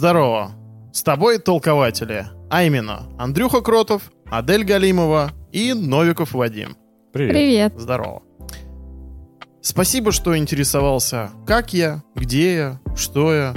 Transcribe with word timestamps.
Здорово. 0.00 0.52
С 0.94 1.02
тобой 1.02 1.38
толкователи. 1.38 2.24
А 2.48 2.62
именно, 2.62 3.02
Андрюха 3.18 3.60
Кротов, 3.60 4.10
Адель 4.30 4.64
Галимова 4.64 5.32
и 5.52 5.74
Новиков 5.74 6.32
Вадим. 6.32 6.74
Привет. 7.12 7.34
Привет. 7.34 7.74
Здорово. 7.76 8.22
Спасибо, 9.60 10.10
что 10.10 10.38
интересовался, 10.38 11.28
как 11.46 11.74
я, 11.74 12.02
где 12.14 12.54
я, 12.54 12.80
что 12.96 13.34
я. 13.34 13.54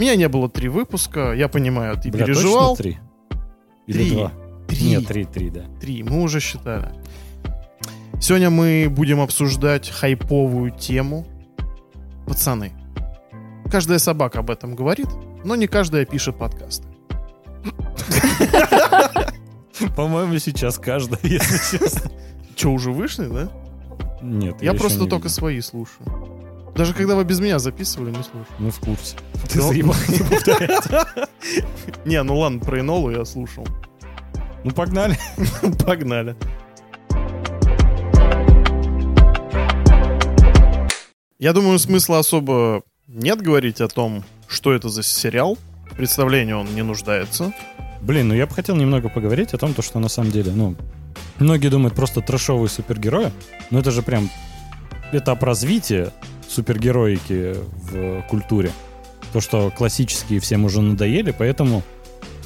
Меня 0.00 0.16
не 0.16 0.28
было 0.28 0.48
три 0.50 0.68
выпуска, 0.68 1.32
я 1.32 1.46
понимаю, 1.46 1.94
ты 1.96 2.10
Бля, 2.10 2.24
переживал. 2.26 2.76
точно 2.76 2.82
три? 2.82 2.98
Или 3.86 3.98
Три. 3.98 4.10
два? 4.16 4.32
Три. 4.66 4.84
Нет, 4.88 5.06
три, 5.06 5.24
три, 5.26 5.50
да. 5.50 5.60
Три, 5.80 6.02
мы 6.02 6.22
уже 6.22 6.40
считали. 6.40 6.88
Сегодня 8.20 8.50
мы 8.50 8.88
будем 8.90 9.20
обсуждать 9.20 9.88
хайповую 9.90 10.72
тему. 10.72 11.24
Пацаны. 12.26 12.72
Каждая 13.70 14.00
собака 14.00 14.40
об 14.40 14.50
этом 14.50 14.74
говорит, 14.74 15.06
но 15.44 15.54
не 15.56 15.66
каждая 15.66 16.04
пишет 16.04 16.36
подкасты. 16.36 16.86
По-моему, 19.96 20.38
сейчас 20.38 20.78
каждая, 20.78 21.20
если 21.24 21.78
честно. 21.78 22.10
Че, 22.54 22.68
уже 22.70 22.90
вышли, 22.92 23.26
да? 23.26 23.48
Нет, 24.20 24.62
Я 24.62 24.70
еще 24.72 24.80
просто 24.80 25.00
не 25.00 25.08
только 25.08 25.24
видел. 25.24 25.34
свои 25.36 25.60
слушаю. 25.60 26.06
Даже 26.76 26.94
когда 26.94 27.16
вы 27.16 27.24
без 27.24 27.40
меня 27.40 27.58
записывали, 27.58 28.10
не 28.10 28.22
слушаю. 28.22 28.46
Мы 28.58 28.70
в 28.70 28.78
курсе. 28.80 29.16
Ты 29.50 29.58
Ну. 29.58 29.68
заебал 29.68 29.94
не 30.08 30.18
повторять. 30.18 30.84
Не, 32.06 32.22
ну 32.22 32.38
ладно, 32.38 32.60
про 32.60 32.80
Энолу 32.80 33.10
я 33.10 33.24
слушал. 33.24 33.66
Ну, 34.64 34.70
погнали. 34.70 35.18
Погнали. 35.84 36.36
Я 41.38 41.52
думаю, 41.52 41.78
смысла 41.78 42.20
особо 42.20 42.82
нет 43.08 43.40
говорить 43.40 43.80
о 43.80 43.88
том, 43.88 44.24
что 44.48 44.72
это 44.72 44.88
за 44.88 45.02
сериал. 45.02 45.58
В 45.90 45.96
представлении 45.96 46.52
он 46.52 46.74
не 46.74 46.82
нуждается. 46.82 47.52
Блин, 48.00 48.28
ну 48.28 48.34
я 48.34 48.46
бы 48.46 48.54
хотел 48.54 48.76
немного 48.76 49.08
поговорить 49.08 49.54
о 49.54 49.58
том, 49.58 49.74
то, 49.74 49.82
что 49.82 49.98
на 50.00 50.08
самом 50.08 50.30
деле, 50.32 50.52
ну, 50.52 50.74
многие 51.38 51.68
думают 51.68 51.94
просто 51.94 52.20
трэшовые 52.20 52.68
супергерои, 52.68 53.30
но 53.70 53.78
это 53.78 53.90
же 53.90 54.02
прям 54.02 54.28
этап 55.12 55.42
развития 55.42 56.12
супергероики 56.48 57.56
в 57.72 58.22
культуре. 58.28 58.72
То, 59.32 59.40
что 59.40 59.70
классические 59.70 60.40
всем 60.40 60.64
уже 60.64 60.82
надоели, 60.82 61.34
поэтому 61.36 61.82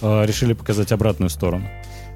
э, 0.03 0.27
решили 0.27 0.53
показать 0.53 0.93
обратную 0.93 1.31
сторону. 1.31 1.69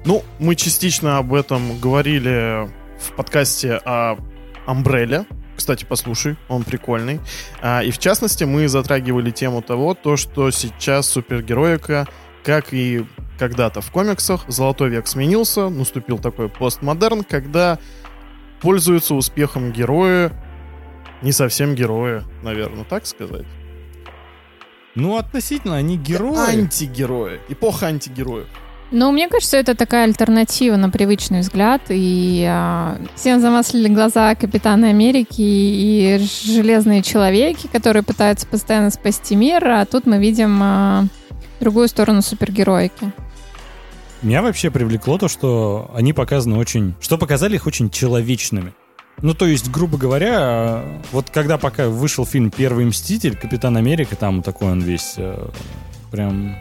Ну, 0.05 0.23
мы 0.39 0.55
частично 0.55 1.17
об 1.17 1.33
этом 1.33 1.79
говорили 1.79 2.69
в 2.99 3.15
подкасте 3.15 3.73
о 3.73 4.17
Амбрелле. 4.65 5.25
Кстати, 5.55 5.85
послушай, 5.87 6.37
он 6.47 6.63
прикольный. 6.63 7.19
А, 7.61 7.81
и 7.81 7.91
в 7.91 7.97
частности, 7.97 8.43
мы 8.43 8.67
затрагивали 8.67 9.31
тему 9.31 9.61
того, 9.61 9.93
то, 9.93 10.17
что 10.17 10.49
сейчас 10.51 11.07
супергероика, 11.07 12.07
как 12.43 12.73
и 12.73 13.05
когда-то 13.37 13.81
в 13.81 13.91
комиксах, 13.91 14.45
золотой 14.47 14.89
век 14.89 15.07
сменился, 15.07 15.69
наступил 15.69 16.19
такой 16.19 16.49
постмодерн, 16.49 17.23
когда 17.23 17.79
пользуются 18.61 19.15
успехом 19.15 19.71
герои, 19.71 20.31
не 21.21 21.31
совсем 21.31 21.75
герои, 21.75 22.23
наверное, 22.43 22.83
так 22.83 23.05
сказать. 23.05 23.45
Ну, 24.95 25.17
относительно, 25.17 25.77
они 25.77 25.97
герои. 25.97 26.37
Антигерои. 26.37 27.39
Эпоха 27.49 27.87
антигероев. 27.87 28.47
Ну, 28.91 29.09
мне 29.13 29.29
кажется, 29.29 29.55
это 29.55 29.73
такая 29.73 30.03
альтернатива 30.03 30.75
на 30.75 30.89
привычный 30.89 31.39
взгляд. 31.39 31.81
И 31.87 32.45
а, 32.47 32.97
всем 33.15 33.39
замаслили 33.39 33.87
глаза 33.87 34.35
Капитаны 34.35 34.87
Америки 34.87 35.41
и 35.41 36.19
Железные 36.45 37.01
Человеки, 37.01 37.67
которые 37.67 38.03
пытаются 38.03 38.45
постоянно 38.45 38.89
спасти 38.89 39.37
мир. 39.37 39.65
А 39.65 39.85
тут 39.85 40.05
мы 40.05 40.17
видим 40.17 40.59
а, 40.61 41.05
другую 41.61 41.87
сторону 41.87 42.21
супергероики. 42.21 43.13
Меня 44.21 44.41
вообще 44.41 44.69
привлекло 44.69 45.17
то, 45.17 45.29
что 45.29 45.89
они 45.95 46.11
показаны 46.11 46.57
очень... 46.57 46.93
Что 46.99 47.17
показали 47.17 47.55
их 47.55 47.65
очень 47.67 47.89
человечными. 47.89 48.73
Ну, 49.21 49.33
то 49.33 49.45
есть, 49.45 49.71
грубо 49.71 49.97
говоря, 49.97 50.83
вот 51.13 51.29
когда 51.29 51.57
пока 51.57 51.87
вышел 51.87 52.25
фильм 52.25 52.51
«Первый 52.51 52.85
Мститель», 52.85 53.37
Капитан 53.37 53.77
Америка, 53.77 54.15
там 54.15 54.41
такой 54.41 54.71
он 54.71 54.81
весь 54.81 55.13
э, 55.17 55.47
прям 56.11 56.55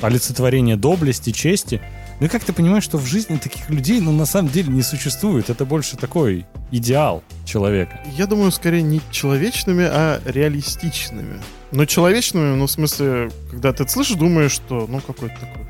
олицетворение 0.00 0.76
доблести, 0.76 1.30
чести. 1.30 1.80
Ну 2.20 2.26
и 2.26 2.28
как 2.28 2.44
ты 2.44 2.52
понимаешь, 2.52 2.84
что 2.84 2.98
в 2.98 3.06
жизни 3.06 3.36
таких 3.36 3.70
людей, 3.70 4.00
ну, 4.00 4.12
на 4.12 4.26
самом 4.26 4.50
деле 4.50 4.72
не 4.72 4.82
существует. 4.82 5.50
Это 5.50 5.64
больше 5.64 5.96
такой 5.96 6.46
идеал 6.70 7.22
человека. 7.44 8.00
Я 8.16 8.26
думаю, 8.26 8.50
скорее 8.50 8.82
не 8.82 9.00
человечными, 9.10 9.84
а 9.84 10.20
реалистичными. 10.24 11.40
Но 11.70 11.84
человечными, 11.84 12.56
ну, 12.56 12.66
в 12.66 12.70
смысле, 12.70 13.30
когда 13.50 13.72
ты 13.72 13.84
это 13.84 13.92
слышишь, 13.92 14.16
думаешь, 14.16 14.52
что, 14.52 14.86
ну, 14.88 15.00
какой-то 15.00 15.36
такой 15.38 15.66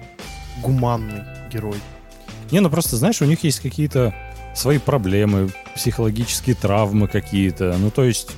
гуманный 0.63 1.23
герой. 1.53 1.77
Не, 2.51 2.61
ну 2.61 2.71
просто, 2.71 2.97
знаешь, 2.97 3.21
у 3.21 3.27
них 3.27 3.45
есть 3.45 3.61
какие-то 3.61 4.15
свои 4.55 4.79
проблемы, 4.79 5.51
психологические 5.75 6.57
травмы 6.57 7.09
какие-то. 7.09 7.77
Ну, 7.79 7.91
то 7.91 8.05
есть, 8.05 8.31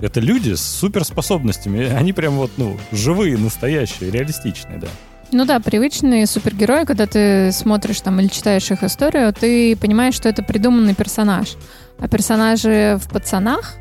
это 0.00 0.20
люди 0.20 0.54
с 0.54 0.62
суперспособностями. 0.62 1.86
Они 1.86 2.12
прям 2.12 2.34
вот, 2.34 2.50
ну, 2.56 2.76
живые, 2.90 3.38
настоящие, 3.38 4.10
реалистичные, 4.10 4.78
да. 4.78 4.88
Ну 5.32 5.46
да, 5.46 5.60
привычные 5.60 6.26
супергерои, 6.26 6.84
когда 6.84 7.06
ты 7.06 7.52
смотришь 7.52 8.02
там 8.02 8.20
или 8.20 8.28
читаешь 8.28 8.70
их 8.70 8.82
историю, 8.82 9.32
ты 9.32 9.74
понимаешь, 9.76 10.14
что 10.14 10.28
это 10.28 10.42
придуманный 10.42 10.94
персонаж. 10.94 11.54
А 11.98 12.06
персонажи 12.06 12.98
в 13.00 13.08
пацанах, 13.08 13.76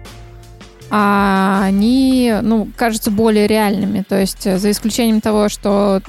а 0.89 1.62
они, 1.63 2.34
ну, 2.41 2.69
кажутся 2.78 3.12
более 3.12 3.47
реальными. 3.47 4.03
То 4.07 4.17
есть, 4.17 4.47
э, 4.47 4.57
за 4.57 4.72
исключением 4.72 5.19
того, 5.19 5.50
что 5.50 6.01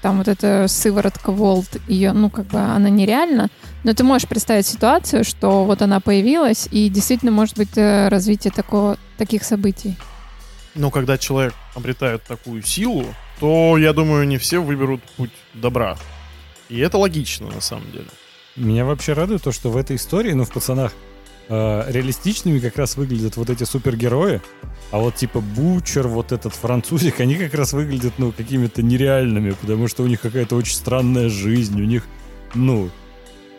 там 0.00 0.18
вот 0.18 0.28
эта 0.28 0.66
сыворотка 0.66 1.30
Волт, 1.30 1.76
ее, 1.88 2.12
ну, 2.12 2.30
как 2.30 2.46
бы 2.46 2.58
она 2.58 2.88
нереальна, 2.88 3.48
но 3.84 3.92
ты 3.92 4.02
можешь 4.02 4.28
представить 4.28 4.66
ситуацию, 4.66 5.24
что 5.24 5.64
вот 5.64 5.82
она 5.82 6.00
появилась, 6.00 6.68
и 6.70 6.88
действительно 6.88 7.32
может 7.32 7.56
быть 7.58 7.76
э, 7.76 8.08
развитие 8.08 8.52
такого, 8.52 8.96
таких 9.18 9.44
событий. 9.44 9.96
Но 10.74 10.90
когда 10.90 11.18
человек 11.18 11.54
обретает 11.74 12.22
такую 12.22 12.62
силу, 12.62 13.06
то, 13.40 13.76
я 13.78 13.92
думаю, 13.92 14.26
не 14.26 14.38
все 14.38 14.62
выберут 14.62 15.02
путь 15.16 15.32
добра. 15.54 15.96
И 16.68 16.78
это 16.78 16.98
логично, 16.98 17.48
на 17.48 17.60
самом 17.60 17.90
деле. 17.92 18.06
Меня 18.56 18.84
вообще 18.84 19.12
радует 19.12 19.42
то, 19.42 19.52
что 19.52 19.70
в 19.70 19.76
этой 19.76 19.96
истории, 19.96 20.32
ну, 20.32 20.44
в 20.44 20.50
пацанах, 20.50 20.92
э, 21.48 21.84
реалистичными 21.88 22.58
как 22.58 22.76
раз 22.76 22.96
выглядят 22.96 23.36
вот 23.36 23.50
эти 23.50 23.64
супергерои, 23.64 24.40
а 24.90 24.98
вот 24.98 25.14
типа 25.16 25.40
Бучер, 25.40 26.08
вот 26.08 26.32
этот 26.32 26.54
французик, 26.54 27.20
они 27.20 27.36
как 27.36 27.54
раз 27.54 27.72
выглядят, 27.72 28.14
ну, 28.18 28.32
какими-то 28.32 28.82
нереальными, 28.82 29.52
потому 29.52 29.88
что 29.88 30.02
у 30.02 30.06
них 30.06 30.20
какая-то 30.20 30.56
очень 30.56 30.74
странная 30.74 31.28
жизнь, 31.28 31.80
у 31.80 31.84
них, 31.84 32.04
ну, 32.54 32.90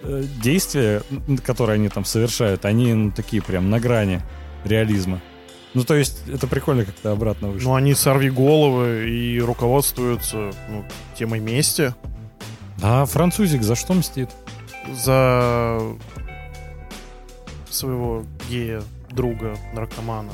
э, 0.04 0.24
действия, 0.42 1.04
которые 1.46 1.76
они 1.76 1.90
там 1.90 2.04
совершают, 2.04 2.66
они, 2.66 2.94
ну, 2.94 3.12
такие 3.12 3.42
прям 3.42 3.70
на 3.70 3.80
грани 3.80 4.22
реализма. 4.66 5.22
Ну, 5.78 5.84
то 5.84 5.94
есть, 5.94 6.28
это 6.28 6.48
прикольно 6.48 6.86
как-то 6.86 7.12
обратно 7.12 7.50
вышло. 7.50 7.70
Но 7.70 7.76
они 7.76 7.94
сорви 7.94 8.32
головы 8.32 9.08
и 9.12 9.40
руководствуются 9.40 10.52
ну, 10.70 10.84
темой 11.16 11.40
мести 11.40 11.94
А 12.82 13.06
французик 13.06 13.62
за 13.62 13.76
что 13.76 13.94
мстит? 13.94 14.30
за 14.92 15.80
своего 17.70 18.24
гея, 18.50 18.82
друга, 19.12 19.56
наркомана. 19.74 20.32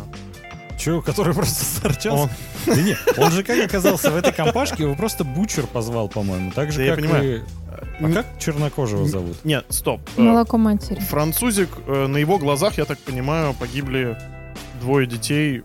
Че, 0.79 1.01
который 1.01 1.33
просто 1.33 1.65
сторчал? 1.65 2.21
Он- 2.21 2.29
Да 2.65 2.75
не, 2.81 2.95
он 3.17 3.31
же 3.31 3.43
как 3.43 3.59
оказался 3.65 4.11
в 4.11 4.15
этой 4.15 4.31
компашке, 4.31 4.83
его 4.83 4.95
просто 4.95 5.25
Бучер 5.25 5.67
позвал, 5.67 6.07
по-моему. 6.07 6.51
Так 6.51 6.71
же, 6.71 6.77
Да 6.77 6.83
я 6.85 6.95
как 6.95 7.03
понимаю. 7.03 7.37
и... 7.37 7.43
А 7.99 8.07
Не- 8.07 8.13
как 8.13 8.25
Чернокожего 8.39 9.05
зовут? 9.07 9.43
Нет, 9.43 9.65
стоп. 9.69 9.99
Молоко 10.15 10.57
матери. 10.57 11.01
Французик, 11.01 11.69
э, 11.85 12.07
на 12.07 12.15
его 12.17 12.37
глазах, 12.37 12.77
я 12.77 12.85
так 12.85 12.97
понимаю, 12.99 13.53
погибли 13.53 14.17
двое 14.83 15.07
детей 15.07 15.63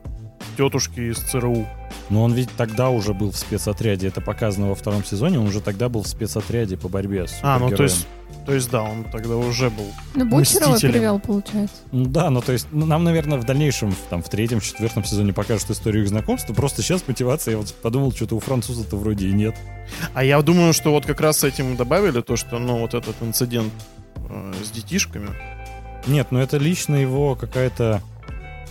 тетушки 0.56 1.00
из 1.00 1.18
ЦРУ. 1.18 1.66
Но 2.10 2.22
он 2.22 2.32
ведь 2.32 2.50
тогда 2.56 2.88
уже 2.90 3.12
был 3.14 3.32
в 3.32 3.36
спецотряде. 3.36 4.08
Это 4.08 4.20
показано 4.20 4.68
во 4.68 4.74
втором 4.74 5.04
сезоне. 5.04 5.38
Он 5.38 5.46
уже 5.46 5.60
тогда 5.60 5.88
был 5.88 6.02
в 6.02 6.08
спецотряде 6.08 6.76
по 6.76 6.88
борьбе 6.88 7.26
с 7.26 7.38
А, 7.42 7.58
ну 7.58 7.70
то 7.70 7.82
есть, 7.82 8.06
то 8.46 8.54
есть 8.54 8.70
да, 8.70 8.82
он 8.82 9.04
тогда 9.04 9.36
уже 9.36 9.70
был. 9.70 9.86
Ну, 10.14 10.24
Бучерова 10.24 10.72
Мстителем. 10.72 10.92
перевел, 10.94 11.18
получается. 11.20 11.76
Ну 11.92 12.06
да, 12.06 12.30
ну 12.30 12.40
то 12.40 12.52
есть 12.52 12.68
ну, 12.70 12.86
нам, 12.86 13.04
наверное, 13.04 13.38
в 13.38 13.44
дальнейшем, 13.44 13.90
в- 13.92 13.96
там, 14.08 14.22
в 14.22 14.28
третьем, 14.28 14.60
четвертом 14.60 15.04
сезоне 15.04 15.32
покажут 15.32 15.70
историю 15.70 16.04
их 16.04 16.08
знакомства. 16.08 16.54
Просто 16.54 16.82
сейчас 16.82 17.02
мотивация, 17.06 17.52
я 17.52 17.58
вот 17.58 17.74
подумал, 17.74 18.12
что-то 18.12 18.36
у 18.36 18.40
француза-то 18.40 18.96
вроде 18.96 19.28
и 19.28 19.32
нет. 19.32 19.54
А 20.14 20.24
я 20.24 20.40
думаю, 20.42 20.72
что 20.72 20.90
вот 20.92 21.06
как 21.06 21.20
раз 21.20 21.38
с 21.38 21.44
этим 21.44 21.76
добавили 21.76 22.20
то, 22.20 22.36
что, 22.36 22.58
ну, 22.58 22.78
вот 22.78 22.94
этот 22.94 23.16
инцидент 23.20 23.72
э, 24.28 24.52
с 24.64 24.70
детишками. 24.70 25.28
Нет, 26.06 26.28
ну 26.30 26.38
это 26.38 26.56
лично 26.58 26.94
его 26.94 27.34
какая-то 27.34 28.02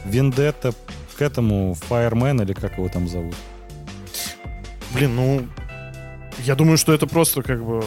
вендетта 0.05 0.73
к 1.17 1.21
этому 1.21 1.75
Fireman 1.89 2.43
или 2.43 2.53
как 2.53 2.77
его 2.77 2.89
там 2.89 3.07
зовут. 3.07 3.35
Блин, 4.93 5.15
ну, 5.15 5.47
я 6.45 6.55
думаю, 6.55 6.77
что 6.77 6.93
это 6.93 7.07
просто 7.07 7.41
как 7.41 7.63
бы 7.63 7.83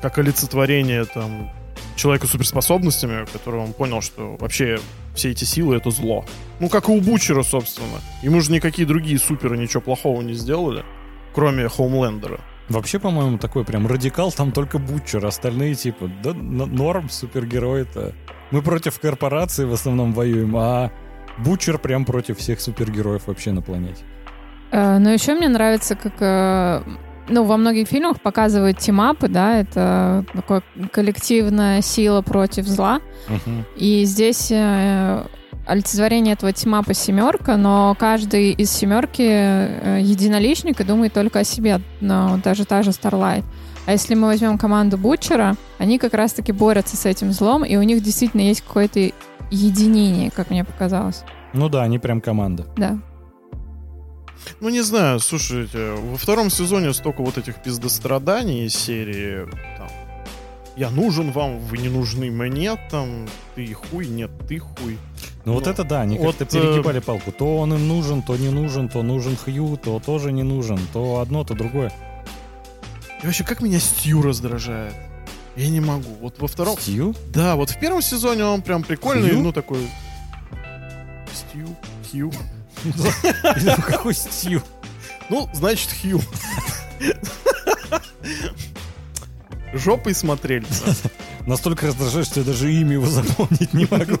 как 0.00 0.18
олицетворение 0.18 1.04
там 1.04 1.50
человека 1.96 2.26
с 2.26 2.30
суперспособностями, 2.30 3.26
который 3.32 3.60
он 3.60 3.72
понял, 3.72 4.00
что 4.00 4.36
вообще 4.40 4.78
все 5.14 5.30
эти 5.30 5.44
силы— 5.44 5.76
это 5.76 5.90
зло. 5.90 6.24
Ну, 6.58 6.68
как 6.68 6.88
и 6.88 6.92
у 6.92 7.00
Бучера, 7.00 7.42
собственно. 7.42 8.00
Ему 8.22 8.40
же 8.40 8.50
никакие 8.52 8.86
другие 8.86 9.18
суперы 9.18 9.56
ничего 9.58 9.80
плохого 9.80 10.22
не 10.22 10.34
сделали. 10.34 10.84
кроме 11.34 11.68
Хоумлендера. 11.68 12.40
Вообще, 12.68 12.98
по-моему, 12.98 13.38
такой 13.38 13.64
прям 13.64 13.86
радикал, 13.86 14.32
там 14.32 14.52
только 14.52 14.78
Бутчер, 14.78 15.24
остальные 15.26 15.74
типа, 15.74 16.10
да, 16.22 16.32
норм, 16.32 17.08
супергерой-то. 17.10 18.12
Мы 18.50 18.62
против 18.62 18.98
корпорации 19.00 19.64
в 19.64 19.72
основном 19.72 20.12
воюем, 20.12 20.56
а 20.56 20.90
Бутчер 21.38 21.78
прям 21.78 22.04
против 22.04 22.38
всех 22.38 22.60
супергероев 22.60 23.26
вообще 23.26 23.52
на 23.52 23.62
планете. 23.62 24.04
Э, 24.70 24.98
Но 24.98 25.10
еще 25.10 25.34
мне 25.34 25.48
нравится, 25.48 25.96
как 25.96 26.14
э, 26.20 26.82
ну, 27.28 27.44
во 27.44 27.56
многих 27.56 27.88
фильмах 27.88 28.20
показывают 28.20 28.78
тимапы, 28.78 29.28
да, 29.28 29.58
это 29.58 30.24
такая 30.32 30.62
коллективная 30.90 31.82
сила 31.82 32.22
против 32.22 32.66
зла. 32.66 33.00
Мгм. 33.28 33.64
И 33.76 34.04
здесь 34.04 34.50
э, 34.50 35.24
олицетворение 35.66 36.34
этого 36.34 36.52
тимапа 36.52 36.94
семерка, 36.94 37.56
но 37.56 37.96
каждый 37.98 38.52
из 38.52 38.70
семерки 38.70 39.22
э, 39.22 39.98
единоличник 40.02 40.80
и 40.80 40.84
думает 40.84 41.12
только 41.12 41.40
о 41.40 41.44
себе, 41.44 41.80
но 42.00 42.38
даже 42.42 42.64
та 42.64 42.82
же 42.82 42.90
Starlight. 42.90 43.44
А 43.86 43.92
если 43.92 44.14
мы 44.14 44.28
возьмем 44.28 44.58
команду 44.58 44.96
Бутчера, 44.96 45.56
они 45.78 45.98
как 45.98 46.14
раз-таки 46.14 46.52
борются 46.52 46.96
с 46.96 47.04
этим 47.06 47.32
злом, 47.32 47.64
и 47.64 47.76
у 47.76 47.82
них 47.82 48.02
действительно 48.02 48.42
есть 48.42 48.62
какое-то 48.62 49.10
единение, 49.50 50.30
как 50.30 50.50
мне 50.50 50.64
показалось. 50.64 51.24
Ну 51.52 51.68
да, 51.68 51.82
они 51.82 51.98
прям 51.98 52.20
команда. 52.20 52.66
Да. 52.76 52.98
Ну, 54.60 54.68
не 54.70 54.80
знаю, 54.80 55.20
слушайте, 55.20 55.92
во 55.92 56.16
втором 56.16 56.50
сезоне 56.50 56.92
столько 56.92 57.22
вот 57.22 57.38
этих 57.38 57.62
пиздостраданий 57.62 58.66
из 58.66 58.74
серии, 58.74 59.46
там, 59.76 59.88
я 60.76 60.90
нужен 60.90 61.32
вам, 61.32 61.58
вы 61.58 61.78
не 61.78 61.88
нужны 61.88 62.30
мне, 62.30 62.76
там, 62.90 63.28
ты 63.54 63.72
хуй, 63.74 64.06
нет, 64.06 64.30
ты 64.48 64.58
хуй. 64.58 64.98
Ну 65.44 65.54
вот 65.54 65.66
Ну, 65.66 65.70
это 65.72 65.84
да, 65.84 66.02
они 66.02 66.18
вот, 66.18 66.36
как-то 66.36 66.56
э, 66.56 66.60
перегибали 66.60 67.00
палку. 67.00 67.32
То 67.32 67.58
он 67.58 67.74
им 67.74 67.88
нужен, 67.88 68.22
то 68.22 68.36
не 68.36 68.48
нужен, 68.48 68.88
то 68.88 69.02
нужен 69.02 69.36
Хью, 69.36 69.76
то 69.76 70.00
тоже 70.00 70.32
не 70.32 70.42
нужен, 70.42 70.78
то 70.92 71.20
одно, 71.20 71.44
то 71.44 71.54
другое. 71.54 71.92
И 73.22 73.26
вообще, 73.26 73.44
как 73.44 73.60
меня 73.60 73.80
Стью 73.80 74.22
раздражает? 74.22 74.94
Я 75.56 75.68
не 75.68 75.80
могу. 75.80 76.14
Вот 76.20 76.38
во 76.38 76.48
втором... 76.48 76.78
Стью? 76.78 77.14
Да, 77.32 77.56
вот 77.56 77.70
в 77.70 77.78
первом 77.78 78.00
сезоне 78.00 78.44
он 78.44 78.62
прям 78.62 78.82
прикольный, 78.82 79.30
Хью? 79.30 79.40
ну, 79.40 79.52
такой... 79.52 79.86
Стью, 81.32 81.68
Хью. 82.10 82.32
Думаю, 82.84 83.82
Какой 83.86 84.14
Стью? 84.14 84.62
Ну, 85.28 85.48
значит, 85.52 85.90
Хью. 86.00 86.20
Жопой 89.72 90.14
смотрельца. 90.14 90.94
Настолько 91.46 91.86
раздражает, 91.86 92.26
что 92.26 92.40
я 92.40 92.46
даже 92.46 92.72
имя 92.72 92.92
его 92.92 93.06
запомнить 93.06 93.72
не 93.74 93.86
могу. 93.90 94.18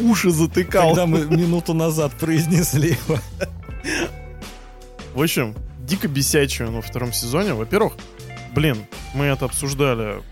Уши 0.00 0.30
затыкал. 0.30 0.88
Когда 0.88 1.06
мы 1.06 1.24
минуту 1.26 1.74
назад 1.74 2.12
произнесли 2.18 2.96
его. 3.06 3.18
В 5.14 5.22
общем, 5.22 5.54
дико 5.80 6.08
бесячий 6.08 6.64
он 6.64 6.74
во 6.74 6.82
втором 6.82 7.12
сезоне. 7.12 7.54
Во-первых, 7.54 7.94
блин, 8.54 8.86
мы 9.14 9.26
это 9.26 9.44
обсуждали 9.44 10.22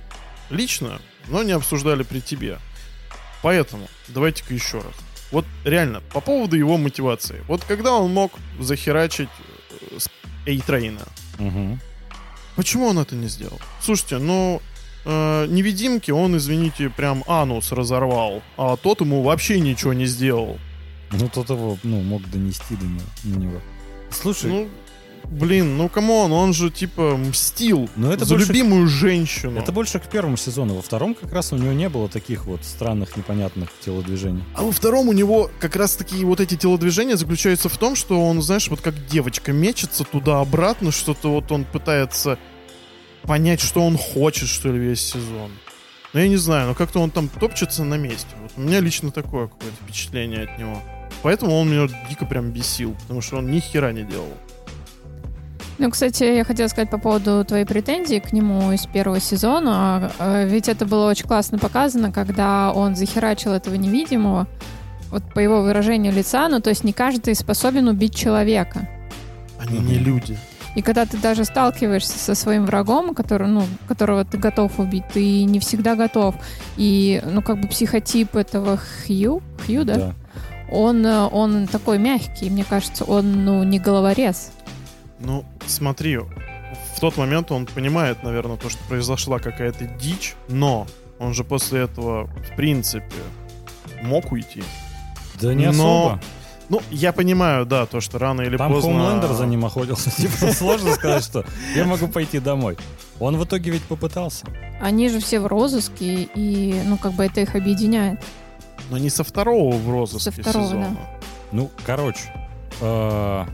лично, 0.50 1.00
но 1.28 1.42
не 1.42 1.52
обсуждали 1.52 2.02
при 2.02 2.20
тебе. 2.20 2.58
Поэтому 3.42 3.86
давайте-ка 4.08 4.54
еще 4.54 4.78
раз. 4.78 4.94
Вот 5.32 5.44
реально, 5.64 6.00
по 6.12 6.20
поводу 6.20 6.56
его 6.56 6.76
мотивации. 6.76 7.42
Вот 7.48 7.64
когда 7.64 7.92
он 7.92 8.12
мог 8.12 8.32
захерачить 8.60 9.28
э, 9.92 9.98
с 9.98 10.08
Эйтрейна, 10.46 11.02
Мгм. 11.38 11.80
Почему 12.56 12.86
он 12.86 12.98
это 12.98 13.14
не 13.14 13.28
сделал? 13.28 13.60
Слушайте, 13.80 14.18
ну, 14.18 14.60
э, 15.04 15.46
невидимки 15.48 16.10
он, 16.10 16.36
извините, 16.36 16.90
прям 16.90 17.22
анус 17.26 17.72
разорвал, 17.72 18.42
а 18.56 18.76
тот 18.76 19.00
ему 19.00 19.22
вообще 19.22 19.60
ничего 19.60 19.92
не 19.92 20.06
сделал. 20.06 20.58
Ну, 21.12 21.28
тот 21.28 21.50
его, 21.50 21.78
ну, 21.84 22.00
мог 22.02 22.28
донести 22.30 22.74
до 22.76 22.86
него. 23.38 23.60
Слушай, 24.10 24.50
Ну, 24.50 24.68
блин, 25.30 25.76
ну 25.76 25.88
come 25.88 26.13
on, 26.13 26.32
он 26.32 26.52
же 26.52 26.70
типа 26.70 27.16
мстил 27.16 27.88
Ну, 27.96 28.10
это 28.12 28.24
за 28.24 28.34
больше- 28.34 28.48
любимую 28.48 28.86
женщину. 28.86 29.58
это 29.60 29.72
больше 29.72 29.98
к 29.98 30.06
первому 30.06 30.36
сезону. 30.36 30.74
Во 30.74 30.82
втором 30.82 31.14
как 31.14 31.32
раз 31.32 31.52
у 31.52 31.56
него 31.56 31.72
не 31.72 31.88
было 31.88 32.08
таких 32.08 32.46
вот 32.46 32.64
странных, 32.64 33.16
непонятных 33.16 33.70
телодвижений. 33.84 34.42
А 34.54 34.62
во 34.62 34.72
втором 34.72 35.08
у 35.08 35.12
него 35.12 35.50
как 35.60 35.76
раз 35.76 35.96
таки 35.96 36.24
вот 36.24 36.40
эти 36.40 36.56
телодвижения 36.56 37.16
заключаются 37.16 37.68
в 37.68 37.76
том, 37.76 37.96
что 37.96 38.24
он, 38.26 38.40
знаешь, 38.42 38.68
вот 38.68 38.80
как 38.80 38.94
девочка 39.06 39.52
мечется 39.52 40.04
туда-обратно, 40.04 40.92
что-то 40.92 41.30
вот 41.32 41.50
он 41.52 41.64
пытается 41.64 42.38
понять, 43.22 43.60
что 43.60 43.80
он 43.82 43.96
хочет, 43.98 44.48
что 44.48 44.70
ли, 44.72 44.78
весь 44.78 45.00
сезон. 45.00 45.50
Ну, 46.12 46.20
я 46.20 46.28
не 46.28 46.36
знаю, 46.36 46.68
но 46.68 46.74
как-то 46.74 47.00
он 47.00 47.10
там 47.10 47.28
топчется 47.28 47.84
на 47.84 47.94
месте. 47.96 48.28
Вот 48.40 48.52
у 48.56 48.60
меня 48.60 48.80
лично 48.80 49.10
такое 49.10 49.48
какое-то 49.48 49.76
впечатление 49.82 50.44
от 50.44 50.58
него. 50.58 50.80
Поэтому 51.22 51.58
он 51.58 51.68
меня 51.70 51.88
дико 52.08 52.24
прям 52.24 52.52
бесил, 52.52 52.94
потому 53.02 53.20
что 53.20 53.36
он 53.38 53.50
ни 53.50 53.58
хера 53.60 53.92
не 53.92 54.02
делал. 54.04 54.32
Ну, 55.78 55.90
кстати, 55.90 56.24
я 56.24 56.44
хотела 56.44 56.68
сказать 56.68 56.88
по 56.88 56.98
поводу 56.98 57.44
твоей 57.44 57.66
претензии 57.66 58.18
к 58.18 58.32
нему 58.32 58.72
из 58.72 58.86
первого 58.86 59.20
сезона. 59.20 60.10
Э, 60.18 60.46
Ведь 60.48 60.68
это 60.68 60.86
было 60.86 61.10
очень 61.10 61.26
классно 61.26 61.58
показано, 61.58 62.10
когда 62.12 62.72
он 62.72 62.96
захерачил 62.96 63.52
этого 63.52 63.74
невидимого, 63.74 64.46
вот 65.10 65.22
по 65.34 65.38
его 65.38 65.60
выражению 65.62 66.12
лица, 66.12 66.48
ну, 66.48 66.60
то 66.60 66.70
есть 66.70 66.82
не 66.82 66.92
каждый 66.92 67.34
способен 67.34 67.88
убить 67.88 68.14
человека. 68.14 68.88
Они 69.58 69.78
не 69.78 69.98
люди. 69.98 70.38
И 70.74 70.82
когда 70.82 71.06
ты 71.06 71.16
даже 71.16 71.44
сталкиваешься 71.44 72.18
со 72.18 72.34
своим 72.34 72.66
врагом, 72.66 73.14
который, 73.14 73.48
ну, 73.48 73.64
которого 73.88 74.24
ты 74.24 74.36
готов 74.36 74.78
убить, 74.78 75.04
ты 75.12 75.44
не 75.44 75.58
всегда 75.58 75.94
готов. 75.94 76.34
И, 76.76 77.22
ну, 77.24 77.40
как 77.42 77.60
бы 77.60 77.68
психотип 77.68 78.36
этого 78.36 78.78
Хью, 78.78 79.42
Хью, 79.66 79.84
да? 79.84 80.14
Он, 80.70 81.04
э, 81.06 81.28
он 81.28 81.66
такой 81.66 81.98
мягкий, 81.98 82.50
мне 82.50 82.64
кажется, 82.64 83.04
он, 83.04 83.44
ну, 83.44 83.62
не 83.62 83.78
головорез. 83.78 84.52
Ну, 85.18 85.44
смотри, 85.66 86.18
в 86.18 87.00
тот 87.00 87.16
момент 87.16 87.50
он 87.52 87.66
понимает, 87.66 88.22
наверное, 88.22 88.56
то, 88.56 88.68
что 88.68 88.82
произошла 88.88 89.38
какая-то 89.38 89.86
дичь, 89.86 90.34
но 90.48 90.86
он 91.18 91.34
же 91.34 91.44
после 91.44 91.80
этого, 91.82 92.26
в 92.26 92.56
принципе, 92.56 93.16
мог 94.02 94.32
уйти. 94.32 94.62
Да 95.40 95.54
не 95.54 95.66
Но- 95.66 95.70
особо. 95.70 96.20
Ну, 96.68 96.82
я 96.90 97.12
понимаю, 97.12 97.64
да, 97.64 97.86
то, 97.86 98.00
что 98.00 98.18
рано 98.18 98.42
или 98.42 98.56
Там 98.56 98.72
поздно... 98.72 98.90
Хоумлендер 98.90 99.32
за 99.34 99.46
ним 99.46 99.64
охотился. 99.64 100.10
Типа, 100.16 100.52
сложно 100.52 100.94
сказать, 100.94 101.22
что 101.22 101.44
я 101.76 101.84
могу 101.84 102.08
пойти 102.08 102.40
домой. 102.40 102.76
Он 103.20 103.36
в 103.36 103.44
итоге 103.44 103.70
ведь 103.70 103.84
попытался. 103.84 104.46
Они 104.80 105.08
же 105.08 105.20
все 105.20 105.38
в 105.38 105.46
розыске, 105.46 106.28
и, 106.34 106.82
ну, 106.84 106.98
как 106.98 107.12
бы 107.12 107.24
это 107.24 107.40
их 107.40 107.54
объединяет. 107.54 108.20
Но 108.90 108.98
не 108.98 109.10
со 109.10 109.22
второго 109.22 109.76
в 109.76 109.88
розыске 109.90 110.32
Со 110.32 110.42
второго, 110.42 110.66
сезона. 110.66 110.96
Ну, 111.52 111.70
короче, 111.84 112.32
э, 112.80 113.44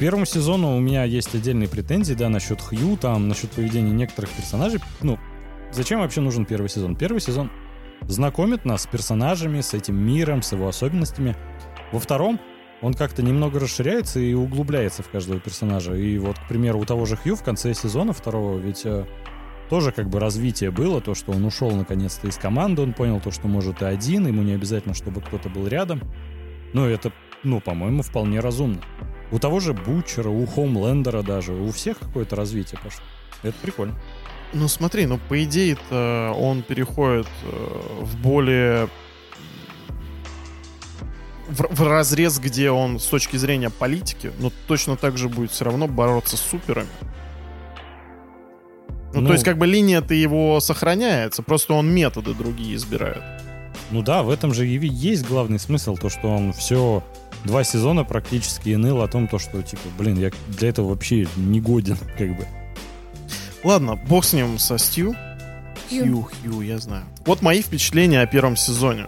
первому 0.00 0.24
сезону 0.24 0.74
у 0.74 0.80
меня 0.80 1.04
есть 1.04 1.34
отдельные 1.34 1.68
претензии, 1.68 2.14
да, 2.14 2.30
насчет 2.30 2.62
Хью, 2.62 2.96
там, 2.96 3.28
насчет 3.28 3.50
поведения 3.50 3.92
некоторых 3.92 4.30
персонажей. 4.30 4.80
Ну, 5.02 5.18
зачем 5.72 6.00
вообще 6.00 6.22
нужен 6.22 6.46
первый 6.46 6.70
сезон? 6.70 6.96
Первый 6.96 7.20
сезон 7.20 7.50
знакомит 8.08 8.64
нас 8.64 8.84
с 8.84 8.86
персонажами, 8.86 9.60
с 9.60 9.74
этим 9.74 10.02
миром, 10.02 10.40
с 10.40 10.52
его 10.52 10.68
особенностями. 10.68 11.36
Во 11.92 12.00
втором 12.00 12.40
он 12.80 12.94
как-то 12.94 13.22
немного 13.22 13.60
расширяется 13.60 14.20
и 14.20 14.32
углубляется 14.32 15.02
в 15.02 15.10
каждого 15.10 15.38
персонажа. 15.38 15.94
И 15.94 16.16
вот, 16.16 16.38
к 16.38 16.48
примеру, 16.48 16.80
у 16.80 16.86
того 16.86 17.04
же 17.04 17.16
Хью 17.16 17.36
в 17.36 17.42
конце 17.42 17.74
сезона 17.74 18.14
второго 18.14 18.56
ведь 18.56 18.86
э, 18.86 19.04
тоже 19.68 19.92
как 19.92 20.08
бы 20.08 20.18
развитие 20.18 20.70
было, 20.70 21.02
то, 21.02 21.14
что 21.14 21.32
он 21.32 21.44
ушел 21.44 21.70
наконец-то 21.72 22.26
из 22.26 22.38
команды, 22.38 22.80
он 22.80 22.94
понял 22.94 23.20
то, 23.20 23.30
что 23.30 23.48
может 23.48 23.82
и 23.82 23.84
один, 23.84 24.26
ему 24.26 24.40
не 24.44 24.52
обязательно, 24.52 24.94
чтобы 24.94 25.20
кто-то 25.20 25.50
был 25.50 25.66
рядом. 25.66 26.00
Ну, 26.72 26.86
это, 26.86 27.12
ну, 27.42 27.60
по-моему, 27.60 28.00
вполне 28.00 28.40
разумно. 28.40 28.80
У 29.32 29.38
того 29.38 29.60
же 29.60 29.72
Бутчера, 29.72 30.28
у 30.28 30.44
Хоумлендера 30.46 31.22
даже, 31.22 31.52
у 31.52 31.70
всех 31.70 31.98
какое-то 31.98 32.36
развитие 32.36 32.80
пошло. 32.82 33.04
Это 33.42 33.56
прикольно. 33.62 33.94
Ну, 34.52 34.66
смотри, 34.66 35.06
ну, 35.06 35.18
по 35.28 35.42
идее-то 35.44 36.34
он 36.36 36.62
переходит 36.62 37.28
э, 37.44 37.80
в 38.00 38.16
более... 38.16 38.88
В, 41.48 41.66
в 41.74 41.86
разрез, 41.88 42.38
где 42.38 42.70
он 42.70 42.98
с 43.00 43.06
точки 43.06 43.36
зрения 43.36 43.70
политики, 43.70 44.32
но 44.38 44.52
точно 44.66 44.96
так 44.96 45.16
же 45.18 45.28
будет 45.28 45.50
все 45.50 45.64
равно 45.64 45.88
бороться 45.88 46.36
с 46.36 46.40
суперами. 46.40 46.88
Ну, 49.12 49.20
Ну- 49.22 49.26
то 49.28 49.32
есть, 49.32 49.44
как 49.44 49.58
бы 49.58 49.66
линия-то 49.66 50.14
его 50.14 50.60
сохраняется, 50.60 51.42
просто 51.42 51.74
он 51.74 51.92
методы 51.92 52.34
другие 52.34 52.76
избирает. 52.76 53.22
Ну 53.90 54.02
да, 54.02 54.22
в 54.22 54.30
этом 54.30 54.54
же 54.54 54.66
и 54.68 54.86
есть 54.86 55.26
главный 55.26 55.58
смысл, 55.58 55.96
то, 55.96 56.08
что 56.08 56.28
он 56.28 56.52
все 56.52 57.02
два 57.44 57.64
сезона 57.64 58.04
практически 58.04 58.70
и 58.70 58.76
ныл 58.76 59.02
о 59.02 59.08
том, 59.08 59.28
то, 59.28 59.38
что, 59.38 59.62
типа, 59.62 59.82
блин, 59.98 60.18
я 60.18 60.30
для 60.48 60.68
этого 60.68 60.90
вообще 60.90 61.26
не 61.36 61.60
годен, 61.60 61.96
как 62.18 62.36
бы. 62.36 62.46
Ладно, 63.64 63.96
бог 63.96 64.24
с 64.24 64.32
ним 64.32 64.58
со 64.58 64.78
Стью. 64.78 65.14
Хью. 65.88 66.22
Хью, 66.42 66.60
я 66.62 66.78
знаю. 66.78 67.04
Вот 67.26 67.42
мои 67.42 67.62
впечатления 67.62 68.20
о 68.22 68.26
первом 68.26 68.56
сезоне. 68.56 69.06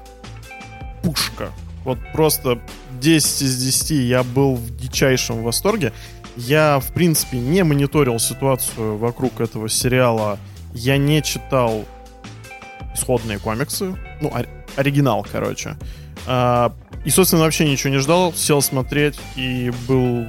Пушка. 1.02 1.50
Вот 1.84 1.98
просто 2.12 2.60
10 3.00 3.42
из 3.42 3.56
10 3.62 3.90
я 4.08 4.22
был 4.22 4.54
в 4.56 4.76
дичайшем 4.76 5.42
восторге. 5.42 5.92
Я, 6.36 6.80
в 6.80 6.92
принципе, 6.92 7.38
не 7.38 7.62
мониторил 7.64 8.18
ситуацию 8.18 8.96
вокруг 8.98 9.40
этого 9.40 9.68
сериала. 9.68 10.38
Я 10.74 10.96
не 10.96 11.22
читал 11.22 11.84
исходные 12.94 13.38
комиксы. 13.38 13.96
Ну, 14.20 14.30
ори- 14.30 14.48
оригинал, 14.76 15.26
короче. 15.30 15.76
А, 16.26 16.74
и, 17.04 17.10
собственно, 17.10 17.42
вообще 17.42 17.68
ничего 17.68 17.90
не 17.90 17.98
ждал. 17.98 18.32
Сел 18.32 18.62
смотреть 18.62 19.18
и 19.36 19.72
был 19.88 20.26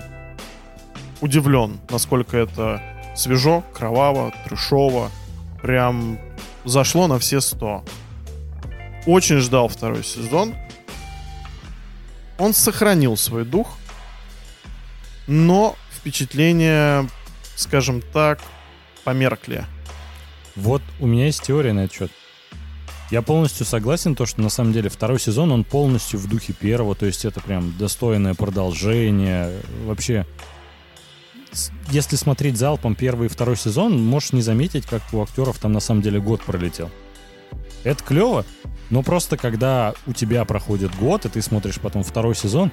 удивлен, 1.22 1.80
насколько 1.90 2.38
это 2.38 2.82
свежо, 3.16 3.64
кроваво, 3.74 4.34
трешово. 4.46 5.12
Прям 5.62 6.20
зашло 6.66 7.08
на 7.08 7.20
все 7.20 7.42
сто. 7.42 7.84
Очень 9.06 9.38
ждал 9.38 9.68
второй 9.68 10.04
сезон. 10.04 10.56
Он 12.38 12.54
сохранил 12.54 13.16
свой 13.16 13.46
дух, 13.46 13.78
но 15.28 15.76
впечатления, 15.92 17.08
скажем 17.56 18.02
так, 18.02 18.40
померкли. 19.04 19.66
Вот 20.56 20.82
у 21.00 21.08
меня 21.08 21.28
есть 21.28 21.44
теория 21.44 21.74
на 21.74 21.82
этот 21.82 21.96
счет. 21.96 22.12
Я 23.14 23.22
полностью 23.22 23.64
согласен, 23.68 24.16
то, 24.16 24.26
что 24.26 24.42
на 24.42 24.50
самом 24.50 24.74
деле 24.74 24.90
второй 24.90 25.20
сезон, 25.20 25.52
он 25.52 25.64
полностью 25.64 26.20
в 26.20 26.28
духе 26.28 26.52
первого, 26.52 26.96
то 26.96 27.06
есть 27.06 27.26
это 27.26 27.42
прям 27.42 27.78
достойное 27.78 28.34
продолжение. 28.34 29.52
Вообще, 29.86 30.26
если 31.92 32.16
смотреть 32.16 32.58
залпом 32.58 32.96
первый 32.96 33.28
и 33.28 33.30
второй 33.30 33.56
сезон, 33.56 34.04
можешь 34.04 34.34
не 34.34 34.42
заметить, 34.42 34.88
как 34.88 35.04
у 35.12 35.22
актеров 35.22 35.60
там 35.60 35.74
на 35.74 35.80
самом 35.80 36.02
деле 36.02 36.20
год 36.20 36.42
пролетел. 36.42 36.90
Это 37.84 38.04
клево, 38.04 38.46
но 38.90 39.04
просто 39.04 39.38
когда 39.38 39.94
у 40.08 40.14
тебя 40.14 40.44
проходит 40.44 40.90
год, 40.96 41.28
и 41.28 41.30
ты 41.30 41.44
смотришь 41.44 41.80
потом 41.80 42.02
второй 42.02 42.34
сезон, 42.34 42.72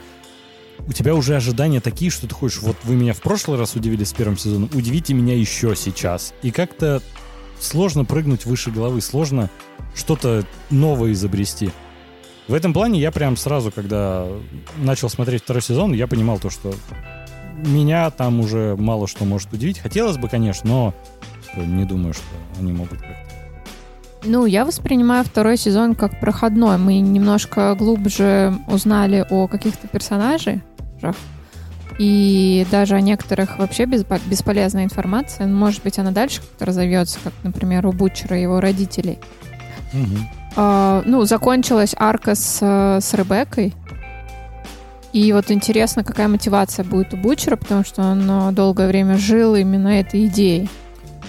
у 0.79 0.93
тебя 0.95 1.15
уже 1.15 1.37
ожидания 1.37 1.83
такие, 1.83 2.11
что 2.11 2.27
ты 2.27 2.35
хочешь, 2.35 2.63
вот 2.63 2.79
вы 2.85 2.95
меня 2.95 3.13
в 3.13 3.21
прошлый 3.21 3.59
раз 3.59 3.77
удивили 3.77 4.05
с 4.05 4.15
первым 4.15 4.39
сезоном, 4.39 4.71
удивите 4.73 5.13
меня 5.13 5.37
еще 5.37 5.77
сейчас. 5.77 6.33
И 6.41 6.51
как-то 6.51 7.03
сложно 7.61 8.05
прыгнуть 8.05 8.47
выше 8.47 8.71
головы, 8.71 9.01
сложно 9.01 9.51
что-то 9.95 10.45
новое 10.71 11.13
изобрести. 11.13 11.71
В 12.49 12.55
этом 12.55 12.73
плане 12.73 13.01
я 13.01 13.13
прям 13.13 13.37
сразу, 13.37 13.71
когда 13.71 14.27
начал 14.79 15.09
смотреть 15.09 15.43
второй 15.43 15.63
сезон, 15.63 15.93
я 15.93 16.07
понимал 16.07 16.39
то, 16.39 16.51
что 16.51 16.75
меня 17.57 18.11
там 18.11 18.41
уже 18.41 18.77
мало 18.77 19.07
что 19.07 19.25
может 19.25 19.53
удивить. 19.53 19.79
Хотелось 19.79 20.17
бы, 20.17 20.29
конечно, 20.29 20.69
но 20.69 20.95
не 21.57 21.85
думаю, 21.85 22.15
что 22.15 22.25
они 22.59 22.73
могут 22.73 23.01
как-то 23.01 23.31
ну, 24.23 24.45
я 24.45 24.67
воспринимаю 24.67 25.25
второй 25.25 25.57
сезон 25.57 25.95
как 25.95 26.21
проходной. 26.21 26.77
Мы 26.77 26.99
немножко 26.99 27.75
глубже 27.75 28.55
узнали 28.69 29.25
о 29.31 29.49
каких-то 29.49 29.89
персонажах. 29.89 30.61
И 31.99 32.67
даже 32.71 32.95
о 32.95 33.01
некоторых 33.01 33.59
вообще 33.59 33.85
бесполезная 33.85 34.85
информация. 34.85 35.47
Может 35.47 35.83
быть, 35.83 35.99
она 35.99 36.11
дальше 36.11 36.41
как-то 36.41 36.67
разовьется, 36.67 37.19
как, 37.23 37.33
например, 37.43 37.87
у 37.87 37.93
Бутчера 37.93 38.39
и 38.39 38.43
его 38.43 38.61
родителей. 38.61 39.19
Угу. 39.93 40.17
А, 40.57 41.03
ну, 41.05 41.25
закончилась 41.25 41.95
арка 41.97 42.35
с, 42.35 42.61
с 42.63 43.15
Ребеккой. 43.15 43.75
И 45.13 45.33
вот 45.33 45.51
интересно, 45.51 46.05
какая 46.05 46.29
мотивация 46.29 46.85
будет 46.85 47.13
у 47.15 47.17
Бутчера, 47.17 47.57
потому 47.57 47.85
что 47.85 48.03
он 48.03 48.31
э, 48.31 48.53
долгое 48.53 48.87
время 48.87 49.17
жил 49.19 49.57
именно 49.57 49.89
этой 49.89 50.27
идеей. 50.27 50.69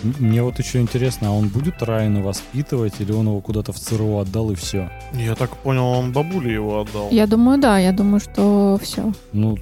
Мне 0.04 0.42
вот 0.42 0.60
еще 0.60 0.82
интересно, 0.82 1.30
а 1.30 1.32
он 1.32 1.48
будет 1.48 1.82
Райана 1.82 2.22
воспитывать, 2.22 2.94
или 3.00 3.12
он 3.12 3.28
его 3.28 3.42
куда-то 3.42 3.72
в 3.72 3.80
ЦРУ 3.80 4.18
отдал 4.18 4.52
и 4.52 4.56
все? 4.56 4.90
Я 5.14 5.36
так 5.36 5.56
понял, 5.58 5.86
он 5.86 6.12
бабуле 6.12 6.54
его 6.54 6.82
отдал. 6.82 7.10
Я 7.12 7.28
думаю, 7.28 7.60
да, 7.60 7.78
я 7.78 7.92
думаю, 7.92 8.20
что 8.20 8.80
все. 8.82 9.12
Ну, 9.34 9.58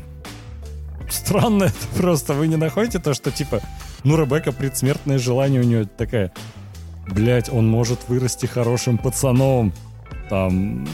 странно 1.13 1.65
это 1.65 1.87
просто. 1.97 2.33
Вы 2.33 2.47
не 2.47 2.55
находите 2.55 2.99
то, 2.99 3.13
что 3.13 3.31
типа, 3.31 3.61
ну, 4.03 4.17
Ребекка 4.17 4.51
предсмертное 4.51 5.17
желание 5.19 5.61
у 5.61 5.63
нее 5.65 5.85
такая, 5.85 6.31
блять, 7.07 7.51
он 7.51 7.67
может 7.67 8.07
вырасти 8.07 8.45
хорошим 8.45 8.97
пацаном. 8.97 9.73
Там, 10.29 10.87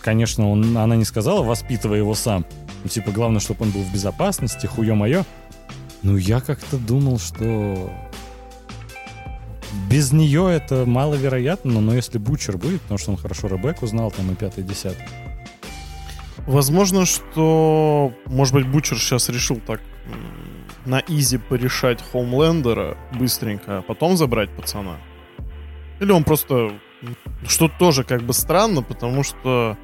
конечно, 0.00 0.50
он, 0.50 0.76
она 0.76 0.96
не 0.96 1.04
сказала, 1.04 1.42
воспитывай 1.42 1.98
его 1.98 2.14
сам. 2.14 2.44
Ну, 2.82 2.88
типа, 2.88 3.10
главное, 3.10 3.40
чтобы 3.40 3.64
он 3.64 3.70
был 3.70 3.82
в 3.82 3.92
безопасности, 3.92 4.66
хуе 4.66 4.94
мое. 4.94 5.24
Ну, 6.02 6.16
я 6.16 6.40
как-то 6.40 6.78
думал, 6.78 7.18
что 7.18 7.90
без 9.90 10.12
нее 10.12 10.52
это 10.52 10.84
маловероятно, 10.86 11.80
но 11.80 11.94
если 11.94 12.18
Бучер 12.18 12.56
будет, 12.56 12.80
потому 12.82 12.98
что 12.98 13.10
он 13.12 13.16
хорошо 13.16 13.48
Ребекку 13.48 13.86
знал, 13.86 14.10
там 14.10 14.30
и 14.30 14.34
пятый, 14.34 14.64
десятый. 14.64 15.04
Возможно, 16.46 17.06
что, 17.06 18.12
может 18.26 18.54
быть, 18.54 18.66
Бучер 18.68 18.98
сейчас 18.98 19.28
решил 19.28 19.60
так 19.66 19.80
на 20.84 21.02
изи 21.08 21.38
порешать 21.38 22.02
Хоумлендера 22.12 22.96
быстренько, 23.18 23.78
а 23.78 23.82
потом 23.82 24.16
забрать 24.16 24.50
пацана. 24.50 24.96
Или 26.00 26.12
он 26.12 26.24
просто... 26.24 26.72
Что 27.46 27.68
тоже 27.68 28.04
как 28.04 28.22
бы 28.22 28.32
странно, 28.32 28.82
потому 28.82 29.22
что, 29.22 29.76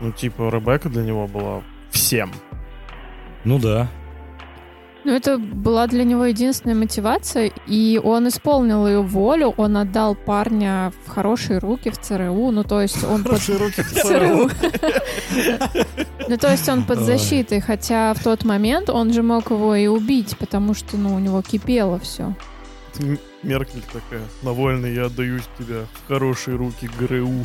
ну, 0.00 0.12
типа, 0.12 0.50
Ребекка 0.50 0.88
для 0.88 1.02
него 1.02 1.26
была 1.26 1.62
всем. 1.90 2.30
Ну 3.44 3.58
да. 3.58 3.88
Ну, 5.04 5.12
это 5.12 5.38
была 5.38 5.86
для 5.88 6.04
него 6.04 6.26
единственная 6.26 6.76
мотивация, 6.76 7.50
и 7.66 8.00
он 8.02 8.28
исполнил 8.28 8.86
ее 8.86 9.02
волю, 9.02 9.52
он 9.56 9.76
отдал 9.76 10.14
парня 10.14 10.92
в 11.04 11.10
хорошие 11.10 11.58
руки 11.58 11.90
в 11.90 11.98
ЦРУ, 11.98 12.50
ну, 12.52 12.62
то 12.62 12.80
есть 12.80 13.02
он... 13.04 13.24
Хорошие 13.24 13.58
руки 13.58 13.82
в 13.82 13.92
ЦРУ. 14.02 14.50
Ну, 16.28 16.38
то 16.38 16.52
есть 16.52 16.68
он 16.68 16.84
под 16.84 17.00
защитой, 17.00 17.60
хотя 17.60 18.14
в 18.14 18.22
тот 18.22 18.44
момент 18.44 18.88
он 18.88 19.12
же 19.12 19.22
мог 19.22 19.50
его 19.50 19.74
и 19.74 19.88
убить, 19.88 20.36
потому 20.38 20.72
что, 20.72 20.96
ну, 20.96 21.16
у 21.16 21.18
него 21.18 21.42
кипело 21.42 21.98
все. 21.98 22.34
Меркель 23.42 23.82
такая, 23.92 24.22
Навольный, 24.42 24.94
я 24.94 25.06
отдаю 25.06 25.40
тебя 25.58 25.86
в 25.92 26.08
хорошие 26.08 26.56
руки 26.56 26.88
ГРУ. 26.98 27.44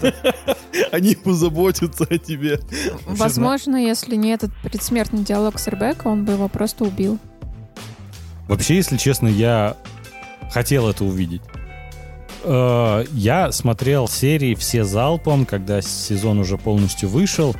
Они 0.92 1.14
позаботятся 1.14 2.04
о 2.04 2.18
тебе. 2.18 2.60
Возможно, 3.06 3.76
если 3.76 4.16
не 4.16 4.30
этот 4.30 4.50
предсмертный 4.62 5.24
диалог 5.24 5.58
с 5.58 5.66
Ребекко, 5.68 6.08
он 6.08 6.24
бы 6.24 6.32
его 6.32 6.48
просто 6.48 6.84
убил. 6.84 7.18
Вообще, 8.48 8.76
если 8.76 8.96
честно, 8.96 9.28
я 9.28 9.76
хотел 10.50 10.88
это 10.88 11.04
увидеть. 11.04 11.42
Э, 12.44 13.04
я 13.12 13.52
смотрел 13.52 14.08
серии 14.08 14.54
все 14.54 14.84
залпом, 14.84 15.46
когда 15.46 15.80
сезон 15.80 16.38
уже 16.38 16.58
полностью 16.58 17.08
вышел. 17.08 17.54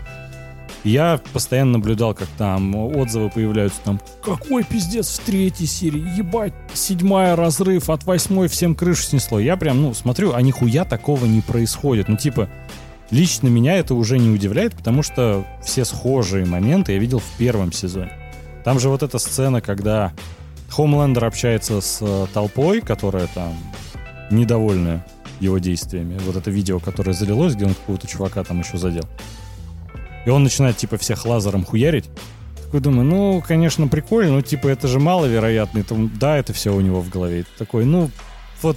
Я 0.85 1.21
постоянно 1.33 1.73
наблюдал, 1.73 2.13
как 2.13 2.29
там 2.39 2.75
отзывы 2.75 3.31
появляются 3.31 3.81
там 3.85 4.01
«Какой 4.25 4.65
пиздец 4.65 5.19
в 5.19 5.25
третьей 5.25 5.67
серии? 5.67 6.17
Ебать, 6.17 6.55
седьмая 6.75 7.37
разрыв, 7.37 7.89
от 7.89 8.05
восьмой 8.05 8.49
всем 8.49 8.75
крышу 8.75 9.05
снесло». 9.05 9.39
Я 9.39 9.57
прям, 9.57 9.81
ну, 9.81 9.95
смотрю, 9.95 10.35
а 10.35 10.43
нихуя 10.43 10.85
такого 10.85 11.25
не 11.27 11.41
происходит. 11.41 12.09
Ну, 12.09 12.17
типа, 12.17 12.49
лично 13.11 13.47
меня 13.47 13.77
это 13.77 13.95
уже 13.95 14.19
не 14.19 14.29
удивляет, 14.31 14.75
потому 14.75 15.05
что 15.05 15.47
все 15.63 15.85
схожие 15.85 16.47
моменты 16.47 16.93
я 16.93 16.99
видел 16.99 17.21
в 17.21 17.39
первом 17.39 17.71
сезоне. 17.73 18.13
Там 18.65 18.81
же 18.81 18.89
вот 18.89 19.05
эта 19.05 19.19
сцена, 19.19 19.61
когда 19.61 20.13
Хомлендер 20.69 21.25
общается 21.25 21.81
с 21.81 21.99
э, 22.01 22.27
толпой, 22.33 22.81
которая 22.81 23.29
там 23.35 23.55
недовольная 24.31 25.05
его 25.39 25.59
действиями. 25.59 26.19
Вот 26.25 26.37
это 26.37 26.51
видео, 26.51 26.79
которое 26.79 27.13
залилось, 27.13 27.55
где 27.55 27.67
он 27.67 27.75
какого-то 27.75 28.07
чувака 28.07 28.43
там 28.43 28.61
еще 28.61 28.79
задел. 28.79 29.05
И 30.25 30.31
он 30.31 30.45
начинает, 30.45 30.77
типа, 30.77 30.99
всех 30.99 31.25
лазером 31.27 31.65
хуярить. 31.65 32.09
Такой 32.65 32.81
думаю, 32.81 33.05
ну, 33.05 33.45
конечно, 33.47 33.89
прикольно, 33.89 34.33
но, 34.33 34.41
типа, 34.41 34.69
это 34.69 34.89
же 34.89 34.99
маловероятно. 34.99 35.81
Это, 35.81 35.95
да, 36.19 36.37
это 36.37 36.53
все 36.53 36.75
у 36.75 36.81
него 36.81 37.01
в 37.01 37.09
голове. 37.09 37.45
Такой, 37.59 37.85
ну, 37.85 38.11
вот 38.63 38.77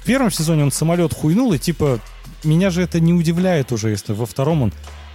в 0.00 0.04
первом 0.04 0.30
сезоне 0.30 0.64
он 0.64 0.72
самолет 0.72 1.14
хуйнул, 1.14 1.52
и, 1.52 1.58
типа, 1.58 2.00
меня 2.44 2.70
же 2.70 2.82
это 2.82 3.00
не 3.00 3.12
удивляет 3.12 3.72
уже, 3.72 3.90
если 3.90 4.12
во 4.12 4.26
втором 4.26 4.62
он... 4.62 4.72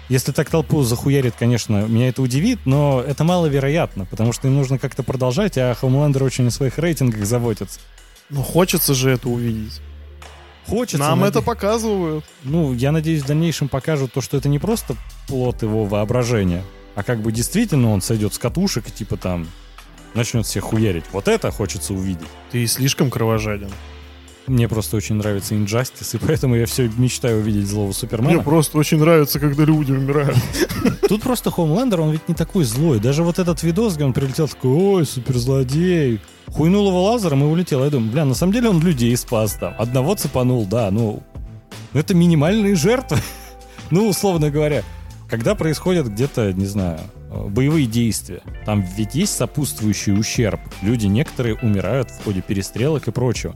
Если 0.07 0.31
так 0.31 0.51
толпу 0.51 0.83
захуярит, 0.83 1.33
конечно, 1.37 1.87
меня 1.87 2.09
это 2.09 2.21
удивит, 2.21 2.59
но 2.65 3.03
это 3.05 3.23
маловероятно, 3.23 4.05
потому 4.05 4.33
что 4.33 4.47
им 4.47 4.55
нужно 4.55 4.77
как-то 4.77 5.01
продолжать, 5.01 5.57
а 5.57 5.73
Хоумлендер 5.73 6.23
очень 6.23 6.47
о 6.47 6.51
своих 6.51 6.77
рейтингах 6.77 7.25
заботится. 7.25 7.79
Ну, 8.29 8.43
хочется 8.43 8.93
же 8.93 9.09
это 9.09 9.29
увидеть. 9.29 9.81
Хочется. 10.67 10.97
Нам 10.97 11.19
наде... 11.19 11.29
это 11.31 11.41
показывают. 11.41 12.25
Ну, 12.43 12.73
я 12.73 12.91
надеюсь, 12.91 13.23
в 13.23 13.27
дальнейшем 13.27 13.69
покажут 13.69 14.13
то, 14.13 14.21
что 14.21 14.37
это 14.37 14.49
не 14.49 14.59
просто 14.59 14.95
плод 15.27 15.61
его 15.61 15.85
воображения, 15.85 16.63
а 16.95 17.03
как 17.03 17.21
бы 17.21 17.31
действительно 17.31 17.91
он 17.91 18.01
сойдет 18.01 18.33
с 18.33 18.37
катушек 18.39 18.87
и 18.87 18.91
типа 18.91 19.17
там 19.17 19.47
начнет 20.13 20.45
всех 20.45 20.63
хуярить. 20.63 21.05
Вот 21.11 21.27
это 21.27 21.51
хочется 21.51 21.93
увидеть. 21.93 22.27
Ты 22.51 22.65
слишком 22.67 23.09
кровожаден. 23.11 23.69
Мне 24.47 24.67
просто 24.67 24.97
очень 24.97 25.15
нравится 25.15 25.55
Injustice, 25.55 26.15
и 26.15 26.19
поэтому 26.19 26.55
я 26.55 26.67
все 26.67 26.87
мечтаю 26.97 27.39
увидеть 27.39 27.67
злого 27.67 27.93
Супермена. 27.93 28.33
Мне 28.33 28.43
просто 28.43 28.77
очень 28.77 28.99
нравится, 28.99 29.39
когда 29.39 29.63
люди 29.63 29.91
умирают. 29.91 30.37
Тут 31.09 31.23
просто 31.23 31.49
Хомлендер, 31.49 32.01
он 32.01 32.11
ведь 32.11 32.29
не 32.29 32.35
такой 32.35 32.63
злой. 32.63 32.99
Даже 32.99 33.23
вот 33.23 33.39
этот 33.39 33.63
видос, 33.63 33.95
где 33.95 34.05
он 34.05 34.13
прилетел 34.13 34.47
такой, 34.47 34.71
ой, 34.71 35.05
суперзлодей. 35.05 36.19
Хуйнул 36.47 36.87
его 36.87 37.05
лазером 37.05 37.43
и 37.43 37.47
улетел. 37.47 37.83
Я 37.83 37.89
думаю, 37.89 38.11
бля, 38.11 38.25
на 38.25 38.35
самом 38.35 38.53
деле 38.53 38.69
он 38.69 38.81
людей 38.81 39.17
спас 39.17 39.55
там. 39.55 39.73
Одного 39.79 40.15
цепанул, 40.15 40.65
да, 40.65 40.91
ну... 40.91 41.23
Это 41.93 42.13
минимальные 42.13 42.75
жертвы. 42.75 43.17
ну, 43.89 44.07
условно 44.07 44.51
говоря. 44.51 44.83
Когда 45.27 45.55
происходят 45.55 46.07
где-то, 46.07 46.53
не 46.53 46.65
знаю, 46.67 46.99
боевые 47.49 47.87
действия, 47.87 48.41
там 48.65 48.81
ведь 48.95 49.15
есть 49.15 49.35
сопутствующий 49.35 50.13
ущерб. 50.13 50.59
Люди 50.83 51.07
некоторые 51.07 51.55
умирают 51.55 52.11
в 52.11 52.23
ходе 52.23 52.41
перестрелок 52.41 53.07
и 53.07 53.11
прочего. 53.11 53.55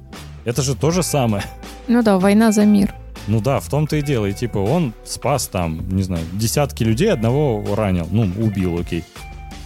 Это 0.50 0.64
же 0.64 0.76
то 0.76 0.90
же 0.90 1.04
самое. 1.04 1.44
Ну 1.88 2.02
да, 2.02 2.18
война 2.18 2.52
за 2.52 2.66
мир. 2.66 2.96
Ну 3.28 3.40
да, 3.40 3.60
в 3.60 3.70
том-то 3.70 3.98
и 3.98 4.02
дело. 4.02 4.26
И 4.26 4.34
типа 4.34 4.58
он 4.58 4.96
спас 5.06 5.48
там, 5.48 5.88
не 5.90 6.02
знаю, 6.02 6.24
десятки 6.34 6.84
людей, 6.84 7.14
одного 7.14 7.64
ранил. 7.76 8.08
Ну, 8.10 8.24
убил, 8.44 8.80
окей. 8.80 9.04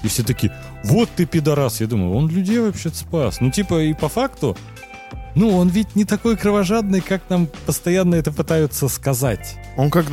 И 0.03 0.09
все 0.09 0.23
такие, 0.23 0.53
вот 0.83 1.07
ты 1.15 1.25
пидорас. 1.25 1.79
Я 1.79 1.87
думаю, 1.87 2.13
он 2.13 2.27
людей 2.27 2.59
вообще-то 2.59 2.97
спас. 2.97 3.39
Ну, 3.39 3.49
типа, 3.49 3.81
и 3.81 3.93
по 3.93 4.09
факту, 4.09 4.57
ну, 5.35 5.55
он 5.55 5.69
ведь 5.69 5.95
не 5.95 6.03
такой 6.03 6.35
кровожадный, 6.35 6.99
как 6.99 7.21
нам 7.29 7.47
постоянно 7.65 8.15
это 8.15 8.33
пытаются 8.33 8.89
сказать. 8.89 9.55
Он 9.77 9.89
как 9.89 10.05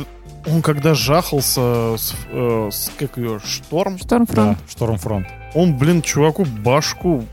он 0.47 0.61
когда 0.61 0.93
жахался 0.93 1.97
с, 1.97 2.15
э, 2.31 2.69
с 2.71 2.89
как 2.97 3.17
ее, 3.17 3.41
Шторм, 3.43 3.99
Штормфронт. 3.99 4.57
Да, 4.57 4.57
Штормфронт. 4.69 5.27
он, 5.53 5.77
блин, 5.77 6.01
чуваку 6.01 6.45
башку 6.45 7.25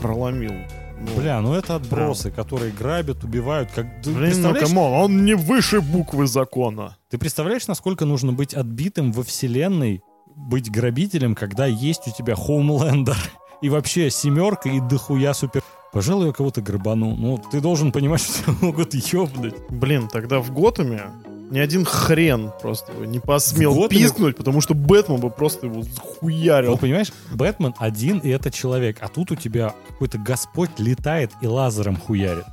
проломил. 0.00 0.54
Ну, 1.00 1.20
Бля, 1.20 1.40
ну 1.40 1.54
это 1.54 1.76
отбросы, 1.76 2.30
которые 2.30 2.72
грабят, 2.72 3.24
убивают. 3.24 3.70
Как... 3.74 3.86
Ты, 4.02 4.10
Блин, 4.10 4.20
ну 4.20 4.26
представляешь, 4.26 4.68
come 4.68 4.82
on, 4.82 4.92
он 4.92 5.24
не 5.24 5.34
выше 5.34 5.80
буквы 5.80 6.26
закона. 6.26 6.96
ты 7.08 7.18
представляешь, 7.18 7.66
насколько 7.66 8.04
нужно 8.04 8.32
быть 8.32 8.54
отбитым 8.54 9.12
во 9.12 9.22
вселенной, 9.22 10.02
быть 10.36 10.70
грабителем, 10.70 11.34
когда 11.34 11.66
есть 11.66 12.06
у 12.06 12.10
тебя 12.10 12.36
Хоумлендер 12.36 13.16
и 13.62 13.68
вообще 13.68 14.10
семерка 14.10 14.68
и 14.68 14.80
дохуя 14.80 15.32
супер... 15.32 15.62
Пожалуй, 15.92 16.28
я 16.28 16.32
кого-то 16.32 16.62
грабану. 16.62 17.16
Ну, 17.16 17.42
ты 17.50 17.60
должен 17.60 17.90
понимать, 17.90 18.20
что 18.22 18.42
тебя 18.42 18.54
могут 18.60 18.94
ёбнуть. 18.94 19.54
Блин, 19.70 20.08
тогда 20.08 20.40
в 20.40 20.52
Готэме 20.52 21.02
ни 21.50 21.58
один 21.58 21.84
хрен 21.84 22.52
просто 22.62 22.92
не 23.04 23.18
посмел 23.20 23.72
В 23.74 23.78
Готэме- 23.78 23.88
пискнуть, 23.88 24.36
потому 24.36 24.60
что 24.60 24.74
Бэтмен 24.74 25.18
бы 25.20 25.30
просто 25.30 25.66
его 25.66 25.76
Ну, 25.76 25.82
захуярил. 25.82 26.78
понимаешь, 26.78 27.12
Бэтмен 27.34 27.74
один, 27.78 28.18
и 28.18 28.28
это 28.28 28.50
человек. 28.50 28.98
А 29.00 29.08
тут 29.08 29.30
у 29.32 29.36
тебя 29.36 29.74
какой-то 29.88 30.18
господь 30.18 30.70
летает 30.78 31.32
и 31.42 31.46
лазером 31.46 31.96
хуярит. 31.96 32.44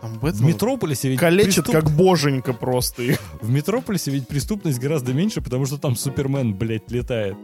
Там 0.00 0.14
В 0.14 0.20
Бэтмен 0.20 0.48
Метрополисе 0.48 1.08
ведь 1.08 1.20
калечит 1.20 1.66
преступ- 1.66 1.72
как 1.72 1.90
боженька 1.90 2.52
просто. 2.52 3.02
их. 3.02 3.18
В 3.40 3.50
Метрополисе 3.50 4.10
ведь 4.10 4.26
преступность 4.28 4.78
гораздо 4.80 5.12
меньше, 5.12 5.40
потому 5.40 5.64
что 5.66 5.78
там 5.78 5.94
Супермен, 5.96 6.54
блядь, 6.54 6.90
летает. 6.90 7.36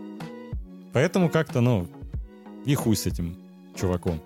Поэтому 0.93 1.29
как-то, 1.29 1.61
ну, 1.61 1.87
и 2.67 2.75
хуй 2.75 2.97
с 2.97 3.07
этим 3.07 3.37
чуваком. 3.79 4.21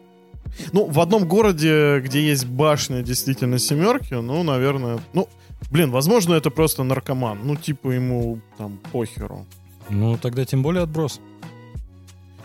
Ну, 0.72 0.84
в 0.86 1.00
одном 1.00 1.26
городе, 1.26 2.00
где 2.00 2.20
есть 2.26 2.46
башня 2.46 3.02
действительно 3.02 3.58
семерки, 3.58 4.14
ну, 4.14 4.42
наверное... 4.42 4.98
Ну, 5.12 5.28
блин, 5.70 5.90
возможно, 5.90 6.34
это 6.34 6.50
просто 6.50 6.82
наркоман. 6.84 7.38
Ну, 7.44 7.56
типа 7.56 7.90
ему 7.90 8.40
там 8.58 8.78
похеру. 8.92 9.46
Ну, 9.88 10.16
тогда 10.18 10.44
тем 10.44 10.62
более 10.62 10.82
отброс. 10.82 11.20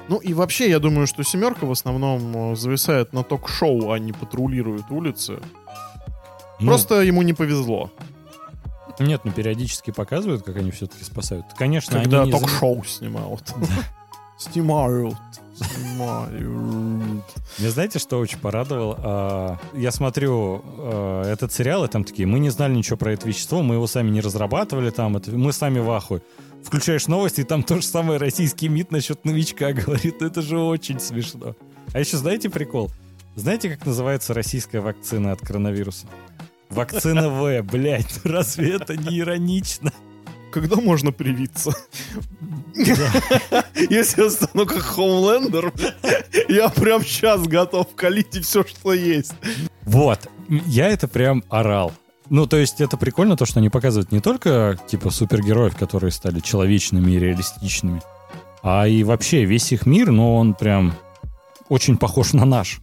Ну 0.08 0.18
и 0.18 0.34
вообще, 0.34 0.70
я 0.70 0.80
думаю, 0.80 1.08
что 1.08 1.24
семерка 1.24 1.66
в 1.66 1.72
основном 1.72 2.54
э, 2.54 2.56
зависает 2.56 3.13
на 3.13 3.24
ток-шоу, 3.24 3.92
а 3.92 4.00
не 4.00 4.12
патрулирует 4.13 4.86
улицы. 4.90 5.40
Ну, 6.60 6.68
Просто 6.68 7.01
ему 7.01 7.22
не 7.22 7.34
повезло. 7.34 7.92
Нет, 9.00 9.22
ну 9.24 9.32
периодически 9.32 9.92
показывают, 9.92 10.44
как 10.44 10.58
они 10.58 10.70
все-таки 10.72 11.04
спасают. 11.04 11.46
Конечно, 11.58 12.00
Когда 12.01 12.22
они 12.22 12.32
не 12.32 12.38
зам- 12.38 12.42
ток-шоу 12.42 12.84
снимают. 12.84 13.54
Снимают. 14.42 15.16
Снимают. 15.56 17.24
Мне 17.60 17.70
знаете, 17.70 18.00
что 18.00 18.18
очень 18.18 18.40
порадовал? 18.40 18.96
А, 18.98 19.58
Я 19.74 19.92
смотрю 19.92 20.64
а, 20.66 21.24
этот 21.32 21.54
сериал, 21.54 21.86
и 21.86 21.88
там 21.88 22.04
такие, 22.04 22.28
мы 22.28 22.40
не 22.40 22.50
знали 22.50 22.74
ничего 22.74 22.98
про 22.98 23.14
это 23.14 23.28
вещество, 23.28 23.62
мы 23.62 23.76
его 23.76 23.86
сами 23.86 24.10
не 24.10 24.20
разрабатывали, 24.20 24.90
там, 24.90 25.22
мы 25.28 25.54
сами 25.54 25.78
в 25.80 25.92
ахуе. 25.92 26.22
Включаешь 26.64 27.08
новости, 27.08 27.42
и 27.42 27.44
там 27.44 27.62
то 27.64 27.76
же 27.76 27.84
самое 27.84 28.18
российский 28.20 28.68
МИД 28.68 28.92
насчет 28.92 29.26
новичка 29.26 29.74
говорит. 29.74 30.16
Ну, 30.20 30.28
Это 30.28 30.42
же 30.42 30.58
очень 30.58 31.00
смешно. 31.00 31.56
А 31.94 32.00
еще 32.00 32.18
знаете 32.18 32.50
прикол? 32.50 32.92
Знаете, 33.36 33.70
как 33.70 33.86
называется 33.86 34.34
российская 34.34 34.80
вакцина 34.82 35.32
от 35.34 35.42
коронавируса? 35.42 36.08
Вакцина 36.70 37.30
В, 37.30 37.62
блядь, 37.64 38.20
ну 38.24 38.32
разве 38.32 38.76
это 38.76 38.96
не 38.98 39.20
иронично? 39.20 39.92
Когда 40.51 40.75
можно 40.75 41.11
привиться? 41.11 41.72
Если 42.75 44.24
я 44.24 44.29
стану 44.29 44.66
как 44.66 44.81
Хоумлендер, 44.81 45.72
я 46.50 46.70
прям 46.70 47.03
сейчас 47.03 47.44
готов 47.44 47.87
калить 47.96 48.35
и 48.35 48.42
все, 48.42 48.64
что 48.66 48.94
есть. 48.94 49.33
Вот, 49.83 50.20
я 50.50 50.90
это 50.90 51.07
прям 51.07 51.44
орал. 51.50 51.94
Ну, 52.29 52.48
то 52.48 52.57
есть 52.57 52.79
это 52.79 52.98
прикольно, 52.98 53.35
то, 53.35 53.46
что 53.46 53.59
они 53.59 53.70
показывают 53.70 54.11
не 54.11 54.22
только, 54.22 54.77
типа, 54.87 55.09
супергероев, 55.09 55.75
которые 55.75 56.11
стали 56.11 56.40
человечными 56.40 57.11
и 57.11 57.20
реалистичными, 57.20 58.01
а 58.64 58.87
и 58.87 59.03
вообще 59.03 59.44
весь 59.44 59.72
их 59.72 59.85
мир, 59.85 60.11
но 60.11 60.35
он 60.35 60.53
прям 60.53 60.94
очень 61.68 61.98
похож 61.98 62.33
на 62.33 62.46
наш. 62.46 62.79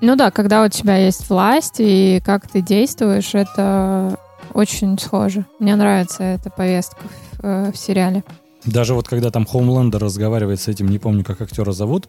Ну 0.00 0.14
да, 0.16 0.30
когда 0.30 0.64
у 0.64 0.68
тебя 0.68 0.96
есть 0.96 1.28
власть 1.28 1.76
и 1.78 2.22
как 2.24 2.48
ты 2.48 2.60
действуешь, 2.60 3.34
это 3.34 4.18
очень 4.54 4.98
схоже. 4.98 5.44
Мне 5.58 5.76
нравится 5.76 6.22
эта 6.22 6.50
повестка 6.50 7.00
в, 7.38 7.44
э, 7.44 7.72
в 7.72 7.76
сериале. 7.76 8.24
Даже 8.64 8.94
вот 8.94 9.08
когда 9.08 9.30
там 9.30 9.46
Хоумлендер 9.46 10.00
разговаривает 10.02 10.60
с 10.60 10.68
этим, 10.68 10.88
не 10.88 10.98
помню, 10.98 11.24
как 11.24 11.40
актера 11.40 11.72
зовут, 11.72 12.08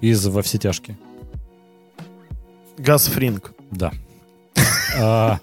из 0.00 0.26
«Во 0.26 0.42
все 0.42 0.58
тяжкие». 0.58 0.96
Газ 2.78 3.06
Фринг. 3.06 3.52
Да. 3.70 3.92
А, 4.98 5.38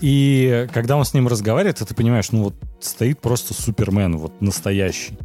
И 0.00 0.68
когда 0.72 0.96
он 0.96 1.04
с 1.04 1.14
ним 1.14 1.28
разговаривает, 1.28 1.78
ты 1.78 1.94
понимаешь, 1.94 2.30
ну 2.32 2.44
вот 2.44 2.54
стоит 2.80 3.20
просто 3.20 3.54
Супермен, 3.54 4.16
вот 4.18 4.40
настоящий. 4.40 5.18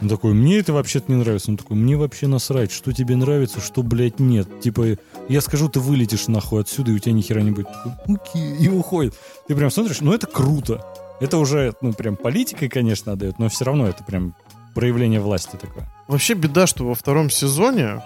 Он 0.00 0.08
такой, 0.08 0.32
мне 0.32 0.58
это 0.58 0.72
вообще-то 0.72 1.12
не 1.12 1.18
нравится. 1.18 1.50
Он 1.50 1.56
такой, 1.56 1.76
мне 1.76 1.96
вообще 1.96 2.26
насрать, 2.26 2.72
что 2.72 2.92
тебе 2.92 3.16
нравится, 3.16 3.60
что, 3.60 3.82
блядь, 3.82 4.18
нет. 4.18 4.60
Типа, 4.60 4.96
я 5.28 5.40
скажу, 5.40 5.68
ты 5.68 5.80
вылетишь 5.80 6.28
нахуй 6.28 6.62
отсюда, 6.62 6.90
и 6.90 6.94
у 6.94 6.98
тебя 6.98 7.12
ни 7.12 7.20
хера 7.20 7.42
не 7.42 7.50
будет. 7.50 7.68
Такой, 8.06 8.18
и 8.58 8.68
уходит. 8.68 9.14
Ты 9.46 9.54
прям 9.54 9.70
смотришь, 9.70 10.00
ну 10.00 10.12
это 10.12 10.26
круто. 10.26 10.84
Это 11.20 11.36
уже, 11.36 11.74
ну 11.82 11.92
прям 11.92 12.16
политикой, 12.16 12.68
конечно, 12.68 13.12
отдает, 13.12 13.38
но 13.38 13.48
все 13.50 13.66
равно 13.66 13.86
это 13.86 14.02
прям 14.04 14.34
проявление 14.74 15.20
власти 15.20 15.56
такое. 15.60 15.86
Вообще 16.08 16.34
беда, 16.34 16.66
что 16.66 16.86
во 16.86 16.94
втором 16.94 17.28
сезоне 17.28 18.02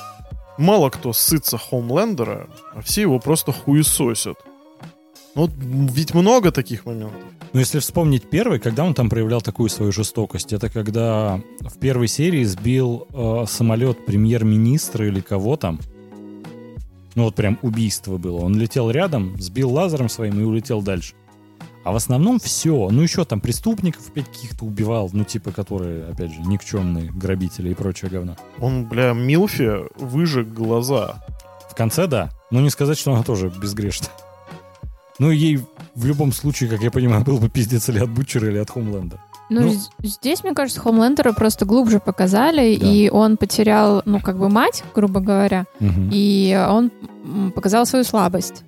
мало 0.58 0.90
кто 0.90 1.12
сытся 1.12 1.58
Хоумлендера, 1.58 2.48
а 2.74 2.82
все 2.82 3.02
его 3.02 3.20
просто 3.20 3.52
хуесосят. 3.52 4.36
Ну, 5.34 5.50
ведь 5.58 6.14
много 6.14 6.52
таких 6.52 6.86
моментов. 6.86 7.20
Но 7.52 7.60
если 7.60 7.78
вспомнить 7.78 8.28
первый, 8.28 8.58
когда 8.58 8.84
он 8.84 8.94
там 8.94 9.08
проявлял 9.08 9.40
такую 9.40 9.68
свою 9.68 9.92
жестокость, 9.92 10.52
это 10.52 10.68
когда 10.68 11.40
в 11.60 11.78
первой 11.78 12.08
серии 12.08 12.44
сбил 12.44 13.06
э, 13.12 13.44
самолет 13.48 14.04
премьер-министра 14.04 15.06
или 15.06 15.20
кого 15.20 15.56
там. 15.56 15.78
Ну 17.14 17.24
вот 17.24 17.36
прям 17.36 17.58
убийство 17.62 18.16
было. 18.16 18.40
Он 18.40 18.58
летел 18.58 18.90
рядом, 18.90 19.40
сбил 19.40 19.70
лазером 19.70 20.08
своим 20.08 20.40
и 20.40 20.42
улетел 20.42 20.82
дальше. 20.82 21.14
А 21.84 21.92
в 21.92 21.96
основном 21.96 22.40
все. 22.40 22.88
Ну 22.90 23.02
еще 23.02 23.24
там 23.24 23.40
преступников 23.40 24.08
опять 24.08 24.26
каких-то 24.26 24.64
убивал, 24.64 25.10
ну 25.12 25.22
типа 25.22 25.52
которые, 25.52 26.06
опять 26.06 26.32
же, 26.32 26.40
никчемные 26.40 27.12
грабители 27.12 27.70
и 27.70 27.74
прочее 27.74 28.10
говно. 28.10 28.36
Он, 28.58 28.84
бля, 28.84 29.12
Милфи 29.12 29.70
выжег 29.96 30.48
глаза. 30.48 31.24
В 31.70 31.76
конце, 31.76 32.06
да. 32.06 32.30
Но 32.50 32.60
не 32.60 32.70
сказать, 32.70 32.98
что 32.98 33.12
она 33.12 33.22
тоже 33.22 33.48
безгрешна. 33.48 34.08
Ну, 35.18 35.30
ей 35.30 35.60
в 35.94 36.04
любом 36.06 36.32
случае, 36.32 36.68
как 36.70 36.82
я 36.82 36.90
понимаю, 36.90 37.24
был 37.24 37.38
бы 37.38 37.48
пиздец 37.48 37.88
или 37.88 37.98
от 38.00 38.10
Бутчера, 38.10 38.48
или 38.48 38.58
от 38.58 38.70
Хомленда. 38.70 39.18
Ну, 39.50 39.60
Ну. 39.62 39.74
здесь, 40.02 40.42
мне 40.42 40.54
кажется, 40.54 40.80
Хомлендера 40.80 41.32
просто 41.32 41.66
глубже 41.66 42.00
показали, 42.00 42.76
Да. 42.76 42.86
и 42.90 43.10
он 43.10 43.36
потерял, 43.36 44.02
ну, 44.06 44.18
как 44.20 44.38
бы 44.38 44.48
мать, 44.48 44.82
грубо 44.94 45.20
говоря, 45.20 45.66
Мгм. 45.80 46.10
и 46.12 46.66
он 46.68 46.90
показал 47.54 47.84
свою 47.86 48.04
слабость 48.04 48.64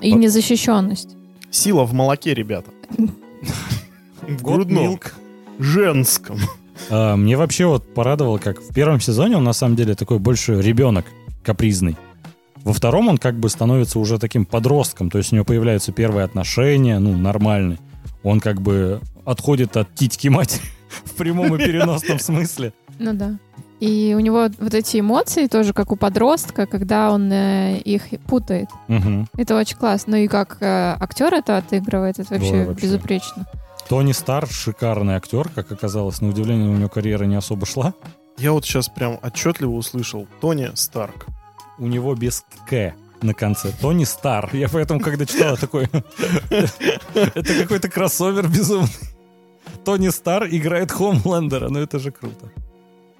и 0.00 0.12
Вот. 0.12 0.18
незащищенность. 0.20 1.10
Сила 1.50 1.84
в 1.84 1.92
молоке, 1.92 2.34
ребята. 2.34 2.70
В 4.22 4.42
грудном. 4.42 4.98
Женском. 5.58 6.38
А, 6.90 7.16
Мне 7.16 7.36
вообще 7.36 7.66
вот 7.66 7.92
порадовало, 7.94 8.38
как 8.38 8.60
в 8.60 8.72
первом 8.72 9.00
сезоне 9.00 9.36
он 9.36 9.44
на 9.44 9.52
самом 9.52 9.76
деле 9.76 9.94
такой 9.94 10.18
больше 10.18 10.60
ребенок 10.60 11.04
капризный. 11.42 11.96
Во 12.64 12.72
втором 12.72 13.08
он 13.08 13.18
как 13.18 13.38
бы 13.38 13.48
становится 13.48 13.98
уже 13.98 14.18
таким 14.18 14.44
подростком, 14.44 15.10
то 15.10 15.18
есть 15.18 15.32
у 15.32 15.36
него 15.36 15.44
появляются 15.44 15.92
первые 15.92 16.24
отношения, 16.24 16.98
ну, 16.98 17.16
нормальные. 17.16 17.78
Он 18.22 18.40
как 18.40 18.60
бы 18.60 19.00
отходит 19.24 19.76
от 19.76 19.94
титьки 19.94 20.28
матери 20.28 20.62
в 21.04 21.14
прямом 21.14 21.54
и 21.54 21.58
переносном 21.58 22.18
смысле. 22.18 22.72
Ну 22.98 23.14
да. 23.14 23.38
И 23.80 24.14
у 24.16 24.20
него 24.20 24.48
вот 24.58 24.74
эти 24.74 24.98
эмоции 24.98 25.46
тоже, 25.46 25.72
как 25.72 25.92
у 25.92 25.96
подростка, 25.96 26.66
когда 26.66 27.12
он 27.12 27.30
э, 27.30 27.78
их 27.78 28.08
путает. 28.26 28.68
Мгм. 28.88 29.28
Это 29.36 29.56
очень 29.56 29.76
классно. 29.76 30.16
Ну 30.16 30.24
и 30.24 30.26
как 30.26 30.56
э, 30.60 30.96
актер 30.98 31.32
это 31.32 31.58
отыгрывает, 31.58 32.18
это 32.18 32.34
вообще, 32.34 32.52
Ой, 32.52 32.66
вообще. 32.66 32.86
безупречно. 32.86 33.46
Тони 33.88 34.12
Стар 34.12 34.48
шикарный 34.48 35.14
актер, 35.14 35.48
как 35.48 35.70
оказалось, 35.70 36.20
на 36.20 36.28
удивление 36.28 36.68
у 36.68 36.74
него 36.74 36.88
карьера 36.88 37.24
не 37.24 37.36
особо 37.36 37.66
шла. 37.66 37.94
Я 38.36 38.52
вот 38.52 38.64
сейчас 38.64 38.88
прям 38.88 39.18
отчетливо 39.22 39.70
услышал. 39.70 40.26
Тони 40.40 40.70
Старк. 40.74 41.26
У 41.78 41.86
него 41.86 42.14
без 42.14 42.44
К 42.68 42.94
на 43.22 43.34
конце. 43.34 43.72
Тони 43.80 44.04
Стар. 44.04 44.50
Я 44.52 44.68
поэтому, 44.68 45.00
когда 45.00 45.26
читал, 45.26 45.56
такой... 45.56 45.88
Это 46.50 47.62
какой-то 47.62 47.88
кроссовер 47.88 48.48
безумный. 48.48 48.88
Тони 49.84 50.10
Стар 50.10 50.46
играет 50.50 50.92
Хомлендера. 50.92 51.68
Ну 51.68 51.80
это 51.80 51.98
же 51.98 52.10
круто. 52.10 52.50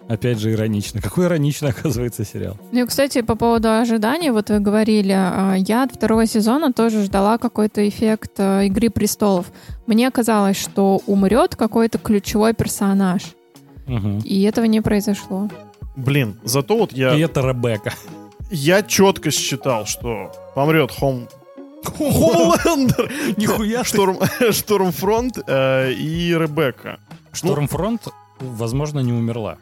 Опять 0.09 0.39
же 0.39 0.53
иронично. 0.53 1.03
Какой 1.03 1.27
ироничный 1.27 1.71
оказывается 1.71 2.25
сериал. 2.25 2.57
Ну 2.73 2.83
и, 2.83 2.87
кстати, 2.87 3.21
по 3.21 3.35
поводу 3.35 3.69
ожиданий, 3.71 4.31
вот 4.31 4.49
вы 4.49 4.59
говорили, 4.59 5.13
а, 5.13 5.55
я 5.55 5.83
от 5.83 5.93
второго 5.93 6.27
сезона 6.27 6.73
тоже 6.73 7.05
ждала 7.05 7.37
какой-то 7.37 7.87
эффект 7.87 8.33
э, 8.39 8.67
«Игры 8.67 8.89
престолов». 8.89 9.47
Мне 9.87 10.11
казалось, 10.11 10.57
что 10.57 11.03
умрет 11.07 11.57
какой-то 11.57 11.99
ключевой 11.99 12.55
персонаж. 12.55 13.23
Мгм. 13.87 14.21
И 14.21 14.43
этого 14.43 14.65
не 14.65 14.81
произошло. 14.81 15.51
Блин, 15.97 16.39
зато 16.43 16.77
вот 16.79 16.93
я... 16.93 17.15
И 17.15 17.21
это 17.21 17.41
Ребекка. 17.41 17.93
Я 18.51 18.83
четко 18.83 19.31
считал, 19.31 19.87
что 19.87 20.33
помрет 20.55 20.91
Хом... 20.91 21.29
Холлендер, 21.85 23.11
Нихуя. 23.37 23.85
Шторм... 23.85 24.19
Штормфронт 24.51 25.39
э, 25.47 25.93
и 25.93 26.31
Ребекка. 26.31 26.99
Штормфронт, 27.33 28.09
возможно, 28.41 29.01
не 29.01 29.13
умерла. 29.13 29.59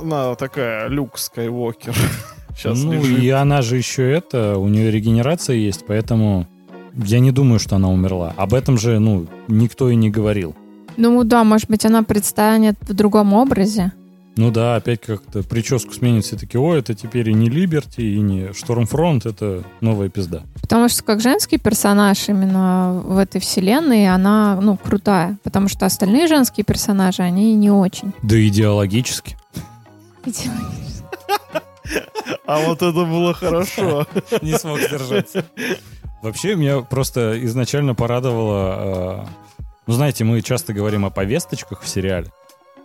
Она 0.00 0.34
такая, 0.34 0.88
Люк 0.88 1.18
Скайуокер. 1.18 1.94
Сейчас 2.56 2.82
ну, 2.82 2.94
лежит. 2.94 3.22
и 3.22 3.30
она 3.30 3.60
же 3.62 3.76
еще 3.76 4.10
это, 4.10 4.56
у 4.56 4.68
нее 4.68 4.90
регенерация 4.90 5.56
есть, 5.56 5.84
поэтому 5.86 6.46
я 6.94 7.20
не 7.20 7.30
думаю, 7.30 7.58
что 7.58 7.76
она 7.76 7.90
умерла. 7.90 8.32
Об 8.36 8.54
этом 8.54 8.78
же, 8.78 8.98
ну, 8.98 9.26
никто 9.48 9.90
и 9.90 9.94
не 9.94 10.10
говорил. 10.10 10.54
Ну 10.96 11.22
да, 11.24 11.44
может 11.44 11.68
быть, 11.68 11.84
она 11.84 12.02
предстанет 12.02 12.76
в 12.80 12.94
другом 12.94 13.34
образе. 13.34 13.92
Ну 14.38 14.50
да, 14.50 14.76
опять 14.76 15.00
как-то 15.00 15.42
прическу 15.42 15.92
сменит 15.94 16.24
все 16.26 16.36
таки 16.36 16.58
о, 16.58 16.74
это 16.74 16.94
теперь 16.94 17.30
и 17.30 17.32
не 17.34 17.48
Либерти, 17.48 18.02
и 18.02 18.20
не 18.20 18.52
Штормфронт, 18.52 19.24
это 19.24 19.64
новая 19.80 20.10
пизда. 20.10 20.42
Потому 20.60 20.88
что 20.90 21.02
как 21.04 21.22
женский 21.22 21.56
персонаж 21.56 22.28
именно 22.28 23.00
в 23.02 23.16
этой 23.16 23.40
вселенной, 23.40 24.08
она, 24.08 24.58
ну, 24.60 24.76
крутая. 24.76 25.38
Потому 25.42 25.68
что 25.68 25.86
остальные 25.86 26.26
женские 26.26 26.64
персонажи, 26.64 27.22
они 27.22 27.54
не 27.54 27.70
очень. 27.70 28.12
Да 28.22 28.36
идеологически. 28.46 29.36
А 32.46 32.58
вот 32.60 32.78
это 32.82 33.04
было 33.04 33.32
хорошо. 33.34 34.06
Не 34.42 34.58
смог 34.58 34.80
сдержаться. 34.80 35.44
Вообще, 36.22 36.56
меня 36.56 36.80
просто 36.80 37.38
изначально 37.44 37.94
порадовало... 37.94 39.24
э, 39.24 39.64
Ну, 39.86 39.94
знаете, 39.94 40.24
мы 40.24 40.42
часто 40.42 40.72
говорим 40.72 41.04
о 41.04 41.10
повесточках 41.10 41.82
в 41.82 41.88
сериале. 41.88 42.30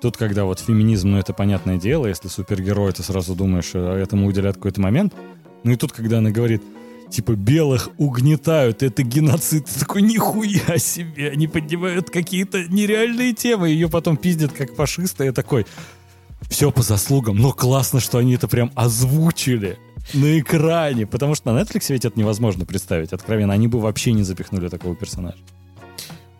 Тут, 0.01 0.17
когда 0.17 0.45
вот 0.45 0.59
феминизм, 0.59 1.11
ну, 1.11 1.19
это 1.19 1.31
понятное 1.31 1.77
дело, 1.77 2.07
если 2.07 2.27
супергерой, 2.27 2.91
ты 2.91 3.03
сразу 3.03 3.35
думаешь, 3.35 3.71
э, 3.75 3.79
этому 4.01 4.25
уделят 4.25 4.55
какой-то 4.55 4.81
момент. 4.81 5.13
Ну 5.63 5.71
и 5.71 5.75
тут, 5.75 5.91
когда 5.91 6.17
она 6.17 6.31
говорит, 6.31 6.63
типа, 7.11 7.33
белых 7.33 7.89
угнетают, 7.99 8.81
это 8.81 9.03
геноцид, 9.03 9.65
ты 9.65 9.79
такой, 9.79 10.01
нихуя 10.01 10.79
себе, 10.79 11.29
они 11.29 11.47
поднимают 11.47 12.09
какие-то 12.09 12.63
нереальные 12.67 13.33
темы, 13.33 13.69
ее 13.69 13.89
потом 13.89 14.17
пиздят 14.17 14.53
как 14.53 14.73
фашиста, 14.73 15.23
я 15.23 15.33
такой, 15.33 15.67
все 16.49 16.71
по 16.71 16.81
заслугам, 16.81 17.37
но 17.37 17.51
классно, 17.51 17.99
что 17.99 18.17
они 18.17 18.33
это 18.33 18.47
прям 18.47 18.71
озвучили 18.73 19.77
на 20.15 20.39
экране, 20.39 21.05
потому 21.05 21.35
что 21.35 21.53
на 21.53 21.61
Netflix 21.61 21.85
ведь 21.89 22.05
это 22.05 22.17
невозможно 22.19 22.65
представить, 22.65 23.13
откровенно, 23.13 23.53
они 23.53 23.67
бы 23.67 23.79
вообще 23.79 24.13
не 24.13 24.23
запихнули 24.23 24.67
такого 24.67 24.95
персонажа. 24.95 25.37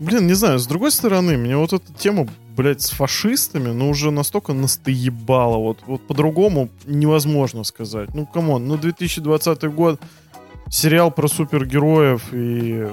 Блин, 0.02 0.26
не 0.26 0.34
знаю, 0.34 0.58
с 0.58 0.66
другой 0.66 0.92
стороны, 0.92 1.38
меня 1.38 1.60
вот 1.60 1.74
эта 1.74 1.94
тема, 1.94 2.28
блядь, 2.58 2.82
с 2.82 2.90
фашистами, 2.90 3.68
ну, 3.68 3.88
уже 3.88 4.10
настолько 4.10 4.52
настоебала. 4.52 5.58
Вот, 5.58 5.78
вот 5.86 6.08
по-другому 6.08 6.70
невозможно 6.88 7.64
сказать. 7.64 8.12
Ну, 8.16 8.26
come 8.26 8.50
on, 8.50 8.68
ну, 8.68 8.78
2020 8.78 9.64
год, 9.66 10.02
сериал 10.72 11.12
про 11.12 11.28
супергероев 11.28 12.24
и 12.32 12.90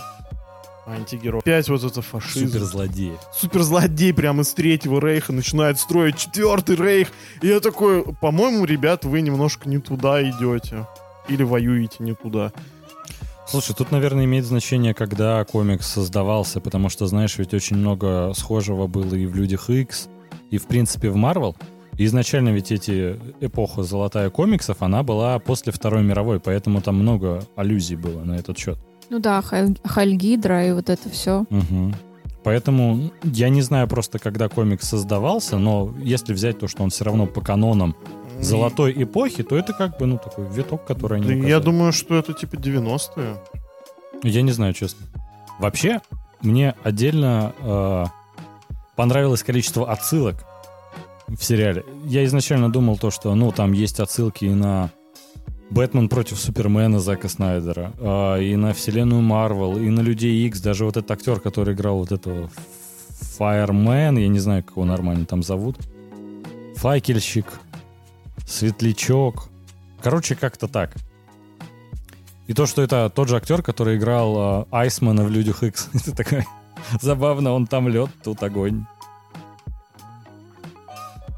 антигероев. 0.87 1.41
Опять 1.43 1.71
вот 1.71 1.83
это 1.83 2.03
фашизм. 2.03 2.49
Суперзлодеи. 2.49 3.17
суперзлодей 3.33 4.13
прямо 4.13 4.43
из 4.43 4.53
третьего 4.53 5.01
рейха 5.01 5.33
начинает 5.33 5.79
строить 5.79 6.19
четвертый 6.19 6.77
рейх. 6.77 7.09
И 7.41 7.47
я 7.47 7.61
такой, 7.61 8.05
по-моему, 8.21 8.67
ребят, 8.67 9.07
вы 9.07 9.23
немножко 9.23 9.67
не 9.67 9.79
туда 9.79 10.23
идете. 10.23 10.87
Или 11.29 11.43
воюете 11.43 11.97
не 12.01 12.15
туда. 12.15 12.53
Слушай, 13.51 13.75
тут, 13.75 13.91
наверное, 13.91 14.27
имеет 14.27 14.45
значение, 14.45 14.93
когда 14.93 15.43
комикс 15.45 15.87
создавался, 15.87 16.61
потому 16.61 16.91
что, 16.91 17.07
знаешь, 17.07 17.39
ведь 17.39 17.55
очень 17.55 17.77
много 17.77 18.33
схожего 18.35 18.87
было 18.87 19.15
и 19.15 19.25
в 19.25 19.35
Людях 19.35 19.71
X, 19.71 20.09
и, 20.51 20.59
в 20.59 20.67
принципе, 20.67 21.09
в 21.09 21.17
Марвел. 21.17 21.57
И 21.97 22.05
изначально 22.05 22.51
ведь 22.51 22.71
эти 22.71 23.19
эпоха 23.41 23.83
золотая 23.83 24.29
комиксов, 24.29 24.83
она 24.83 25.03
была 25.03 25.39
после 25.39 25.73
Второй 25.73 26.03
мировой, 26.03 26.41
поэтому 26.41 26.83
там 26.83 26.97
много 26.97 27.43
аллюзий 27.57 27.97
было 27.97 28.23
на 28.23 28.35
этот 28.37 28.59
счет. 28.59 28.79
Ну 29.09 29.19
да, 29.19 29.41
Халь- 29.41 29.79
Хальгидра 29.83 30.67
и 30.69 30.73
вот 30.73 30.91
это 30.91 31.09
все. 31.09 31.47
Мгм. 31.49 31.95
Поэтому 32.45 33.11
я 33.25 33.49
не 33.49 33.63
знаю 33.63 33.89
просто, 33.89 34.19
когда 34.19 34.49
комикс 34.49 34.87
создавался, 34.87 35.59
но 35.59 35.95
если 36.03 36.35
взять 36.35 36.59
то, 36.59 36.69
что 36.69 36.83
он 36.83 36.91
все 36.91 37.05
равно 37.05 37.27
по 37.27 37.41
канонам 37.41 37.97
золотой 38.41 38.93
эпохи, 39.03 39.43
то 39.43 39.57
это 39.57 39.73
как 39.73 39.99
бы, 39.99 40.07
ну, 40.07 40.19
такой 40.19 40.47
виток, 40.49 40.85
который 40.85 41.19
они 41.19 41.27
Да 41.27 41.33
указали. 41.35 41.51
я 41.51 41.61
думаю, 41.61 41.93
что 41.93 42.17
это 42.17 42.33
типа 42.33 42.55
90-е. 42.57 43.37
Я 44.23 44.43
не 44.43 44.53
знаю, 44.53 44.73
честно. 44.75 45.07
Вообще, 45.59 46.01
мне 46.41 46.75
отдельно 46.85 47.53
э, 47.61 48.05
понравилось 48.97 49.43
количество 49.43 49.91
отсылок 49.91 50.45
в 51.27 51.43
сериале. 51.43 51.85
Я 52.05 52.25
изначально 52.25 52.71
думал 52.71 52.97
то, 52.97 53.11
что, 53.11 53.35
ну, 53.35 53.53
там 53.53 53.73
есть 53.73 54.01
отсылки 54.01 54.45
и 54.45 54.51
на 54.55 54.91
Бэтмен 55.71 56.09
против 56.09 56.39
Супермена 56.39 56.99
Зака 57.01 57.29
Снайдера, 57.29 57.93
э, 57.99 58.43
и 58.45 58.57
на 58.57 58.73
вселенную 58.73 59.21
Марвел, 59.21 59.77
и 59.77 59.89
на 59.91 60.01
Людей 60.01 60.47
Икс, 60.47 60.61
даже 60.61 60.85
вот 60.85 60.97
этот 60.97 61.11
актер, 61.11 61.41
который 61.41 61.75
играл 61.75 61.99
вот 61.99 62.13
этого 62.13 62.51
Фаермен, 63.37 64.17
я 64.17 64.29
не 64.29 64.39
знаю, 64.39 64.63
как 64.65 64.73
его 64.77 64.85
нормально 64.85 65.27
там 65.27 65.43
зовут, 65.43 65.77
Факельщик, 66.77 67.47
Светлячок. 68.47 69.49
Короче, 70.03 70.35
как-то 70.35 70.69
так. 70.69 70.95
И 72.47 72.55
то, 72.55 72.67
что 72.67 72.83
это 72.83 73.11
тот 73.11 73.29
же 73.29 73.37
актер, 73.37 73.63
который 73.63 73.97
играл 73.97 74.63
э, 74.63 74.65
Айсмана 74.71 75.23
в 75.25 75.31
Людях 75.31 75.63
Икс. 75.63 75.89
это 75.95 76.15
такая 76.15 76.47
забавно, 77.01 77.53
он 77.53 77.67
там 77.67 77.89
лед, 77.89 78.11
тут 78.25 78.43
огонь. 78.43 78.87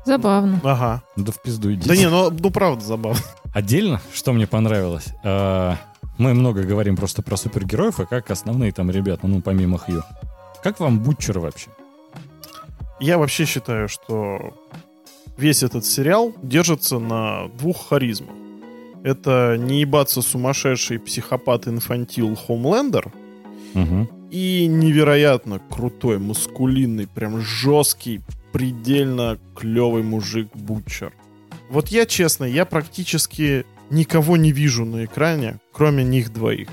Забавно. 0.05 0.61
Ага. 0.65 1.03
Да 1.17 1.33
в 1.33 1.43
пизду 1.43 1.73
идите. 1.73 1.89
Да 1.89 1.97
не, 1.97 2.09
ну, 2.09 2.31
ну 2.31 2.51
правда 2.51 2.85
забавно. 2.85 3.21
Отдельно, 3.53 4.01
что 4.13 4.33
мне 4.33 4.47
понравилось, 4.47 5.09
э, 5.25 5.75
мы 6.19 6.35
много 6.35 6.63
говорим 6.63 6.97
просто 6.97 7.23
про 7.23 7.37
супергероев, 7.37 7.99
а 7.99 8.07
как 8.07 8.31
основные 8.31 8.73
там 8.73 8.91
ребята, 8.91 9.27
ну, 9.27 9.41
помимо 9.41 9.79
Хью. 9.79 10.05
Как 10.63 10.79
вам 10.79 11.01
Бутчер 11.01 11.39
вообще? 11.39 11.71
Я 13.01 13.19
вообще 13.19 13.47
считаю, 13.47 13.89
что 13.89 14.55
весь 15.41 15.63
этот 15.63 15.85
сериал 15.85 16.33
держится 16.43 16.99
на 16.99 17.49
двух 17.59 17.89
харизмах. 17.89 18.35
Это 19.03 19.57
не 19.59 19.81
ебаться 19.81 20.21
сумасшедший 20.21 20.99
психопат-инфантил 20.99 22.37
Хомлендер 22.37 23.11
Мгм. 23.75 24.09
и 24.31 24.67
невероятно 24.67 25.59
крутой, 25.71 26.19
мускулинный, 26.19 27.07
прям 27.07 27.41
жесткий, 27.41 28.21
предельно 28.53 29.39
клевый 29.57 30.03
мужик 30.03 30.49
Бутчер. 30.55 31.13
Вот 31.71 31.89
я 31.89 32.05
честно, 32.05 32.45
я 32.45 32.65
практически 32.67 33.65
никого 33.91 34.37
не 34.37 34.53
вижу 34.53 34.85
на 34.85 35.05
экране, 35.07 35.59
кроме 35.73 36.05
них 36.05 36.33
двоих. 36.33 36.69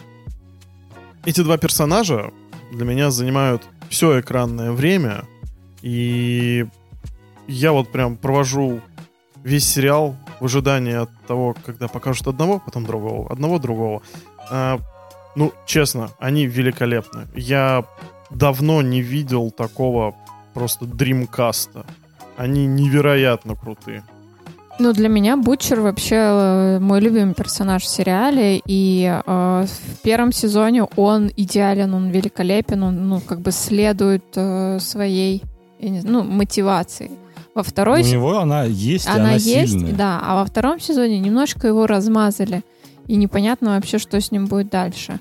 Эти 1.26 1.42
два 1.42 1.58
персонажа 1.58 2.32
для 2.72 2.84
меня 2.86 3.10
занимают 3.12 3.62
все 3.90 4.20
экранное 4.20 4.72
время, 4.72 5.24
и 5.82 6.66
я 7.48 7.72
вот 7.72 7.92
прям 7.92 8.18
провожу 8.18 8.82
весь 9.44 9.68
сериал 9.68 10.16
в 10.40 10.46
ожидании 10.46 10.94
от 10.94 11.10
того, 11.28 11.56
когда 11.66 11.88
покажут 11.88 12.28
одного, 12.28 12.60
потом 12.60 12.86
другого, 12.86 13.32
одного 13.32 13.60
другого. 13.60 14.02
А, 14.50 14.80
ну, 15.36 15.54
честно, 15.66 16.10
они 16.20 16.46
великолепны. 16.46 17.28
Я 17.36 17.86
давно 18.30 18.82
не 18.82 19.02
видел 19.02 19.52
такого 19.52 20.16
просто 20.54 20.86
дримкаста. 20.86 21.86
Они 22.36 22.66
невероятно 22.66 23.56
крутые. 23.56 24.04
Ну, 24.80 24.94
для 24.94 25.10
меня 25.10 25.38
Бутчер 25.38 25.82
вообще 25.82 26.16
э, 26.16 26.80
мой 26.80 27.00
любимый 27.02 27.34
персонаж 27.34 27.84
в 27.84 27.88
сериале, 27.88 28.62
и 28.64 29.22
э, 29.26 29.66
в 29.66 30.02
первом 30.04 30.32
сезоне 30.32 30.84
он 30.84 31.32
идеален, 31.36 31.96
он 31.96 32.12
великолепен, 32.12 32.84
он, 32.84 33.10
ну, 33.10 33.20
как 33.20 33.42
бы 33.42 33.52
следует 33.52 34.26
э, 34.36 34.80
своей, 34.80 35.42
не 35.80 36.02
ну, 36.02 36.24
мотивации. 36.24 37.10
Во 37.58 37.64
второй 37.64 38.04
У 38.04 38.06
него 38.06 38.38
она 38.38 38.66
есть, 38.66 39.08
она 39.08 39.16
она 39.16 39.34
есть, 39.34 39.72
сильная. 39.72 39.94
да, 39.94 40.22
а 40.24 40.36
во 40.36 40.46
втором 40.46 40.80
сезоне 40.80 41.18
немножко 41.20 41.68
его 41.68 41.88
размазали, 41.88 42.64
и 43.08 43.16
непонятно 43.16 43.72
вообще, 43.72 43.98
что 43.98 44.22
с 44.22 44.30
ним 44.32 44.46
будет 44.46 44.70
дальше. 44.70 45.20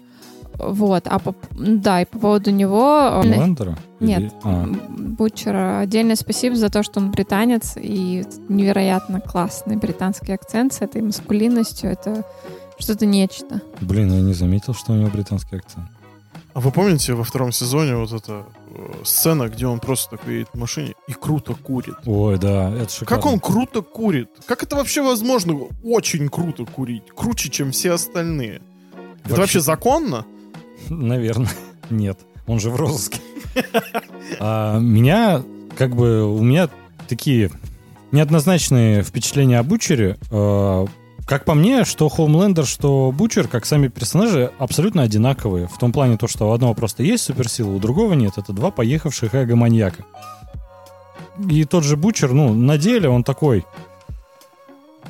Вот, 0.59 1.05
а 1.07 1.19
по, 1.19 1.35
да, 1.53 2.03
и 2.03 2.05
по 2.05 2.19
поводу 2.19 2.51
него... 2.51 3.09
э, 3.11 3.23
Хомлендера? 3.23 3.79
Нет, 4.01 4.21
Или- 4.21 4.33
а. 4.45 4.67
Бутчера. 4.91 5.81
Отдельное 5.81 6.17
спасибо 6.17 6.57
за 6.57 6.69
то, 6.69 6.83
что 6.83 7.01
он 7.01 7.11
британец 7.11 7.73
и 7.77 8.23
невероятно 8.51 9.23
классный 9.23 9.77
британский 9.77 10.33
акцент 10.33 10.75
с 10.75 10.83
этой 10.83 11.01
маскулинностью. 11.01 11.91
Это 11.91 12.23
что-то 12.79 13.07
нечто. 13.07 13.63
Блин, 13.81 14.13
я 14.13 14.21
не 14.21 14.35
заметил, 14.35 14.75
что 14.75 14.93
у 14.93 14.97
него 14.97 15.09
британский 15.09 15.57
акцент. 15.57 15.87
А 16.57 16.61
вы 16.61 16.71
помните 16.71 17.13
во 17.13 17.23
втором 17.23 17.53
сезоне 17.53 17.97
вот 17.97 18.15
эта 18.15 18.47
э, 18.71 19.05
сцена, 19.05 19.51
где 19.51 19.67
он 19.67 19.79
просто 19.79 20.17
такой 20.17 20.37
едет 20.37 20.49
в 20.55 20.59
машине 20.59 20.95
и 21.07 21.13
круто 21.13 21.53
курит? 21.53 21.97
Ой, 22.07 22.39
да, 22.39 22.71
это 22.75 22.91
шикарно. 22.91 23.23
Как 23.23 23.31
он 23.31 23.41
круто 23.41 23.83
курит? 23.83 24.31
Как 24.47 24.63
это 24.63 24.75
вообще 24.77 25.03
возможно? 25.03 25.67
Очень 25.85 26.31
круто 26.31 26.65
курить. 26.65 27.03
Круче, 27.15 27.51
чем 27.51 27.73
все 27.73 27.93
остальные. 27.93 28.63
Это 28.95 29.03
Вообще- 29.25 29.37
вообще 29.37 29.61
законно? 29.61 30.25
Наверное, 30.89 31.51
нет. 31.91 32.21
Он 32.47 32.59
же 32.59 32.71
в 32.71 32.77
розыске. 32.77 33.21
А, 34.41 34.79
меня, 34.79 35.43
как 35.77 35.95
бы, 35.95 36.25
у 36.25 36.43
меня 36.43 36.71
такие 37.07 37.51
неоднозначные 38.13 39.03
впечатления 39.03 39.59
о 39.59 39.63
Бучере. 39.63 40.17
Как 41.27 41.45
по 41.45 41.55
мне, 41.55 41.85
что 41.85 42.09
Хоумлендер, 42.09 42.65
что 42.65 43.13
Бучер, 43.13 43.49
как 43.49 43.67
сами 43.67 43.89
персонажи, 43.89 44.53
абсолютно 44.59 45.03
одинаковые. 45.03 45.67
В 45.67 45.77
том 45.77 45.93
плане, 45.93 46.17
то, 46.17 46.29
что 46.29 46.49
у 46.49 46.53
одного 46.53 46.73
просто 46.73 47.03
есть 47.03 47.25
суперсила, 47.25 47.73
у 47.73 47.81
другого 47.81 48.13
нет. 48.13 48.35
Это 48.37 48.53
два 48.53 48.71
поехавших 48.71 49.35
эго-маньяка. 49.35 50.05
И 51.51 51.65
тот 51.65 51.83
же 51.83 51.97
Бучер, 51.97 52.33
ну, 52.33 52.55
на 52.55 52.79
деле 52.79 53.09
он 53.09 53.25
такой... 53.25 53.65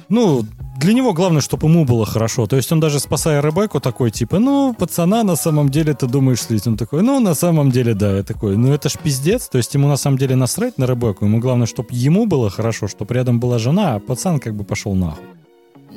Ну, 0.09 0.47
для 0.79 0.95
него 0.95 1.13
главное, 1.13 1.43
чтобы 1.43 1.69
ему 1.69 1.85
было 1.85 2.07
хорошо. 2.07 2.47
То 2.47 2.57
есть 2.57 2.73
он 2.73 2.81
даже 2.81 2.99
спасая 2.99 3.43
Ребекку 3.43 3.81
такой, 3.81 4.11
типа, 4.11 4.39
ну, 4.39 4.73
пацана, 4.73 5.23
на 5.23 5.37
самом 5.37 5.69
деле 5.69 5.93
ты 5.93 6.07
думаешь 6.07 6.41
слить. 6.41 6.67
Он 6.67 6.79
такой, 6.79 7.03
ну, 7.03 7.21
на 7.21 7.35
самом 7.35 7.71
деле, 7.71 7.93
да. 7.93 8.17
Я 8.17 8.23
такой, 8.23 8.57
ну, 8.57 8.73
это 8.73 8.89
ж 8.89 8.95
пиздец. 9.03 9.49
То 9.49 9.59
есть 9.59 9.75
ему 9.75 9.87
на 9.87 9.97
самом 9.97 10.17
деле 10.17 10.35
насрать 10.35 10.79
на 10.79 10.87
Ребекку. 10.87 11.27
Ему 11.27 11.41
главное, 11.41 11.67
чтобы 11.67 11.89
ему 11.91 12.25
было 12.25 12.49
хорошо, 12.49 12.89
чтобы 12.89 13.13
рядом 13.15 13.39
была 13.39 13.59
жена, 13.59 13.97
а 13.97 13.99
пацан 13.99 14.41
как 14.41 14.55
бы 14.55 14.65
пошел 14.65 14.95
нахуй. 14.95 15.25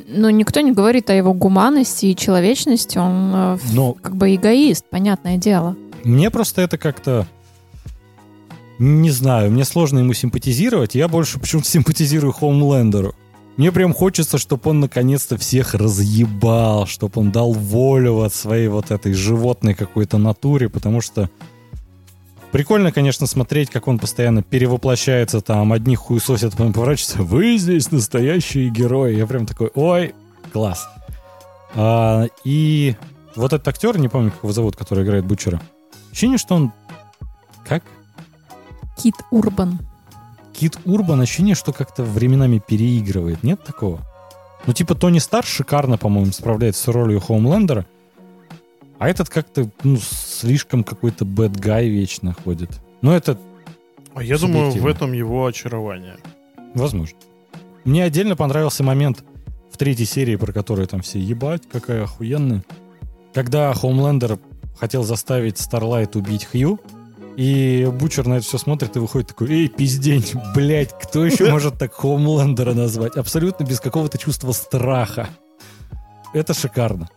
Ну, 0.07 0.29
никто 0.29 0.61
не 0.61 0.71
говорит 0.71 1.09
о 1.09 1.13
его 1.13 1.33
гуманности 1.33 2.07
и 2.07 2.15
человечности. 2.15 2.97
Он 2.97 3.31
э, 3.33 3.57
Но 3.73 3.93
как 3.93 4.15
бы 4.15 4.33
эгоист, 4.35 4.85
понятное 4.89 5.37
дело. 5.37 5.75
мне 6.03 6.29
просто 6.29 6.61
это 6.61 6.77
как-то... 6.77 7.27
Не 8.77 9.11
знаю, 9.11 9.51
мне 9.51 9.65
сложно 9.65 9.99
ему 9.99 10.13
симпатизировать. 10.13 10.95
Я 10.95 11.07
больше 11.07 11.39
почему-то 11.39 11.67
симпатизирую 11.69 12.31
Хоумлендеру. 12.31 13.13
Мне 13.57 13.73
прям 13.73 13.93
хочется, 13.93 14.37
чтобы 14.37 14.69
он 14.69 14.79
наконец-то 14.79 15.37
всех 15.37 15.73
разъебал, 15.73 16.85
чтобы 16.87 17.19
он 17.19 17.31
дал 17.31 17.51
волю 17.51 18.21
от 18.21 18.33
своей 18.33 18.69
вот 18.69 18.89
этой 18.89 19.11
животной 19.11 19.73
какой-то 19.73 20.17
натуре, 20.17 20.69
потому 20.69 21.01
что 21.01 21.29
прикольно, 22.51 22.91
конечно, 22.91 23.27
смотреть, 23.27 23.69
как 23.69 23.87
он 23.87 23.99
постоянно 23.99 24.43
перевоплощается, 24.43 25.41
там, 25.41 25.73
одних 25.73 25.99
хуесосят, 25.99 26.51
потом 26.51 26.73
поворачивается, 26.73 27.23
вы 27.23 27.57
здесь 27.57 27.91
настоящие 27.91 28.69
герои. 28.69 29.15
Я 29.15 29.27
прям 29.27 29.45
такой, 29.45 29.71
ой, 29.75 30.13
класс. 30.51 30.87
А, 31.75 32.25
и 32.43 32.95
вот 33.35 33.53
этот 33.53 33.67
актер, 33.67 33.97
не 33.97 34.07
помню, 34.07 34.31
как 34.31 34.43
его 34.43 34.53
зовут, 34.53 34.75
который 34.75 35.03
играет 35.03 35.25
Бучера, 35.25 35.61
ощущение, 36.11 36.37
что 36.37 36.55
он... 36.55 36.71
Как? 37.65 37.83
Кит 38.97 39.15
Урбан. 39.31 39.79
Кит 40.53 40.77
Урбан 40.85 41.21
ощущение, 41.21 41.55
что 41.55 41.71
как-то 41.71 42.03
временами 42.03 42.61
переигрывает. 42.65 43.43
Нет 43.43 43.63
такого? 43.63 44.01
Ну, 44.65 44.73
типа, 44.73 44.95
Тони 44.95 45.19
Стар 45.19 45.45
шикарно, 45.45 45.97
по-моему, 45.97 46.31
справляется 46.33 46.83
с 46.83 46.87
ролью 46.87 47.21
Хоумлендера. 47.21 47.85
А 48.99 49.09
этот 49.09 49.29
как-то, 49.29 49.69
ну, 49.83 49.97
слишком 49.97 50.83
какой-то 50.83 51.23
бэд 51.25 51.55
гай 51.57 51.87
вечно 51.87 52.33
ходит. 52.43 52.69
Ну, 53.01 53.11
это 53.11 53.37
А 54.13 54.21
я 54.21 54.37
думаю, 54.37 54.71
в 54.71 54.85
этом 54.85 55.13
его 55.13 55.45
очарование. 55.45 56.17
возможно. 56.73 57.17
Мне 57.85 58.03
отдельно 58.03 58.35
понравился 58.35 58.83
момент 58.83 59.23
в 59.71 59.77
третьей 59.77 60.05
серии, 60.05 60.35
про 60.35 60.51
которую 60.51 60.85
там 60.87 61.01
все 61.01 61.17
ебать, 61.19 61.63
какая 61.71 62.03
охуенная. 62.03 62.63
Когда 63.33 63.73
Хоумлендер 63.73 64.37
хотел 64.77 65.03
заставить 65.03 65.57
Старлайт 65.59 66.15
убить 66.17 66.45
Хью, 66.45 66.79
и 67.37 67.87
Бучер 67.89 68.27
на 68.27 68.33
это 68.35 68.45
все 68.45 68.57
смотрит 68.57 68.97
и 68.97 68.99
выходит 68.99 69.29
такой, 69.29 69.49
эй, 69.49 69.67
пиздень, 69.69 70.25
блядь, 70.53 70.91
кто 70.91 71.25
еще 71.25 71.49
может 71.51 71.77
так 71.77 71.93
Хоумлендера 71.93 72.73
назвать? 72.73 73.15
Абсолютно 73.15 73.63
без 73.63 73.79
какого-то 73.79 74.17
чувства 74.17 74.51
страха. 74.51 75.29
Это 76.33 76.53
шикарно. 76.53 77.09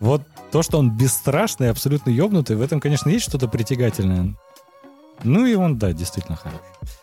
Вот 0.00 0.22
то, 0.50 0.62
что 0.62 0.78
он 0.78 0.96
бесстрашный, 0.96 1.70
абсолютно 1.70 2.10
ёбнутый, 2.10 2.56
в 2.56 2.62
этом, 2.62 2.80
конечно, 2.80 3.08
есть 3.08 3.24
что-то 3.24 3.48
притягательное. 3.48 4.34
Ну 5.24 5.46
и 5.46 5.54
он, 5.54 5.78
да, 5.78 5.92
действительно 5.92 6.36
хорош. 6.36 6.60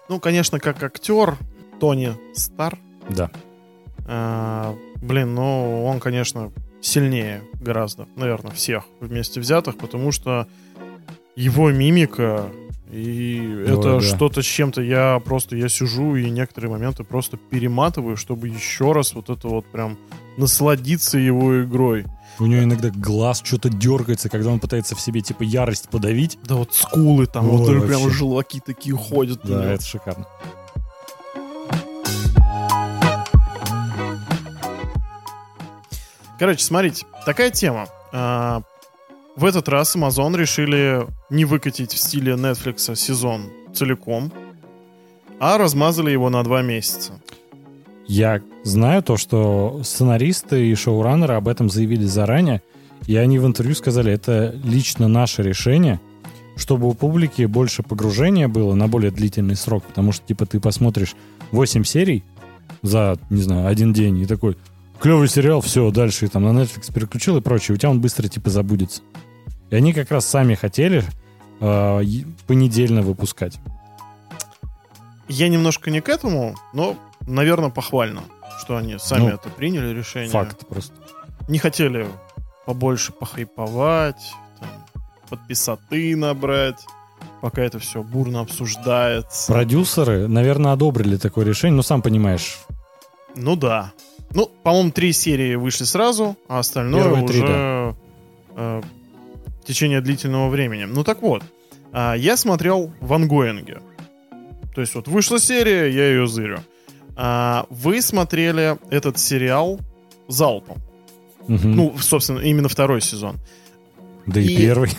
Ну, 0.08 0.20
конечно, 0.20 0.60
как 0.60 0.82
актер 0.82 1.38
Тони 1.80 2.14
Стар, 2.34 2.78
Да. 3.10 3.30
э, 4.08 4.74
блин, 5.02 5.36
ну, 5.36 5.86
он, 5.86 6.00
конечно, 6.00 6.52
сильнее 6.82 7.44
гораздо, 7.60 8.08
наверное, 8.16 8.52
всех 8.52 8.86
вместе 9.02 9.40
взятых, 9.40 9.78
потому 9.78 10.12
что 10.12 10.48
его 11.36 11.72
мимика 11.72 12.50
и 12.92 13.66
это 13.68 13.96
да. 13.96 14.02
что-то 14.02 14.42
с 14.42 14.46
чем-то 14.46 14.82
я 14.82 15.20
просто 15.26 15.58
я 15.58 15.68
сижу 15.68 16.16
и 16.16 16.30
некоторые 16.30 16.72
моменты 16.72 17.04
просто 17.04 17.36
перематываю, 17.36 18.16
чтобы 18.16 18.48
еще 18.48 18.94
раз 18.94 19.14
вот 19.16 19.30
это 19.30 19.48
вот 19.48 19.66
прям 19.66 19.98
насладиться 20.38 21.18
его 21.18 21.64
игрой. 21.64 22.06
У 22.40 22.46
него 22.46 22.64
иногда 22.64 22.90
глаз 22.90 23.42
что-то 23.44 23.70
дергается, 23.70 24.30
когда 24.30 24.50
он 24.50 24.60
пытается 24.60 24.96
в 24.96 25.02
себе, 25.02 25.22
типа, 25.22 25.44
ярость 25.44 25.88
подавить. 25.90 26.38
Да 26.44 26.56
вот 26.56 26.74
скулы 26.74 27.28
там, 27.28 27.50
Ой, 27.50 27.58
вот 27.58 27.70
вообще. 27.70 27.88
прям 27.88 28.10
желаки 28.12 28.60
такие 28.60 28.96
ходят. 28.96 29.40
Да, 29.44 29.74
это 29.74 29.84
шикарно. 29.84 30.26
Короче, 36.38 36.64
смотрите, 36.64 37.06
такая 37.26 37.50
тема. 37.50 37.88
А, 38.12 38.62
В 39.36 39.46
этот 39.46 39.68
раз 39.70 39.96
Amazon 39.96 40.36
решили 40.38 41.06
не 41.30 41.46
выкатить 41.46 41.94
в 41.94 41.98
стиле 41.98 42.34
Netflix 42.34 42.96
сезон 42.96 43.50
целиком, 43.74 44.32
а 45.40 45.58
размазали 45.58 46.12
его 46.12 46.30
на 46.30 46.44
два 46.44 46.62
месяца. 46.62 47.20
Я 48.08 48.42
знаю 48.64 49.02
то, 49.02 49.18
что 49.18 49.82
сценаристы 49.84 50.70
и 50.70 50.76
шоураннеры 50.76 51.34
об 51.34 51.48
этом 51.48 51.70
заявили 51.70 52.06
заранее, 52.06 52.62
и 53.08 53.16
они 53.16 53.40
в 53.40 53.46
интервью 53.46 53.76
сказали, 53.76 54.12
это 54.12 54.56
лично 54.64 55.08
наше 55.08 55.42
решение, 55.42 56.00
чтобы 56.56 56.88
у 56.88 56.94
публики 56.94 57.46
больше 57.46 57.84
погружения 57.84 58.48
было 58.48 58.76
на 58.76 58.88
более 58.88 59.12
длительный 59.12 59.56
срок, 59.56 59.84
потому 59.84 60.12
что, 60.12 60.26
типа, 60.26 60.46
ты 60.46 60.60
посмотришь 60.60 61.16
8 61.52 61.84
серий 61.84 62.24
за, 62.82 63.18
не 63.30 63.42
знаю, 63.42 63.68
один 63.68 63.92
день, 63.92 64.20
и 64.20 64.26
такой, 64.26 64.58
клевый 65.00 65.28
сериал, 65.28 65.62
все, 65.62 65.90
дальше, 65.92 66.28
там 66.28 66.44
на 66.44 66.62
Netflix 66.62 66.94
переключил 66.94 67.38
и 67.38 67.42
прочее, 67.42 67.76
у 67.76 67.78
тебя 67.78 67.90
он 67.90 68.02
быстро, 68.02 68.28
типа, 68.28 68.50
забудется. 68.50 69.02
И 69.72 69.76
они 69.76 69.94
как 69.94 70.12
раз 70.12 70.26
сами 70.26 70.54
хотели 70.54 71.04
э, 71.60 72.02
понедельно 72.48 73.02
выпускать. 73.02 73.58
Я 75.28 75.50
немножко 75.50 75.90
не 75.90 76.02
к 76.02 76.10
этому, 76.10 76.56
но, 76.74 76.96
наверное, 77.28 77.70
похвально, 77.70 78.24
что 78.60 78.78
они 78.78 78.98
сами 78.98 79.22
Ну, 79.22 79.30
это 79.30 79.50
приняли 79.50 79.94
решение. 79.94 80.30
Факт 80.30 80.68
просто. 80.68 80.94
Не 81.48 81.60
хотели 81.60 82.08
побольше 82.66 83.12
похайповать, 83.12 84.34
там, 84.60 84.70
подписоты 85.30 86.16
набрать, 86.16 86.84
пока 87.42 87.62
это 87.62 87.80
все 87.80 88.02
бурно 88.02 88.42
обсуждается. 88.42 89.52
Продюсеры, 89.52 90.28
наверное, 90.28 90.74
одобрили 90.74 91.18
такое 91.18 91.46
решение, 91.46 91.76
но 91.76 91.84
сам 91.84 92.02
понимаешь, 92.02 92.60
Ну 93.36 93.56
да. 93.56 93.92
Ну, 94.32 94.50
по-моему, 94.64 94.92
три 94.92 95.14
серии 95.14 95.56
вышли 95.56 95.84
сразу, 95.84 96.36
а 96.48 96.60
остальное 96.60 97.04
Первые 97.04 97.28
три, 97.28 97.44
уже 97.44 97.96
э, 98.56 98.82
в 99.62 99.66
течение 99.68 100.02
длительного 100.02 100.50
времени. 100.50 100.86
Ну 100.86 101.04
так 101.04 101.22
вот, 101.22 101.44
а, 101.92 102.16
я 102.16 102.36
смотрел 102.36 102.92
в 103.00 103.14
ангоинге. 103.14 103.82
То 104.74 104.82
есть 104.82 104.96
вот 104.96 105.08
вышла 105.08 105.40
серия, 105.40 105.88
я 105.90 106.10
ее 106.10 106.28
зырю. 106.28 106.60
А, 107.16 107.66
вы 107.70 108.02
смотрели 108.02 108.78
этот 108.90 109.18
сериал 109.18 109.80
залпом. 110.28 110.78
Мгм. 111.48 111.76
Ну, 111.76 111.98
собственно, 112.00 112.40
именно 112.40 112.68
второй 112.70 113.02
сезон. 113.02 113.38
да 114.26 114.40
и, 114.40 114.46
и- 114.46 114.58
первый. 114.58 114.92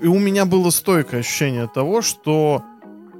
И 0.00 0.06
у 0.06 0.18
меня 0.18 0.44
было 0.44 0.70
стойкое 0.70 1.20
ощущение 1.20 1.68
того, 1.68 2.02
что 2.02 2.62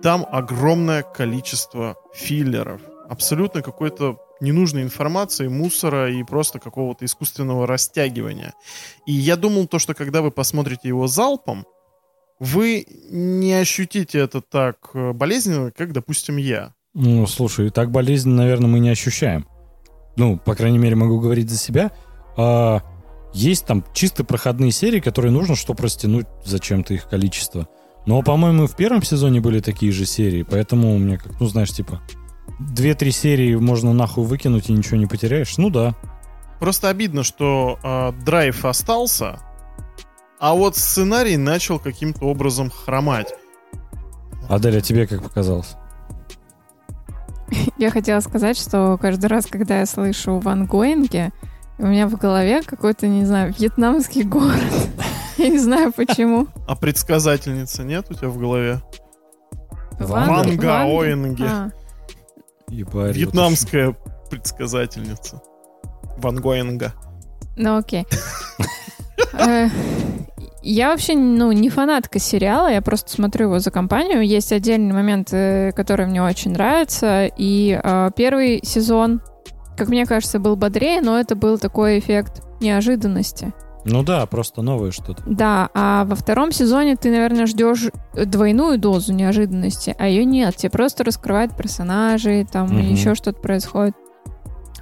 там 0.02 0.24
огромное 0.30 1.02
количество 1.02 1.96
филлеров. 2.14 2.80
Абсолютно 3.08 3.62
какой-то 3.62 4.18
ненужной 4.40 4.82
информации, 4.82 5.48
мусора 5.48 6.12
и 6.12 6.22
просто 6.22 6.60
какого-то 6.60 7.04
искусственного 7.04 7.66
растягивания. 7.66 8.54
И 9.06 9.12
я 9.12 9.34
думал 9.36 9.66
то, 9.66 9.80
что 9.80 9.94
когда 9.94 10.22
вы 10.22 10.30
посмотрите 10.30 10.86
его 10.86 11.08
залпом, 11.08 11.66
вы 12.38 12.86
не 13.10 13.54
ощутите 13.54 14.20
это 14.20 14.40
так 14.40 14.90
э, 14.94 15.12
болезненно, 15.12 15.72
как, 15.72 15.92
допустим, 15.92 16.36
я. 16.36 16.72
Ну, 16.94 17.26
слушай, 17.26 17.70
так 17.70 17.90
болезнь, 17.90 18.30
наверное, 18.30 18.68
мы 18.68 18.78
не 18.80 18.90
ощущаем. 18.90 19.46
Ну, 20.16 20.36
по 20.38 20.54
крайней 20.54 20.78
мере, 20.78 20.96
могу 20.96 21.20
говорить 21.20 21.50
за 21.50 21.56
себя. 21.56 21.92
А, 22.36 22.80
есть 23.32 23.66
там 23.66 23.84
чисто 23.92 24.24
проходные 24.24 24.72
серии, 24.72 25.00
которые 25.00 25.30
нужно, 25.30 25.54
чтобы 25.54 25.82
растянуть 25.84 26.26
зачем-то 26.44 26.94
их 26.94 27.08
количество. 27.08 27.68
Но, 28.06 28.22
по-моему, 28.22 28.66
в 28.66 28.74
первом 28.74 29.02
сезоне 29.02 29.40
были 29.40 29.60
такие 29.60 29.92
же 29.92 30.06
серии, 30.06 30.42
поэтому 30.42 30.94
у 30.94 30.98
меня 30.98 31.18
как, 31.18 31.38
ну, 31.40 31.46
знаешь, 31.46 31.70
типа, 31.70 32.00
две-три 32.58 33.10
серии 33.12 33.54
можно 33.54 33.92
нахуй 33.92 34.24
выкинуть 34.24 34.70
и 34.70 34.72
ничего 34.72 34.96
не 34.96 35.06
потеряешь. 35.06 35.58
Ну 35.58 35.70
да. 35.70 35.94
Просто 36.58 36.88
обидно, 36.88 37.22
что 37.22 37.78
э, 37.82 38.12
драйв 38.24 38.64
остался, 38.64 39.38
а 40.40 40.54
вот 40.54 40.76
сценарий 40.76 41.36
начал 41.36 41.78
каким-то 41.78 42.24
образом 42.24 42.70
хромать. 42.70 43.32
Адель, 44.48 44.78
а 44.78 44.80
тебе 44.80 45.06
как 45.06 45.22
показалось? 45.22 45.76
Я 47.78 47.90
хотела 47.90 48.20
сказать, 48.20 48.58
что 48.58 48.98
каждый 49.00 49.26
раз, 49.26 49.46
когда 49.46 49.80
я 49.80 49.86
слышу 49.86 50.38
Ван 50.38 50.66
Гоинге, 50.66 51.32
у 51.78 51.86
меня 51.86 52.08
в 52.08 52.16
голове 52.16 52.62
какой-то, 52.62 53.06
не 53.06 53.24
знаю, 53.24 53.54
вьетнамский 53.56 54.22
город. 54.22 54.60
Я 55.38 55.48
не 55.48 55.58
знаю 55.58 55.92
почему. 55.92 56.48
А 56.66 56.74
предсказательницы 56.74 57.84
нет 57.84 58.06
у 58.10 58.14
тебя 58.14 58.28
в 58.28 58.38
голове? 58.38 58.80
Ван 59.98 60.28
Ван 60.28 60.56
Гоинге. 60.56 61.44
А. 61.44 61.70
Ебать, 62.68 63.16
Вьетнамская 63.16 63.96
предсказательница. 64.30 65.40
Ван 66.18 66.36
Гоинга. 66.36 66.92
Ну 67.56 67.78
окей. 67.78 68.06
Э, 70.62 70.66
Я 70.66 70.90
вообще, 70.90 71.14
ну, 71.14 71.52
не 71.52 71.68
фанатка 71.68 72.18
сериала, 72.18 72.68
я 72.70 72.82
просто 72.82 73.10
смотрю 73.10 73.46
его 73.46 73.58
за 73.58 73.70
компанию. 73.70 74.26
Есть 74.26 74.52
отдельные 74.52 74.92
моменты, 74.94 75.72
которые 75.76 76.06
мне 76.08 76.22
очень 76.22 76.52
нравятся. 76.52 77.26
И 77.36 77.78
э, 77.82 78.10
первый 78.16 78.60
сезон, 78.62 79.20
как 79.76 79.88
мне 79.88 80.06
кажется, 80.06 80.38
был 80.38 80.56
бодрее, 80.56 81.00
но 81.00 81.18
это 81.18 81.34
был 81.36 81.58
такой 81.58 81.98
эффект 81.98 82.42
неожиданности. 82.60 83.52
Ну 83.84 84.02
да, 84.02 84.26
просто 84.26 84.60
новое 84.60 84.90
что-то. 84.90 85.22
Да, 85.24 85.70
а 85.72 86.04
во 86.04 86.14
втором 86.16 86.52
сезоне 86.52 86.96
ты, 86.96 87.10
наверное, 87.10 87.46
ждешь 87.46 87.84
двойную 88.12 88.76
дозу 88.78 89.14
неожиданности, 89.14 89.94
а 89.98 90.08
ее 90.08 90.24
нет. 90.24 90.56
Тебе 90.56 90.70
просто 90.70 91.04
раскрывают 91.04 91.56
персонажей, 91.56 92.44
там 92.44 92.66
Мгм. 92.66 92.80
еще 92.80 93.14
что-то 93.14 93.40
происходит. 93.40 93.94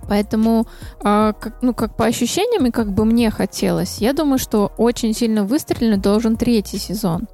Поэтому, 0.09 0.67
а, 1.03 1.33
как, 1.33 1.63
ну, 1.63 1.75
как 1.75 1.97
по 1.97 2.05
ощущениям 2.05 2.67
и 2.67 2.71
как 2.71 2.93
бы 2.93 3.05
мне 3.05 3.31
хотелось, 3.31 3.99
я 3.99 4.13
думаю, 4.13 4.39
что 4.39 4.73
очень 4.79 5.15
сильно 5.15 5.45
выстрелить 5.45 6.01
должен 6.01 6.37
третий 6.37 6.79
сезон. 6.79 7.29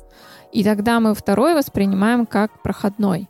И 0.53 0.65
тогда 0.65 1.01
мы 1.01 1.15
второй 1.15 1.55
воспринимаем 1.55 2.27
как 2.27 2.63
проходной. 2.63 3.29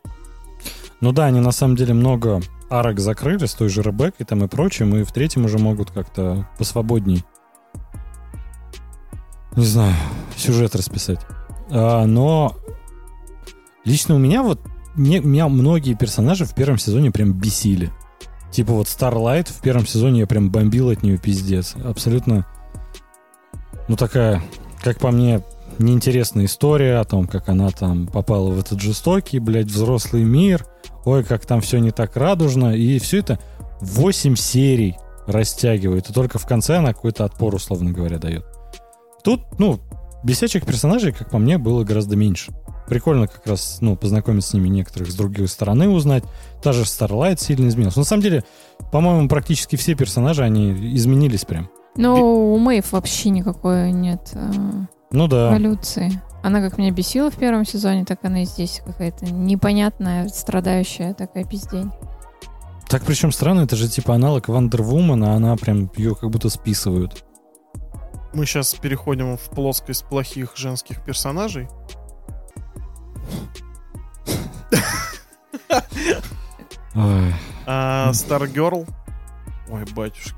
Ну 1.01 1.13
да, 1.13 1.27
они 1.27 1.41
на 1.41 1.53
самом 1.53 1.77
деле 1.77 1.95
много 1.95 2.41
арок 2.71 3.01
закрыли 3.01 3.47
с 3.47 3.55
той 3.55 3.69
же 3.69 3.83
Ребеккой 3.83 4.27
там 4.27 4.45
и 4.45 4.49
прочим, 4.49 4.97
и 4.97 5.05
в 5.05 5.13
третьем 5.13 5.45
уже 5.45 5.59
могут 5.59 5.91
как-то 5.91 6.49
посвободней. 6.59 7.25
Не 9.57 9.65
знаю, 9.67 9.95
сюжет 10.37 10.75
расписать. 10.75 11.21
А, 11.71 12.07
но 12.07 12.57
лично 13.85 14.15
у 14.15 14.19
меня 14.19 14.43
вот 14.43 14.61
не, 14.97 15.21
меня 15.21 15.49
многие 15.49 15.95
персонажи 15.95 16.45
в 16.45 16.55
первом 16.55 16.79
сезоне 16.79 17.11
прям 17.11 17.33
бесили. 17.33 17.91
Типа 18.53 18.75
вот 18.75 18.87
Starlight 18.87 19.51
в 19.51 19.61
первом 19.63 19.87
сезоне 19.87 20.21
я 20.21 20.27
прям 20.27 20.51
бомбил 20.51 20.91
от 20.91 21.03
нее 21.03 21.17
пиздец. 21.17 21.75
Абсолютно, 21.83 22.47
ну 23.89 23.97
такая, 23.97 24.43
как 24.83 24.99
по 24.99 25.11
мне, 25.11 25.43
неинтересная 25.79 26.45
история 26.45 26.99
о 26.99 27.05
том, 27.05 27.27
как 27.27 27.49
она 27.49 27.71
там 27.71 28.07
попала 28.07 28.51
в 28.51 28.59
этот 28.59 28.81
жестокий, 28.81 29.39
блядь, 29.39 29.69
взрослый 29.69 30.25
мир. 30.25 30.67
Ой, 31.05 31.25
как 31.25 31.47
там 31.47 31.61
все 31.61 31.79
не 31.79 31.91
так 31.91 32.17
радужно. 32.17 32.77
И 32.77 32.99
все 32.99 33.19
это 33.19 33.39
8 33.81 34.37
серий 34.37 34.97
растягивает. 35.27 36.11
И 36.11 36.13
только 36.13 36.39
в 36.39 36.47
конце 36.47 36.77
она 36.77 36.93
какой-то 36.93 37.25
отпор, 37.25 37.55
условно 37.55 37.91
говоря, 37.91 38.19
дает. 38.19 38.45
Тут, 39.25 39.41
ну, 39.59 39.81
бесячих 40.25 40.67
персонажей, 40.67 41.13
как 41.13 41.31
по 41.31 41.39
мне, 41.39 41.59
было 41.59 41.85
гораздо 41.85 42.17
меньше. 42.17 42.53
Прикольно 42.87 43.27
как 43.27 43.47
раз, 43.47 43.79
ну, 43.81 43.97
познакомиться 43.97 44.51
с 44.51 44.55
ними 44.55 44.69
некоторых 44.69 45.11
с 45.11 45.15
другой 45.15 45.49
стороны 45.49 45.89
узнать. 45.89 46.25
Та 46.63 46.73
же 46.73 46.83
Starlight 46.83 47.41
сильно 47.41 47.69
изменилась. 47.69 47.97
Но 47.97 48.01
на 48.01 48.07
самом 48.07 48.23
деле, 48.23 48.45
по-моему, 48.91 49.29
практически 49.29 49.77
все 49.77 49.95
персонажи, 49.95 50.43
они 50.43 50.73
изменились 50.97 51.45
прям. 51.45 51.71
Но 51.97 52.55
у 52.55 52.59
Мэйв 52.59 52.93
вообще 52.93 53.31
никакой 53.31 53.93
нет 53.93 54.31
э, 54.35 54.51
Ну 55.11 55.29
да. 55.29 55.51
эволюции. 55.51 56.11
Она 56.43 56.61
как 56.61 56.77
меня 56.79 56.91
бесила 56.91 57.31
в 57.31 57.37
первом 57.37 57.65
сезоне, 57.65 58.05
так 58.05 58.25
она 58.25 58.43
и 58.43 58.47
здесь 58.47 58.83
какая-то 58.85 59.27
непонятная, 59.27 60.29
страдающая 60.29 61.15
такая 61.15 61.45
пиздень. 61.45 61.91
Так 62.89 63.05
причем 63.05 63.31
странно, 63.33 63.61
это 63.61 63.77
же 63.77 63.89
типа 63.89 64.15
аналог 64.15 64.49
Вандервумен, 64.49 65.23
а 65.25 65.35
она 65.35 65.57
прям 65.57 65.91
ее 65.97 66.15
как 66.15 66.31
будто 66.31 66.49
списывают. 66.49 67.25
Мы 68.35 68.45
сейчас 68.47 68.75
переходим 68.75 69.37
в 69.37 69.51
плоскость 69.51 70.05
плохих 70.07 70.57
женских 70.57 71.05
персонажей. 71.05 71.69
Stargirl... 78.13 78.87
Ой, 79.69 79.85
батюшки. 79.95 80.35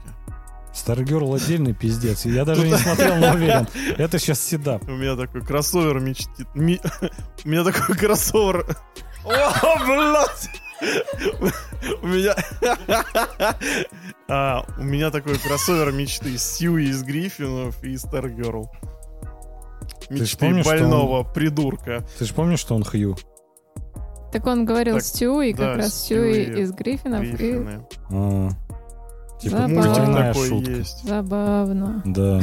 Старгерл 0.73 1.35
отдельный 1.35 1.73
пиздец. 1.73 2.25
Я 2.25 2.44
даже 2.44 2.66
не 2.68 2.77
смотрел, 2.77 3.16
но 3.16 3.33
уверен. 3.35 3.66
Это 3.97 4.18
сейчас 4.18 4.40
седап. 4.40 4.83
У 4.88 4.92
меня 4.92 5.14
такой 5.16 5.40
кроссовер 5.42 6.01
мечтит. 6.01 6.49
ми- 6.55 6.81
У 7.44 7.49
меня 7.49 7.64
такой 7.64 7.97
кроссовер... 7.97 8.66
О, 9.25 9.31
блядь! 9.87 10.51
У 12.03 12.07
меня... 12.07 12.35
А, 14.29 14.64
У 14.79 14.83
меня 14.83 15.11
такой 15.11 15.38
кроссовер 15.38 15.92
мечты 15.92 16.37
Сьюи 16.38 16.88
из 16.90 17.03
Гриффинов 17.03 17.83
и 17.85 17.97
Старгерл. 17.97 18.70
ж 20.11 20.11
Мечты 20.11 20.38
помнишь, 20.38 20.64
больного 20.66 21.23
придурка. 21.23 22.05
Ты 22.18 22.25
же 22.25 22.35
помнишь, 22.35 22.59
что 22.61 22.75
он 22.75 22.85
Хью? 22.85 23.16
Так 24.35 24.49
он 24.49 24.64
говорил 24.64 24.97
Так, 24.97 25.05
Стю, 25.05 25.42
и 25.42 25.53
да, 25.53 25.68
как 25.68 25.77
раз 25.77 25.94
Стю 25.94 26.16
Стю 26.16 26.25
и 26.25 26.61
из 26.62 26.73
Гриффинов. 26.73 27.23
И 27.23 27.31
Гриффины. 27.31 27.87
А, 28.11 28.49
типа 29.40 29.59
Забавно. 29.59 30.14
Такой 30.16 30.49
шутка. 30.49 30.70
есть. 30.73 31.05
забавно. 31.05 32.03
Да, 32.05 32.40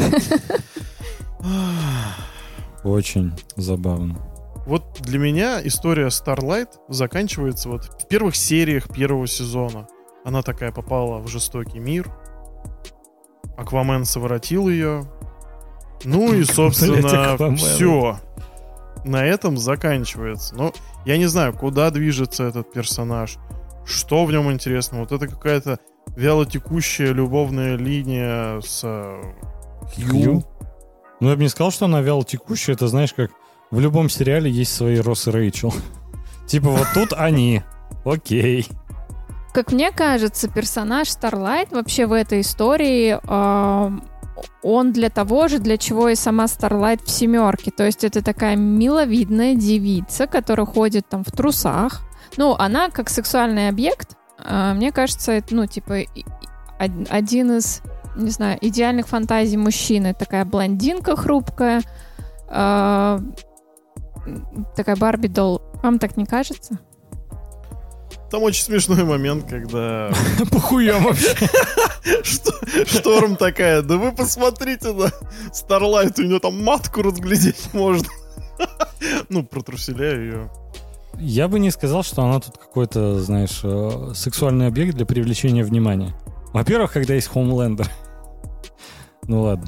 очень 2.86 3.34
забавно. 3.58 4.18
Вот 4.66 5.02
для 5.02 5.20
меня 5.20 5.60
история 5.62 6.08
Starlight 6.08 6.70
заканчивается 6.88 7.68
вот 7.68 7.84
в 7.84 8.08
первых 8.08 8.38
сериях 8.38 8.88
первого 8.88 9.28
сезона. 9.28 9.86
Она 10.24 10.44
такая 10.44 10.72
попала 10.72 11.20
в 11.20 11.28
жестокий 11.28 11.80
мир. 11.80 12.10
Аквамен 13.58 14.06
совратил 14.06 14.70
ее. 14.70 15.12
Ну 16.06 16.32
и, 16.32 16.44
собственно, 16.46 17.54
все. 17.58 18.18
На 19.04 19.26
этом 19.26 19.58
заканчивается. 19.58 20.56
Но 20.56 20.74
я 21.06 21.18
не 21.18 21.26
знаю, 21.26 21.54
куда 21.54 21.90
движется 21.92 22.44
этот 22.44 22.72
персонаж. 22.72 23.38
Что 23.86 24.26
в 24.26 24.32
нем 24.32 24.52
интересно. 24.52 25.00
Вот 25.00 25.12
это 25.12 25.28
какая-то 25.28 25.80
вялотекущая 26.16 27.12
любовная 27.14 27.78
линия 27.78 28.62
с 28.62 28.82
э, 28.84 29.22
Хью. 29.96 30.06
Хью? 30.08 30.44
Ну, 31.20 31.30
я 31.30 31.36
бы 31.36 31.44
не 31.44 31.50
сказал, 31.50 31.72
что 31.72 31.86
она 31.86 32.02
вяло 32.02 32.24
текущая. 32.24 32.74
Это, 32.74 32.88
знаешь, 32.88 33.14
как 33.14 33.32
в 33.70 33.80
любом 33.80 34.10
сериале 34.10 34.52
есть 34.52 34.76
свои 34.76 35.00
Росс 35.00 35.28
и 35.28 35.32
Рэйчел. 35.32 35.74
Типа 36.48 36.70
вот 36.70 36.88
тут 36.94 37.14
они. 37.14 37.64
Окей. 38.06 38.68
Как 39.54 39.72
мне 39.72 39.92
кажется, 39.92 40.48
персонаж 40.48 41.08
Starlight 41.10 41.70
вообще 41.72 42.06
в 42.06 42.14
этой 42.14 42.42
истории 42.42 43.20
он 44.64 44.92
для 44.92 45.10
того 45.10 45.48
же, 45.48 45.60
для 45.60 45.78
чего 45.78 46.10
и 46.10 46.16
сама 46.16 46.46
Starlight 46.46 47.04
в 47.04 47.10
семерке. 47.10 47.72
То 47.72 47.86
есть 47.86 48.04
это 48.04 48.24
такая 48.24 48.56
миловидная 48.56 49.56
девица, 49.56 50.28
которая 50.28 50.66
ходит 50.66 51.08
там 51.08 51.24
в 51.24 51.32
трусах. 51.32 52.02
Ну, 52.38 52.56
она 52.58 52.90
как 52.90 53.10
сексуальный 53.10 53.70
объект, 53.70 54.16
э, 54.44 54.74
мне 54.74 54.92
кажется, 54.92 55.32
это, 55.34 55.56
ну, 55.56 55.66
типа, 55.66 56.00
один 56.80 57.58
из, 57.58 57.82
не 58.16 58.32
знаю, 58.32 58.58
идеальных 58.62 59.08
фантазий 59.08 59.58
мужчины. 59.58 60.14
Такая 60.14 60.46
блондинка 60.46 61.16
хрупкая, 61.16 61.82
э, 62.50 63.20
такая 64.76 64.96
Барби 64.96 65.28
Долл. 65.28 65.62
Вам 65.84 66.00
так 66.00 66.18
не 66.18 66.26
кажется? 66.26 66.80
Там 68.32 68.44
очень 68.44 68.64
смешной 68.64 69.04
момент, 69.04 69.46
когда 69.50 70.10
Похуем 70.52 71.04
вообще. 71.04 71.36
Шторм 72.88 73.36
такая, 73.36 73.82
да 73.82 73.98
вы 73.98 74.14
посмотрите 74.14 74.94
на 74.94 75.12
Старлайт, 75.54 76.18
у 76.18 76.24
нее 76.24 76.40
там 76.40 76.64
матку 76.64 77.02
разглядеть 77.02 77.74
можно. 77.74 78.08
Ну, 79.30 79.44
протруселяю 79.44 80.24
ее. 80.24 80.52
Я 81.18 81.48
бы 81.48 81.60
не 81.60 81.72
сказал, 81.72 82.04
что 82.04 82.22
она 82.22 82.40
тут 82.40 82.58
какой-то, 82.60 83.20
знаешь, 83.20 83.62
э, 83.64 84.12
сексуальный 84.14 84.68
объект 84.68 84.96
для 84.96 85.08
привлечения 85.08 85.64
внимания. 85.64 86.14
Во-первых, 86.54 86.94
когда 86.94 87.16
есть 87.16 87.28
Хоумлендер. 87.28 87.90
Ну 89.24 89.42
ладно. 89.42 89.68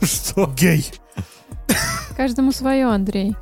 Что? 0.00 0.46
Гей. 0.56 0.86
Каждому 2.16 2.52
свое, 2.52 2.86
Андрей. 2.86 3.34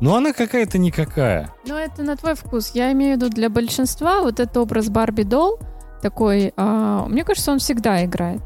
Ну 0.00 0.14
она 0.14 0.32
какая-то 0.32 0.78
никакая. 0.78 1.52
Ну, 1.66 1.76
это 1.76 2.02
на 2.02 2.16
твой 2.16 2.34
вкус. 2.34 2.72
Я 2.74 2.92
имею 2.92 3.14
в 3.14 3.16
виду 3.22 3.30
для 3.30 3.48
большинства 3.48 4.20
вот 4.22 4.40
этот 4.40 4.56
образ 4.56 4.88
Барби 4.88 5.22
Долл 5.22 5.58
такой, 6.02 6.52
а, 6.56 7.06
мне 7.06 7.24
кажется, 7.24 7.52
он 7.52 7.58
всегда 7.58 8.04
играет. 8.04 8.42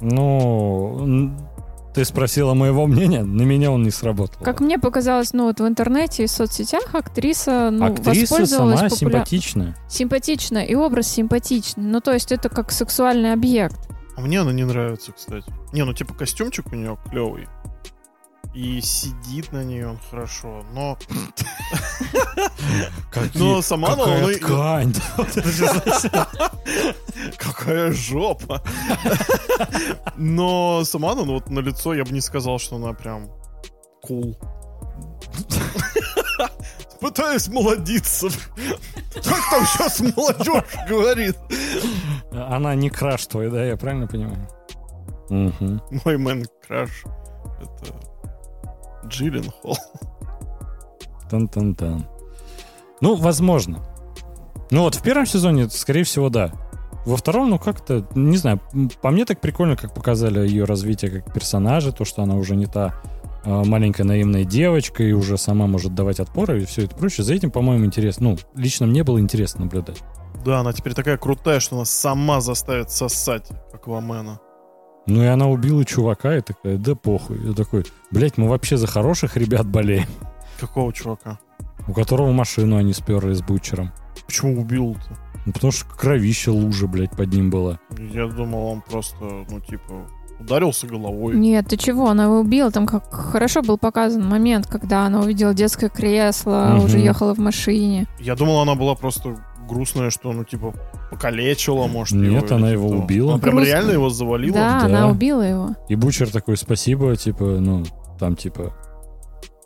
Ну, 0.00 1.32
ты 1.94 2.04
спросила 2.04 2.54
моего 2.54 2.86
мнения, 2.86 3.22
на 3.24 3.42
меня 3.42 3.70
он 3.72 3.82
не 3.82 3.90
сработал. 3.90 4.40
Как 4.42 4.60
мне 4.60 4.78
показалось, 4.78 5.32
ну 5.32 5.44
вот 5.44 5.60
в 5.60 5.66
интернете 5.66 6.24
и 6.24 6.26
в 6.26 6.30
соцсетях 6.30 6.94
актриса, 6.94 7.70
ну, 7.72 7.86
Актриса 7.86 8.10
воспользовалась 8.34 8.78
сама 8.78 8.88
популя- 8.88 8.96
симпатичная. 8.96 9.76
Симпатично, 9.88 10.58
и 10.58 10.74
образ 10.74 11.08
симпатичный. 11.08 11.84
Ну, 11.84 12.00
то 12.00 12.12
есть 12.12 12.30
это 12.32 12.48
как 12.48 12.70
сексуальный 12.70 13.32
объект. 13.32 13.76
А 14.16 14.20
мне 14.20 14.40
она 14.40 14.52
не 14.52 14.64
нравится, 14.64 15.12
кстати. 15.12 15.52
Не, 15.72 15.84
ну 15.84 15.92
типа 15.92 16.14
костюмчик 16.14 16.66
у 16.72 16.76
нее 16.76 16.96
клевый. 17.10 17.48
И 18.54 18.80
сидит 18.80 19.52
на 19.52 19.62
ней 19.62 19.84
он 19.84 19.98
хорошо, 20.10 20.64
но... 20.72 20.98
Но 23.34 23.62
сама. 23.62 23.94
Какая 23.94 24.38
ткань. 24.38 24.94
Какая 27.36 27.92
жопа. 27.92 28.62
Но 30.16 30.82
сама 30.84 31.12
она, 31.12 31.24
ну 31.24 31.34
вот 31.34 31.50
на 31.50 31.60
лицо 31.60 31.94
я 31.94 32.04
бы 32.04 32.10
не 32.10 32.20
сказал, 32.20 32.58
что 32.58 32.76
она 32.76 32.94
прям 32.94 33.30
cool. 34.08 34.36
Пытаюсь 37.00 37.48
молодиться. 37.48 38.28
Как 39.14 39.50
там 39.50 39.66
сейчас 39.66 40.00
молодежь 40.00 40.64
говорит? 40.88 41.36
Она 42.32 42.74
не 42.74 42.90
краш 42.90 43.26
твой, 43.26 43.50
да, 43.50 43.64
я 43.64 43.76
правильно 43.76 44.06
понимаю? 44.06 44.48
Мой 45.28 46.16
мэн 46.16 46.46
краш. 46.66 47.04
Это 47.60 47.94
Джиллен 49.08 49.50
Холл. 49.62 49.76
Тан-тан-тан. 51.30 52.06
Ну, 53.00 53.16
возможно. 53.16 53.80
Ну 54.70 54.82
вот 54.82 54.94
в 54.94 55.02
первом 55.02 55.26
сезоне, 55.26 55.68
скорее 55.70 56.04
всего, 56.04 56.28
да. 56.28 56.52
Во 57.06 57.16
втором, 57.16 57.50
ну 57.50 57.58
как-то, 57.58 58.06
не 58.14 58.36
знаю, 58.36 58.60
по 59.00 59.10
мне 59.10 59.24
так 59.24 59.40
прикольно, 59.40 59.76
как 59.76 59.94
показали 59.94 60.46
ее 60.46 60.64
развитие 60.64 61.10
как 61.10 61.32
персонажа, 61.32 61.92
то, 61.92 62.04
что 62.04 62.22
она 62.22 62.34
уже 62.34 62.54
не 62.54 62.66
та 62.66 62.94
а, 63.44 63.64
маленькая 63.64 64.04
наивная 64.04 64.44
девочка 64.44 65.02
и 65.02 65.12
уже 65.12 65.38
сама 65.38 65.66
может 65.66 65.94
давать 65.94 66.20
отпоры 66.20 66.62
и 66.62 66.66
все 66.66 66.84
это 66.84 66.94
прочее. 66.94 67.24
За 67.24 67.32
этим, 67.34 67.50
по-моему, 67.50 67.86
интересно. 67.86 68.30
Ну, 68.30 68.38
лично 68.54 68.86
мне 68.86 69.04
было 69.04 69.20
интересно 69.20 69.64
наблюдать. 69.64 70.02
Да, 70.44 70.60
она 70.60 70.72
теперь 70.72 70.94
такая 70.94 71.16
крутая, 71.16 71.60
что 71.60 71.76
она 71.76 71.84
сама 71.84 72.40
заставит 72.40 72.90
сосать 72.90 73.48
Аквамена. 73.72 74.40
Ну 75.08 75.22
и 75.22 75.26
она 75.26 75.48
убила 75.48 75.84
чувака 75.84 76.36
и 76.36 76.40
такая, 76.42 76.76
да 76.76 76.94
похуй. 76.94 77.40
Я 77.44 77.54
такой, 77.54 77.84
блять, 78.10 78.36
мы 78.38 78.48
вообще 78.48 78.76
за 78.76 78.86
хороших 78.86 79.36
ребят 79.36 79.66
болеем, 79.66 80.06
Какого 80.60 80.92
чувака? 80.92 81.38
у 81.86 81.92
которого 81.92 82.30
машину 82.32 82.76
они 82.76 82.92
сперли 82.92 83.32
с 83.32 83.40
бучером. 83.42 83.90
Почему 84.26 84.60
убил-то? 84.60 85.16
Ну, 85.46 85.52
потому 85.52 85.72
что 85.72 85.86
кровища 85.88 86.52
лужа, 86.52 86.86
блядь, 86.86 87.12
под 87.16 87.32
ним 87.32 87.48
была. 87.48 87.78
Я 88.12 88.26
думал, 88.26 88.66
он 88.66 88.82
просто, 88.82 89.16
ну, 89.48 89.60
типа, 89.60 90.06
ударился 90.38 90.86
головой. 90.86 91.34
Нет, 91.36 91.68
ты 91.68 91.78
чего, 91.78 92.10
она 92.10 92.24
его 92.24 92.40
убила, 92.40 92.70
там 92.70 92.86
как 92.86 93.10
хорошо 93.10 93.62
был 93.62 93.78
показан 93.78 94.28
момент, 94.28 94.66
когда 94.66 95.06
она 95.06 95.20
увидела 95.20 95.54
детское 95.54 95.88
кресло, 95.88 96.72
Мгм. 96.74 96.84
уже 96.84 96.98
ехала 96.98 97.34
в 97.34 97.38
машине. 97.38 98.06
Я 98.20 98.34
думал, 98.36 98.60
она 98.60 98.74
была 98.74 98.94
просто 98.94 99.38
грустная, 99.68 100.10
что, 100.10 100.32
ну, 100.32 100.44
типа, 100.44 100.72
покалечила, 101.10 101.86
может, 101.86 102.16
Нет, 102.16 102.44
его, 102.44 102.56
она 102.56 102.70
его 102.70 102.88
того. 102.88 103.02
убила. 103.02 103.32
Она 103.34 103.40
прям 103.42 103.54
Грустно. 103.56 103.70
реально 103.70 103.90
его 103.92 104.10
завалила? 104.10 104.54
Да, 104.54 104.80
Да. 104.80 104.86
она 104.86 105.08
убила 105.10 105.42
его. 105.42 105.76
И 105.88 105.94
Бучер 105.94 106.30
такой, 106.30 106.56
спасибо, 106.56 107.14
типа, 107.16 107.44
ну, 107.44 107.84
там, 108.18 108.34
типа, 108.34 108.74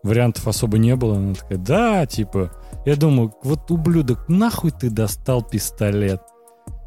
вариантов 0.03 0.46
особо 0.48 0.78
не 0.78 0.96
было. 0.96 1.16
Она 1.16 1.34
такая, 1.34 1.59
да, 1.59 2.07
типа, 2.07 2.50
я 2.84 2.96
думаю, 2.96 3.32
вот 3.42 3.70
ублюдок, 3.70 4.28
нахуй 4.28 4.70
ты 4.72 4.90
достал 4.90 5.42
пистолет? 5.42 6.20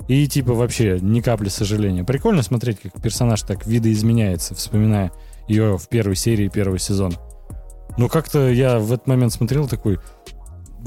И, 0.08 0.28
типа, 0.28 0.54
вообще 0.54 1.00
ни 1.02 1.22
капли 1.22 1.50
сожаления. 1.50 2.04
Прикольно 2.04 2.44
смотреть, 2.44 2.80
как 2.82 3.02
персонаж 3.02 3.42
так 3.42 3.66
видоизменяется, 3.66 4.54
вспоминая 4.54 5.12
ее 5.48 5.78
в 5.78 5.88
первой 5.88 6.16
серии 6.16 6.48
первого 6.48 6.78
сезона. 6.78 7.16
Но 7.98 8.08
как-то 8.10 8.50
я 8.50 8.78
в 8.78 8.92
этот 8.92 9.08
момент 9.08 9.32
смотрел 9.34 9.68
такой, 9.68 10.00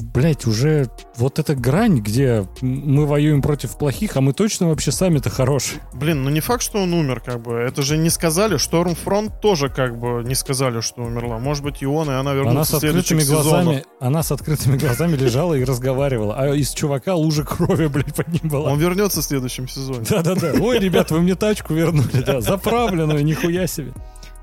блять, 0.01 0.45
уже 0.47 0.89
вот 1.17 1.39
эта 1.39 1.55
грань, 1.55 1.99
где 1.99 2.47
мы 2.61 3.05
воюем 3.05 3.41
против 3.41 3.77
плохих, 3.77 4.17
а 4.17 4.21
мы 4.21 4.33
точно 4.33 4.69
вообще 4.69 4.91
сами-то 4.91 5.29
хорошие. 5.29 5.81
Блин, 5.93 6.23
ну 6.23 6.29
не 6.29 6.39
факт, 6.39 6.63
что 6.63 6.79
он 6.79 6.93
умер, 6.93 7.21
как 7.25 7.41
бы. 7.41 7.53
Это 7.53 7.81
же 7.81 7.97
не 7.97 8.09
сказали. 8.09 8.57
Штормфронт 8.57 9.41
тоже, 9.41 9.69
как 9.69 9.97
бы, 9.99 10.23
не 10.23 10.35
сказали, 10.35 10.81
что 10.81 11.01
умерла. 11.01 11.37
Может 11.39 11.63
быть, 11.63 11.81
и 11.81 11.85
он, 11.85 12.09
и 12.09 12.13
она 12.13 12.29
Она 12.31 12.33
вернутся 12.33 12.79
с 12.79 12.83
открытыми 12.83 13.23
глазами, 13.23 13.61
сезонах. 13.63 13.83
она 13.99 14.23
с 14.23 14.31
открытыми 14.31 14.77
глазами 14.77 15.15
лежала 15.15 15.53
и 15.55 15.63
разговаривала, 15.63 16.35
а 16.37 16.55
из 16.55 16.71
чувака 16.73 17.15
лужа 17.15 17.43
крови, 17.43 17.87
блядь, 17.87 18.13
под 18.15 18.27
ним 18.29 18.49
была. 18.51 18.71
Он 18.71 18.79
вернется 18.79 19.21
в 19.21 19.25
следующем 19.25 19.67
сезоне. 19.67 20.05
Да-да-да. 20.09 20.53
Ой, 20.61 20.79
ребят, 20.79 21.11
вы 21.11 21.21
мне 21.21 21.35
тачку 21.35 21.73
вернули, 21.73 22.21
да, 22.25 22.41
заправленную, 22.41 23.23
нихуя 23.23 23.67
себе. 23.67 23.93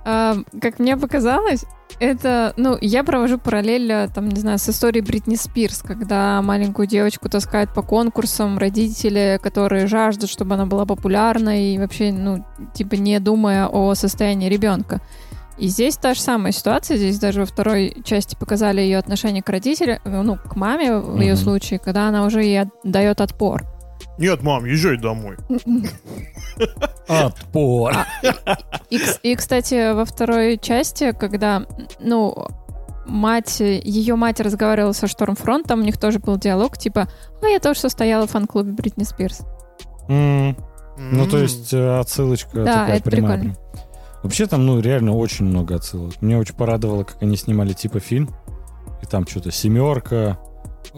Как 0.07 0.79
мне 0.79 0.97
показалось, 0.97 1.65
это, 1.99 2.53
ну, 2.57 2.77
я 2.81 3.03
провожу 3.05 3.39
параллель, 3.39 3.91
э, 3.91 4.09
там, 4.15 4.29
не 4.29 4.41
знаю, 4.41 4.59
с 4.59 4.69
историей 4.69 5.03
Бритни 5.03 5.35
Спирс, 5.35 5.83
когда 5.83 6.43
маленькую 6.43 6.87
девочку 6.87 7.29
таскают 7.29 7.73
по 7.73 7.83
конкурсам 7.83 8.59
родители, 8.59 9.41
которые 9.43 9.87
жаждут, 9.87 10.29
чтобы 10.31 10.55
она 10.55 10.67
была 10.67 10.85
популярной 10.85 11.75
и 11.75 11.79
вообще, 11.79 12.13
ну, 12.13 12.45
типа 12.75 12.95
не 12.95 13.19
думая 13.19 13.67
о 13.67 13.95
состоянии 13.95 14.49
ребенка. 14.49 15.01
И 15.59 15.69
здесь 15.69 15.97
та 15.97 16.13
же 16.13 16.21
самая 16.21 16.53
ситуация, 16.53 16.99
здесь 16.99 17.19
даже 17.19 17.41
во 17.41 17.47
второй 17.47 17.97
части 18.05 18.37
показали 18.39 18.83
ее 18.83 18.99
отношение 18.99 19.43
к 19.43 19.49
родителям, 19.49 19.99
ну, 20.05 20.37
к 20.37 20.55
маме 20.55 20.99
в 20.99 21.19
ее 21.19 21.33
Мгм. 21.33 21.43
случае, 21.43 21.79
когда 21.79 22.09
она 22.09 22.27
уже 22.27 22.43
ей 22.45 22.65
дает 22.85 23.23
отпор. 23.23 23.65
Нет, 24.19 24.43
мам, 24.43 24.65
езжай 24.65 24.97
домой. 24.97 25.37
Отпор. 27.09 27.95
И, 28.91 28.97
кс- 28.99 29.19
и, 29.23 29.35
кстати, 29.35 29.93
во 29.93 30.05
второй 30.05 30.59
части, 30.59 31.13
когда, 31.13 31.67
ну, 32.01 32.35
мать, 33.07 33.61
ее 33.61 34.17
мать 34.17 34.41
разговаривала 34.41 34.93
со 34.93 35.07
Штормфронтом, 35.07 35.81
у 35.81 35.85
них 35.85 35.99
тоже 35.99 36.19
был 36.19 36.37
диалог, 36.39 36.77
типа, 36.79 37.09
а 37.43 37.47
я 37.47 37.61
тоже 37.61 37.81
состояла 37.81 38.27
в 38.27 38.31
фан-клубе 38.31 38.73
Бритни 38.73 39.05
Спирс. 39.05 39.43
Ну, 40.09 41.27
то 41.31 41.39
есть 41.39 41.75
э, 41.75 41.99
отсылочка 41.99 42.65
Да, 42.65 42.75
такая 42.75 42.97
это 42.97 43.11
прямая. 43.11 43.39
прикольно. 43.39 43.57
Вообще 44.23 44.47
там, 44.47 44.65
ну, 44.65 44.81
реально 44.81 45.13
очень 45.15 45.45
много 45.45 45.77
отсылок. 45.77 46.21
Меня 46.23 46.39
очень 46.39 46.55
порадовало, 46.55 47.05
как 47.05 47.23
они 47.23 47.37
снимали 47.37 47.75
типа 47.75 48.01
фильм. 48.01 48.31
И 49.03 49.07
там 49.07 49.27
что-то 49.27 49.53
«Семерка», 49.53 50.39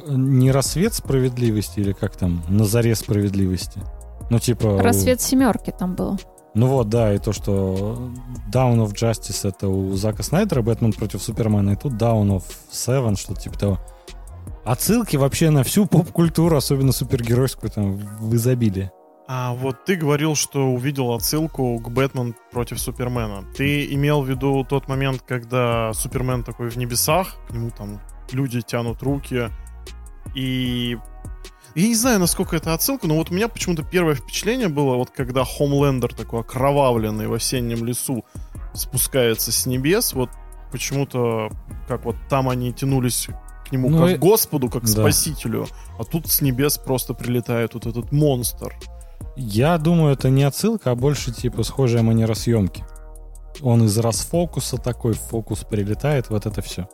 не 0.07 0.51
«Рассвет 0.51 0.95
справедливости» 0.95 1.81
или 1.81 1.93
как 1.93 2.17
там, 2.17 2.43
«На 2.49 2.65
заре 2.65 2.95
справедливости». 2.95 3.81
Ну, 4.31 4.39
типа... 4.39 4.83
Рассвет 4.83 5.21
семерки 5.21 5.75
там 5.77 5.95
был. 5.95 6.19
Ну 6.55 6.67
вот, 6.67 6.89
да, 6.89 7.15
и 7.15 7.19
то, 7.19 7.33
что 7.33 8.11
Down 8.53 8.85
of 8.85 8.95
Justice 8.95 9.49
это 9.49 9.69
у 9.69 9.95
Зака 9.95 10.23
Снайдера, 10.23 10.63
Бэтмен 10.63 10.93
против 10.93 11.23
Супермена, 11.23 11.71
и 11.71 11.77
тут 11.77 11.93
Down 11.93 12.29
of 12.37 12.45
Seven, 12.71 13.17
что-то 13.17 13.41
типа 13.41 13.59
того. 13.59 13.79
Отсылки 14.65 15.17
вообще 15.17 15.51
на 15.51 15.63
всю 15.63 15.87
поп-культуру, 15.87 16.57
особенно 16.57 16.93
супергеройскую, 16.93 17.71
там, 17.71 17.97
в 17.97 18.35
изобилии. 18.35 18.91
А 19.31 19.53
вот 19.53 19.85
ты 19.85 19.97
говорил, 19.97 20.35
что 20.35 20.67
увидел 20.69 21.13
отсылку 21.13 21.79
к 21.79 21.91
Бэтмен 21.91 22.35
против 22.51 22.81
Супермена. 22.81 23.45
Ты 23.55 23.85
имел 23.93 24.23
в 24.23 24.29
виду 24.29 24.65
тот 24.69 24.89
момент, 24.89 25.23
когда 25.27 25.93
Супермен 25.93 26.45
такой 26.45 26.71
в 26.71 26.77
небесах, 26.77 27.37
к 27.47 27.53
нему 27.53 27.71
там 27.71 28.01
люди 28.33 28.63
тянут 28.63 29.03
руки, 29.03 29.51
и... 30.35 30.99
Я 31.75 31.87
не 31.89 31.95
знаю, 31.95 32.19
насколько 32.19 32.57
это 32.57 32.75
отсылка, 32.75 33.07
но 33.07 33.15
вот 33.15 33.31
у 33.31 33.35
меня 33.35 33.47
почему-то 33.47 33.83
первое 33.85 34.15
впечатление 34.15 34.69
было, 34.69 34.97
вот 34.97 35.11
когда 35.11 35.45
Хомлендер 35.45 36.13
такой 36.13 36.41
окровавленный 36.41 37.29
в 37.29 37.35
осеннем 37.35 37.85
лесу 37.85 38.25
спускается 38.75 39.53
с 39.53 39.67
небес, 39.67 40.13
вот 40.13 40.31
почему-то 40.73 41.51
как 41.87 42.05
вот 42.05 42.17
там 42.29 42.49
они 42.49 42.73
тянулись 42.73 43.29
к 43.69 43.73
нему 43.73 43.91
Ну 43.91 43.99
как 43.99 44.11
и- 44.11 44.17
к 44.17 44.19
Господу, 44.19 44.69
как 44.71 44.83
к 44.83 44.87
Да. 44.87 45.03
Спасителю, 45.03 45.67
а 45.99 46.05
тут 46.05 46.27
с 46.29 46.41
небес 46.41 46.79
просто 46.79 47.15
прилетает 47.15 47.75
вот 47.75 47.87
этот 47.87 48.11
монстр. 48.13 48.75
Я 49.37 49.79
думаю, 49.79 50.15
это 50.15 50.31
не 50.31 50.43
отсылка, 50.43 50.91
а 50.91 50.95
больше 50.97 51.33
типа 51.33 51.63
схожая 51.63 52.03
манера 52.03 52.35
съемки. 52.35 52.85
Он 53.61 53.85
из 53.85 53.97
расфокуса 53.99 54.79
такой, 54.79 55.13
в 55.13 55.21
фокус 55.21 55.65
прилетает, 55.65 56.31
вот 56.31 56.47
это 56.47 56.61
все. 56.63 56.89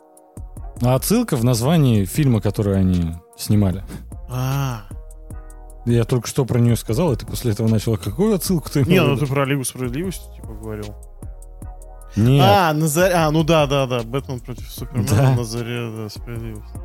А 0.81 0.95
отсылка 0.95 1.35
в 1.37 1.43
названии 1.43 2.05
фильма, 2.05 2.41
который 2.41 2.77
они 2.77 3.13
снимали. 3.37 3.83
А, 4.29 4.81
Я 5.85 6.03
только 6.03 6.27
что 6.27 6.45
про 6.45 6.59
нее 6.59 6.75
сказал, 6.75 7.13
и 7.13 7.15
ты 7.15 7.25
после 7.25 7.51
этого 7.51 7.67
начал, 7.67 7.97
какую 7.97 8.35
отсылку 8.35 8.69
ты 8.69 8.83
не, 8.85 8.99
ну 9.01 9.13
виду?» 9.15 9.25
ты 9.25 9.31
про 9.31 9.45
Лигу 9.45 9.63
Справедливости, 9.63 10.23
типа, 10.35 10.47
говорил. 10.53 10.95
Нет, 12.15 12.43
А, 12.45 12.73
на 12.73 12.87
заре... 12.87 13.13
а, 13.13 13.29
ну 13.31 13.43
да, 13.43 13.67
да, 13.67 13.85
да, 13.87 14.01
Бэтмен 14.03 14.39
против 14.39 14.69
Супермена 14.71 15.07
Да. 15.09 15.31
на 15.35 15.43
заре 15.43 15.91
да, 15.95 16.09
справедливости. 16.09 16.79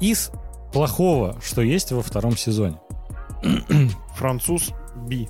из 0.00 0.30
плохого, 0.72 1.36
что 1.42 1.62
есть 1.62 1.92
во 1.92 2.02
втором 2.02 2.36
сезоне. 2.36 2.78
Француз 4.16 4.70
Би. 5.06 5.28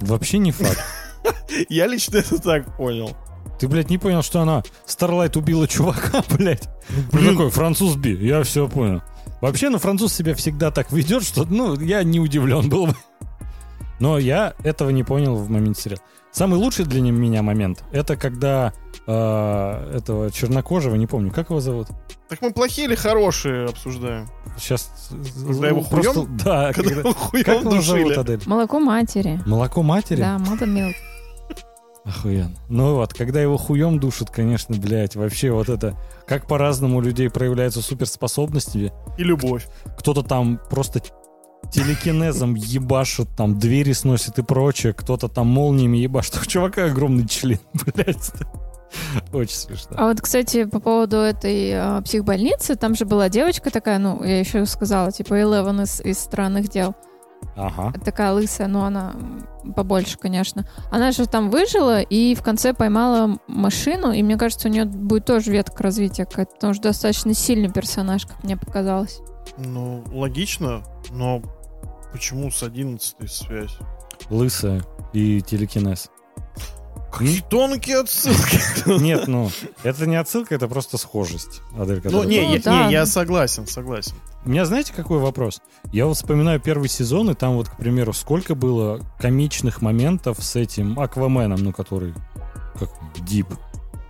Вообще 0.00 0.38
не 0.38 0.52
факт. 0.52 0.82
Я 1.68 1.86
лично 1.86 2.18
это 2.18 2.38
так 2.38 2.76
понял. 2.76 3.16
Ты, 3.58 3.66
блядь, 3.66 3.90
не 3.90 3.98
понял, 3.98 4.22
что 4.22 4.40
она 4.40 4.62
Старлайт 4.86 5.36
убила 5.36 5.66
чувака, 5.66 6.22
блядь? 6.30 6.68
Блин. 7.12 7.24
Ну 7.24 7.30
какой, 7.32 7.50
француз 7.50 7.96
би, 7.96 8.12
я 8.14 8.42
все 8.44 8.68
понял. 8.68 9.02
Вообще, 9.40 9.68
ну, 9.68 9.78
француз 9.78 10.12
себя 10.12 10.34
всегда 10.34 10.70
так 10.70 10.92
ведет, 10.92 11.24
что, 11.24 11.44
ну, 11.44 11.78
я 11.78 12.02
не 12.02 12.20
удивлен 12.20 12.68
был 12.68 12.86
бы. 12.86 12.94
Но 14.00 14.18
я 14.18 14.54
этого 14.62 14.90
не 14.90 15.02
понял 15.02 15.34
в 15.34 15.50
моменте 15.50 15.82
сериала. 15.82 16.02
Самый 16.30 16.56
лучший 16.58 16.84
для 16.84 17.00
меня 17.00 17.42
момент, 17.42 17.82
это 17.90 18.16
когда 18.16 18.72
э, 19.06 19.92
этого 19.96 20.30
чернокожего, 20.30 20.94
не 20.94 21.06
помню, 21.06 21.32
как 21.32 21.50
его 21.50 21.60
зовут? 21.60 21.88
Так 22.28 22.42
мы 22.42 22.52
плохие 22.52 22.86
или 22.86 22.94
хорошие 22.94 23.66
обсуждаем? 23.66 24.28
Сейчас... 24.58 25.10
Когда 25.46 25.68
его 25.68 25.80
хуем? 25.80 26.36
Да, 26.44 26.72
Когда 26.72 26.90
когда- 26.90 27.00
его 27.08 27.14
хуем 27.14 27.44
Как 27.44 27.60
его 27.62 27.80
зовут. 27.80 28.18
Адель? 28.18 28.40
Молоко 28.46 28.78
матери. 28.80 29.40
Молоко 29.46 29.82
матери? 29.82 30.20
Да, 30.20 30.36
mother 30.36 30.66
milk. 30.68 30.92
Охуенно. 32.04 32.54
Ну 32.68 32.94
вот, 32.94 33.12
когда 33.12 33.40
его 33.40 33.56
хуем 33.56 33.98
душат, 33.98 34.30
конечно, 34.30 34.76
блядь, 34.76 35.16
вообще 35.16 35.50
вот 35.50 35.68
это... 35.68 35.94
Как 36.26 36.46
по-разному 36.46 36.98
у 36.98 37.00
людей 37.00 37.28
проявляются 37.30 37.82
суперспособности. 37.82 38.92
И 39.18 39.24
любовь. 39.24 39.66
Кто-то 39.98 40.22
там 40.22 40.60
просто 40.70 41.00
телекинезом 41.70 42.54
ебашит, 42.54 43.28
там 43.36 43.58
двери 43.58 43.92
сносит 43.92 44.38
и 44.38 44.42
прочее, 44.42 44.92
кто-то 44.92 45.28
там 45.28 45.46
молниями 45.48 45.98
ебашит. 45.98 46.38
У 46.40 46.44
чувака 46.46 46.86
огромный 46.86 47.26
член, 47.26 47.60
блядь. 47.94 48.32
Очень 49.32 49.56
смешно. 49.56 49.96
А 49.96 50.08
вот, 50.08 50.20
кстати, 50.20 50.64
по 50.64 50.80
поводу 50.80 51.16
этой 51.18 51.70
э, 51.70 52.02
психбольницы, 52.02 52.74
там 52.74 52.94
же 52.94 53.04
была 53.04 53.28
девочка 53.28 53.70
такая, 53.70 53.98
ну, 53.98 54.22
я 54.24 54.40
еще 54.40 54.64
сказала, 54.64 55.12
типа 55.12 55.34
Элевен 55.40 55.82
из, 55.82 56.00
из 56.00 56.18
странных 56.18 56.68
дел. 56.70 56.94
Ага. 57.54 57.92
Такая 58.04 58.32
лысая, 58.32 58.66
но 58.66 58.84
она 58.84 59.14
побольше, 59.76 60.18
конечно. 60.18 60.68
Она 60.90 61.12
же 61.12 61.26
там 61.26 61.50
выжила 61.50 62.00
и 62.00 62.34
в 62.34 62.42
конце 62.42 62.72
поймала 62.72 63.38
машину, 63.46 64.12
и 64.12 64.22
мне 64.22 64.36
кажется, 64.36 64.68
у 64.68 64.70
нее 64.70 64.84
будет 64.84 65.26
тоже 65.26 65.52
ветка 65.52 65.82
развития 65.82 66.24
какая-то, 66.24 66.54
потому 66.54 66.74
что 66.74 66.84
достаточно 66.84 67.34
сильный 67.34 67.70
персонаж, 67.70 68.26
как 68.26 68.42
мне 68.42 68.56
показалось. 68.56 69.20
Ну, 69.56 70.04
логично, 70.12 70.82
но 71.10 71.42
почему 72.18 72.50
с 72.50 72.64
11 72.64 73.30
связь? 73.30 73.78
Лысая 74.28 74.82
и 75.12 75.40
телекинез. 75.40 76.10
Какие 77.12 77.40
тонкие 77.42 78.00
отсылки. 78.00 78.58
Нет, 79.02 79.28
ну, 79.28 79.50
это 79.84 80.04
не 80.06 80.16
отсылка, 80.16 80.54
это 80.56 80.66
просто 80.68 80.98
схожесть. 80.98 81.62
Адель, 81.78 82.02
Ну, 82.04 82.24
не, 82.24 82.54
я, 82.56 82.60
да. 82.60 82.86
не, 82.86 82.92
я 82.92 83.06
согласен, 83.06 83.66
согласен. 83.66 84.14
У 84.44 84.50
меня 84.50 84.66
знаете, 84.66 84.92
какой 84.92 85.18
вопрос? 85.20 85.62
Я 85.92 86.06
вот 86.06 86.16
вспоминаю 86.16 86.60
первый 86.60 86.88
сезон, 86.88 87.30
и 87.30 87.34
там 87.34 87.54
вот, 87.54 87.68
к 87.68 87.76
примеру, 87.76 88.12
сколько 88.12 88.54
было 88.56 89.00
комичных 89.20 89.80
моментов 89.80 90.42
с 90.42 90.56
этим 90.56 90.98
Акваменом, 91.00 91.62
ну, 91.62 91.72
который 91.72 92.14
как 92.78 92.90
Дип. 93.24 93.46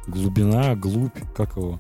Глубина, 0.06 0.74
глубь, 0.74 1.16
как 1.36 1.56
его? 1.56 1.78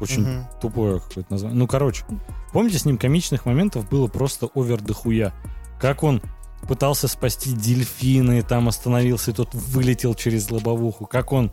Очень 0.00 0.22
Мгм. 0.22 0.46
тупое 0.60 1.00
какое-то 1.00 1.32
название. 1.32 1.58
Ну, 1.58 1.66
короче, 1.66 2.04
помните, 2.52 2.78
с 2.78 2.84
ним 2.84 2.98
комичных 2.98 3.46
моментов 3.46 3.88
было 3.88 4.06
просто 4.06 4.48
овер 4.54 4.80
дохуя. 4.80 5.32
Как 5.80 6.02
он 6.02 6.22
пытался 6.68 7.08
спасти 7.08 7.52
дельфина, 7.52 8.38
и 8.38 8.42
там 8.42 8.68
остановился, 8.68 9.30
и 9.30 9.34
тот 9.34 9.54
вылетел 9.54 10.14
через 10.14 10.50
лобовуху. 10.50 11.06
Как 11.06 11.32
он 11.32 11.50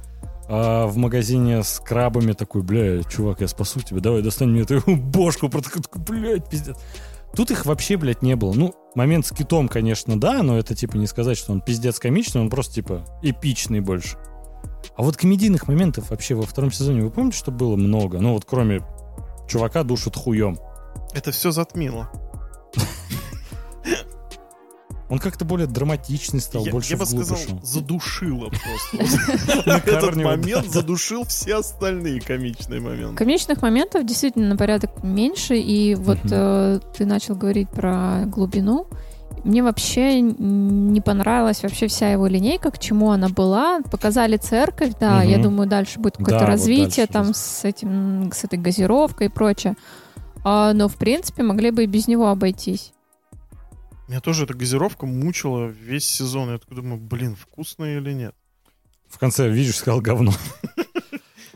а, 0.50 0.88
в 0.88 0.98
магазине 0.98 1.64
с 1.64 1.80
крабами 1.80 2.34
такой, 2.34 2.62
бля, 2.62 3.04
чувак, 3.04 3.42
я 3.42 3.48
спасу 3.48 3.82
тебя, 3.82 4.00
давай 4.00 4.22
достань 4.22 4.50
мне 4.50 4.62
эту 4.62 4.82
бошку. 4.88 5.50
Такой, 5.50 5.82
блядь, 6.08 6.50
пиздец. 6.50 6.78
Тут 7.36 7.52
их 7.52 7.66
вообще, 7.66 7.98
блядь, 7.98 8.22
не 8.22 8.36
было. 8.36 8.54
Ну, 8.54 8.74
момент 8.96 9.26
с 9.26 9.32
китом, 9.32 9.68
конечно, 9.68 10.20
да, 10.20 10.42
но 10.44 10.58
это, 10.58 10.76
типа, 10.76 10.96
не 10.96 11.08
сказать, 11.08 11.38
что 11.38 11.52
он 11.52 11.62
пиздец 11.62 12.00
комичный, 12.00 12.42
он 12.42 12.50
просто, 12.50 12.76
типа, 12.76 13.06
эпичный 13.22 13.80
больше. 13.80 14.18
А 14.96 15.04
вот 15.04 15.18
комедийных 15.18 15.68
моментов 15.68 16.10
вообще 16.10 16.34
во 16.34 16.44
втором 16.44 16.72
сезоне, 16.72 17.02
вы 17.04 17.12
помните, 17.12 17.38
что 17.38 17.52
было 17.52 17.76
много? 17.76 18.20
Ну, 18.20 18.34
вот 18.34 18.46
кроме 18.46 18.82
чувака 19.48 19.84
душит 19.84 20.16
хуем. 20.16 20.58
Это 21.18 21.32
все 21.32 21.50
затмило. 21.50 22.12
Он 25.10 25.18
как-то 25.18 25.46
более 25.46 25.66
драматичный 25.66 26.40
стал, 26.40 26.64
я, 26.64 26.72
больше 26.72 26.92
я 26.92 26.98
бы 26.98 27.08
сказал, 27.08 27.38
ушел. 27.38 27.60
задушило 27.64 28.50
просто. 28.50 28.98
Этот 29.90 30.16
момент 30.16 30.70
задушил 30.70 31.24
все 31.24 31.56
остальные 31.56 32.22
комичные 32.22 32.82
моменты. 32.82 33.16
Комичных 33.16 33.64
моментов 33.64 34.06
действительно 34.06 34.50
на 34.50 34.58
порядок 34.58 35.02
меньше, 35.02 35.58
и 35.58 35.96
вот 35.96 36.20
э, 36.30 36.82
ты 36.96 37.08
начал 37.08 37.34
говорить 37.34 37.70
про 37.70 38.26
глубину. 38.28 38.86
Мне 39.44 39.64
вообще 39.64 40.22
не 40.22 41.02
понравилась 41.02 41.64
вообще 41.64 41.88
вся 41.88 42.12
его 42.12 42.28
линейка, 42.28 42.70
к 42.70 42.78
чему 42.78 43.10
она 43.10 43.30
была. 43.30 43.80
Показали 43.90 44.38
церковь, 44.38 44.94
да, 45.00 45.24
я 45.24 45.40
думаю, 45.40 45.68
дальше 45.68 46.00
будет 46.00 46.18
какое-то 46.18 46.46
развитие 46.46 47.08
там 47.08 47.34
с 47.34 47.66
этим, 47.66 48.32
с 48.32 48.44
этой 48.44 48.60
газировкой 48.60 49.28
и 49.28 49.32
прочее. 49.32 49.76
А, 50.44 50.74
но, 50.74 50.88
в 50.88 50.96
принципе, 50.96 51.44
могли 51.44 51.72
бы 51.72 51.84
и 51.84 51.88
без 51.88 52.08
него 52.08 52.28
обойтись. 52.30 52.94
Меня 54.08 54.22
тоже 54.22 54.46
эта 54.46 54.54
газировка 54.54 55.06
мучила 55.06 55.66
весь 55.68 56.06
сезон. 56.06 56.52
Я 56.52 56.58
такой 56.58 56.78
думаю, 56.78 57.00
блин, 57.00 57.36
вкусная 57.36 57.98
или 57.98 58.14
нет? 58.14 58.36
В 59.10 59.20
конце, 59.20 59.50
видишь, 59.50 59.78
сказал 59.78 60.02
говно. 60.02 60.34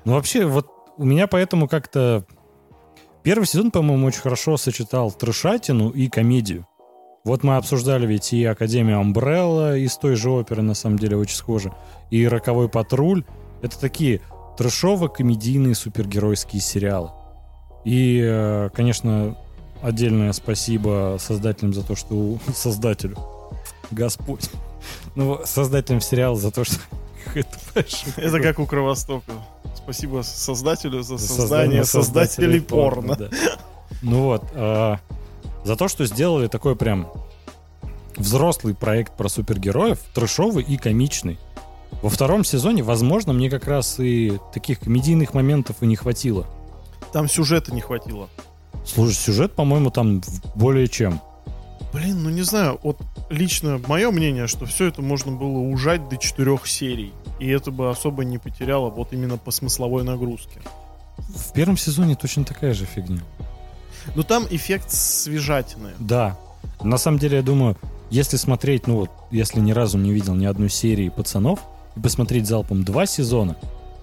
Ну, 0.04 0.14
вообще, 0.14 0.48
вот 0.48 0.68
у 0.98 1.06
меня 1.06 1.28
поэтому 1.28 1.68
как-то... 1.68 2.26
Первый 3.22 3.46
сезон, 3.46 3.70
по-моему, 3.70 4.08
очень 4.08 4.22
хорошо 4.22 4.58
сочетал 4.58 5.12
трешатину 5.12 5.92
и 5.92 6.08
комедию. 6.08 6.66
Вот 7.24 7.44
мы 7.44 7.58
обсуждали 7.58 8.08
ведь 8.08 8.34
и 8.34 8.44
Академию 8.44 9.00
Амбрелла 9.00 9.78
из 9.78 9.96
той 9.98 10.16
же 10.16 10.32
оперы, 10.32 10.64
на 10.64 10.74
самом 10.74 10.98
деле, 10.98 11.18
очень 11.18 11.36
схоже, 11.36 11.72
и 12.10 12.28
Роковой 12.28 12.68
патруль. 12.68 13.24
Это 13.62 13.80
такие 13.80 14.22
трешово-комедийные 14.58 15.76
супергеройские 15.76 16.62
сериалы. 16.62 17.12
И, 17.84 18.22
э, 18.24 18.70
конечно, 18.74 19.38
отдельное 19.82 20.34
спасибо 20.34 21.18
создателям 21.20 21.74
за 21.74 21.84
то, 21.84 21.96
что... 21.96 22.38
Создателю. 22.54 23.18
Господь. 23.90 24.50
Ну, 25.16 25.40
создателям 25.46 26.02
сериала 26.02 26.36
за 26.36 26.52
то, 26.52 26.64
что... 26.64 26.78
Это 28.18 28.40
как 28.40 28.60
у 28.60 28.66
Кровостока. 28.66 29.32
Спасибо 29.76 30.22
создателю 30.22 31.02
за 31.02 31.18
создание 31.18 31.84
создателей 31.86 32.62
порно. 32.62 33.18
Ну 34.02 34.24
вот, 34.24 34.44
а, 34.54 35.00
за 35.64 35.76
то, 35.76 35.88
что 35.88 36.06
сделали 36.06 36.48
такой 36.48 36.76
прям 36.76 37.08
взрослый 38.16 38.76
проект 38.76 39.16
про 39.16 39.30
супергероев, 39.30 40.00
трэшовый 40.14 40.64
и 40.64 40.78
комичный. 40.78 41.40
Во 42.02 42.10
втором 42.10 42.44
сезоне, 42.44 42.84
возможно, 42.84 43.34
мне 43.34 43.50
как 43.50 43.68
раз 43.68 44.00
и 44.00 44.40
таких 44.54 44.80
комедийных 44.80 45.34
моментов 45.34 45.78
и 45.82 45.86
не 45.86 45.96
хватило. 45.96 46.48
Там 47.14 47.28
сюжета 47.28 47.74
не 47.74 47.82
хватило. 47.82 48.30
Слушай, 48.86 49.14
сюжет, 49.16 49.54
по-моему, 49.54 49.92
там 49.92 50.22
более 50.56 50.88
чем. 50.88 51.22
Блин, 51.94 52.24
ну 52.24 52.30
не 52.30 52.42
знаю, 52.42 52.80
вот 52.84 52.98
лично 53.30 53.80
мое 53.88 54.12
мнение, 54.12 54.48
что 54.48 54.66
все 54.66 54.88
это 54.88 55.02
можно 55.02 55.32
было 55.32 55.60
ужать 55.60 56.08
до 56.10 56.18
четырех 56.18 56.66
серий. 56.66 57.14
И 57.40 57.48
это 57.48 57.72
бы 57.72 57.90
особо 57.90 58.24
не 58.24 58.38
потеряло 58.38 58.90
вот 58.90 59.14
именно 59.14 59.38
по 59.38 59.52
смысловой 59.52 60.04
нагрузке. 60.04 60.62
В 61.18 61.54
первом 61.54 61.78
сезоне 61.78 62.16
точно 62.16 62.46
такая 62.46 62.74
же 62.74 62.86
фигня. 62.86 63.22
Но 64.16 64.24
там 64.24 64.48
эффект 64.50 64.92
свежатины. 64.92 65.92
Да. 66.00 66.38
На 66.82 66.98
самом 66.98 67.20
деле, 67.20 67.38
я 67.38 67.44
думаю, 67.44 67.78
если 68.10 68.38
смотреть, 68.38 68.88
ну 68.88 68.96
вот, 68.96 69.10
если 69.32 69.60
ни 69.60 69.72
разу 69.72 69.98
не 69.98 70.12
видел 70.12 70.36
ни 70.36 70.46
одной 70.46 70.70
серии 70.70 71.10
пацанов, 71.10 71.60
и 71.96 72.00
посмотреть 72.00 72.48
залпом 72.48 72.84
два 72.84 73.06
сезона, 73.06 73.58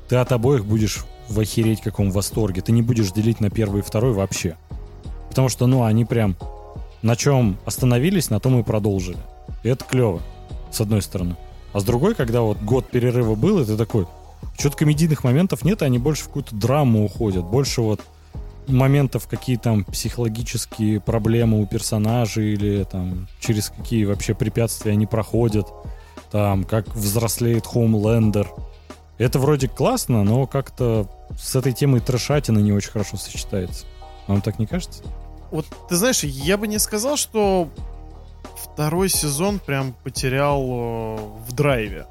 ты 0.09 0.17
от 0.17 0.33
обоих 0.33 0.65
будешь 0.65 1.05
в 1.29 1.39
охереть 1.39 1.81
каком 1.81 2.11
восторге. 2.11 2.63
Ты 2.63 2.73
не 2.73 2.83
будешь 2.83 3.13
делить 3.13 3.41
на 3.41 3.51
первый 3.51 3.81
и 3.81 3.85
второй 3.85 4.13
вообще. 4.13 4.57
Потому 5.29 5.49
что, 5.49 5.67
ну, 5.67 5.85
они 5.85 6.05
прям 6.05 6.37
на 7.03 7.17
чем 7.17 7.59
остановились, 7.65 8.31
на 8.31 8.41
том 8.41 8.59
и 8.59 8.63
продолжили. 8.63 9.19
И 9.63 9.69
это 9.69 9.85
клево, 9.85 10.21
с 10.71 10.81
одной 10.81 11.03
стороны. 11.03 11.37
А 11.73 11.81
с 11.81 11.85
другой, 11.85 12.15
когда 12.15 12.41
вот 12.41 12.59
год 12.59 12.91
перерыва 12.91 13.35
был, 13.35 13.65
ты 13.65 13.77
такой, 13.77 14.07
что-то 14.59 14.77
комедийных 14.77 15.25
моментов 15.25 15.65
нет, 15.65 15.83
и 15.83 15.85
они 15.85 15.99
больше 15.99 16.25
в 16.25 16.29
какую-то 16.29 16.57
драму 16.57 17.05
уходят. 17.05 17.45
Больше 17.45 17.83
вот 17.83 18.01
моментов, 18.67 19.29
какие 19.29 19.57
там 19.57 19.85
психологические 19.85 21.01
проблемы 21.01 21.61
у 21.61 21.67
персонажей 21.67 22.55
или 22.55 22.85
там 22.85 23.29
через 23.41 23.71
какие 23.71 24.05
вообще 24.05 24.35
препятствия 24.35 24.93
они 24.93 25.07
проходят, 25.07 25.67
там 26.31 26.65
как 26.65 26.95
взрослеет 26.95 27.67
Хоумлендер. 27.67 28.49
Это 29.19 29.39
вроде 29.41 29.69
классно, 29.69 30.23
но 30.23 30.47
как-то 30.47 31.09
с 31.37 31.57
этой 31.57 31.73
темой 31.73 32.01
трешатина 32.01 32.61
не 32.61 32.73
очень 32.73 32.91
хорошо 32.91 33.17
сочетается. 33.17 33.85
Вам 34.29 34.41
так 34.41 34.59
не 34.59 34.67
кажется? 34.67 35.03
Вот 35.51 35.67
ты 35.89 35.97
знаешь, 35.97 36.23
я 36.23 36.57
бы 36.57 36.69
не 36.69 36.79
сказал, 36.79 37.17
что 37.17 37.69
второй 38.63 39.09
сезон 39.09 39.59
прям 39.59 39.95
потерял 40.05 40.63
э, 40.63 41.17
в 41.49 41.53
драйве. 41.53 42.07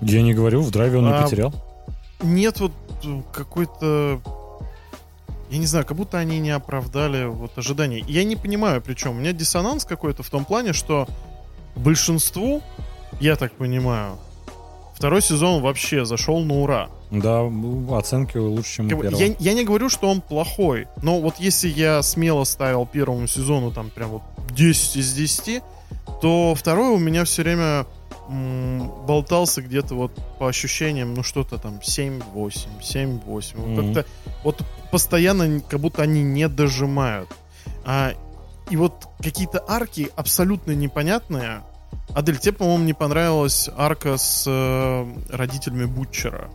Я 0.00 0.22
не 0.22 0.34
говорю, 0.34 0.62
в 0.62 0.70
драйве 0.70 0.98
он 0.98 1.06
не 1.06 1.12
А, 1.12 1.22
потерял. 1.22 1.54
Нет 2.22 2.60
вот 2.60 2.72
э, 3.04 3.22
какой-то... 3.32 4.20
Я 5.50 5.58
не 5.58 5.66
знаю, 5.66 5.86
как 5.86 5.96
будто 5.96 6.18
они 6.18 6.40
не 6.40 6.50
оправдали 6.50 7.26
вот 7.26 7.56
ожиданий. 7.56 8.04
Я 8.08 8.24
не 8.24 8.36
понимаю, 8.36 8.82
причем. 8.82 9.12
У 9.12 9.14
меня 9.14 9.32
диссонанс 9.32 9.84
какой-то 9.84 10.22
в 10.22 10.30
том 10.30 10.44
плане, 10.44 10.72
что 10.72 11.06
большинству, 11.76 12.62
я 13.20 13.36
так 13.36 13.52
понимаю, 13.52 14.18
второй 15.02 15.20
сезон 15.20 15.60
вообще 15.62 16.04
зашел 16.04 16.44
на 16.44 16.60
ура. 16.60 16.88
Да, 17.10 17.50
оценки 17.90 18.36
лучше, 18.36 18.76
чем 18.76 18.86
у 18.86 18.88
первого. 18.90 19.20
я, 19.20 19.34
я 19.36 19.52
не 19.52 19.64
говорю, 19.64 19.88
что 19.88 20.08
он 20.08 20.20
плохой, 20.20 20.86
но 21.02 21.20
вот 21.20 21.40
если 21.40 21.68
я 21.68 22.00
смело 22.04 22.44
ставил 22.44 22.86
первому 22.86 23.26
сезону 23.26 23.72
там 23.72 23.90
прям 23.90 24.10
вот 24.10 24.22
10 24.52 24.96
из 24.98 25.12
10, 25.12 25.60
то 26.20 26.54
второй 26.54 26.90
у 26.90 26.98
меня 26.98 27.24
все 27.24 27.42
время 27.42 27.84
болтался 28.28 29.60
где-то 29.60 29.96
вот 29.96 30.12
по 30.38 30.46
ощущениям, 30.46 31.14
ну 31.14 31.24
что-то 31.24 31.58
там 31.58 31.80
7-8, 31.82 32.22
7-8. 32.80 33.24
Вот 33.24 33.66
Мгм. 33.66 33.94
Как-то 33.94 34.10
вот 34.44 34.62
постоянно 34.92 35.60
как 35.62 35.80
будто 35.80 36.02
они 36.02 36.22
не 36.22 36.46
дожимают. 36.46 37.28
А, 37.84 38.12
и 38.70 38.76
вот 38.76 39.08
какие-то 39.20 39.64
арки 39.66 40.10
абсолютно 40.14 40.70
непонятные. 40.76 41.62
Адель, 42.14 42.38
тебе, 42.38 42.52
по-моему, 42.52 42.84
не 42.84 42.92
понравилась 42.92 43.70
арка 43.76 44.16
с 44.16 44.44
э, 44.46 45.06
родителями 45.30 45.86
Бутчера. 45.86 46.48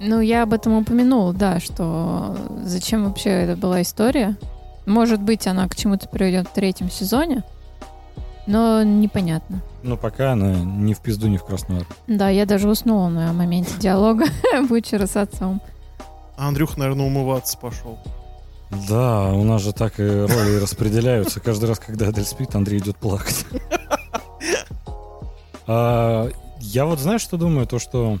Ну, 0.00 0.20
я 0.20 0.42
об 0.42 0.52
этом 0.52 0.72
упомянула, 0.74 1.32
да, 1.32 1.60
что 1.60 2.36
зачем 2.64 3.04
вообще 3.04 3.30
это 3.30 3.56
была 3.56 3.82
история. 3.82 4.36
Может 4.86 5.20
быть, 5.20 5.46
она 5.46 5.68
к 5.68 5.76
чему-то 5.76 6.08
приведет 6.08 6.48
в 6.48 6.52
третьем 6.52 6.90
сезоне, 6.90 7.44
но 8.46 8.82
непонятно. 8.82 9.62
Ну, 9.82 9.96
пока 9.96 10.32
она 10.32 10.54
не 10.54 10.94
в 10.94 11.00
пизду, 11.00 11.28
не 11.28 11.36
в 11.36 11.44
красную 11.44 11.82
армию. 11.82 11.96
Да, 12.18 12.30
я 12.30 12.46
даже 12.46 12.68
уснула 12.68 13.08
на 13.08 13.32
моменте 13.32 13.72
диалога 13.78 14.24
Бучера 14.68 15.06
с 15.06 15.16
отцом. 15.16 15.60
А 16.36 16.48
Андрюх, 16.48 16.76
наверное, 16.78 17.06
умываться 17.06 17.58
пошел. 17.58 17.98
Да, 18.88 19.32
у 19.32 19.44
нас 19.44 19.62
же 19.62 19.72
так 19.72 20.00
и 20.00 20.02
роли 20.02 20.60
распределяются. 20.60 21.40
Каждый 21.40 21.68
раз, 21.68 21.78
когда 21.78 22.08
Адель 22.08 22.24
спит, 22.24 22.54
Андрей 22.54 22.78
идет 22.78 22.96
плакать. 22.96 23.44
А, 25.72 26.28
я 26.58 26.84
вот 26.84 26.98
знаешь, 26.98 27.20
что 27.20 27.36
думаю? 27.36 27.64
То, 27.64 27.78
что 27.78 28.18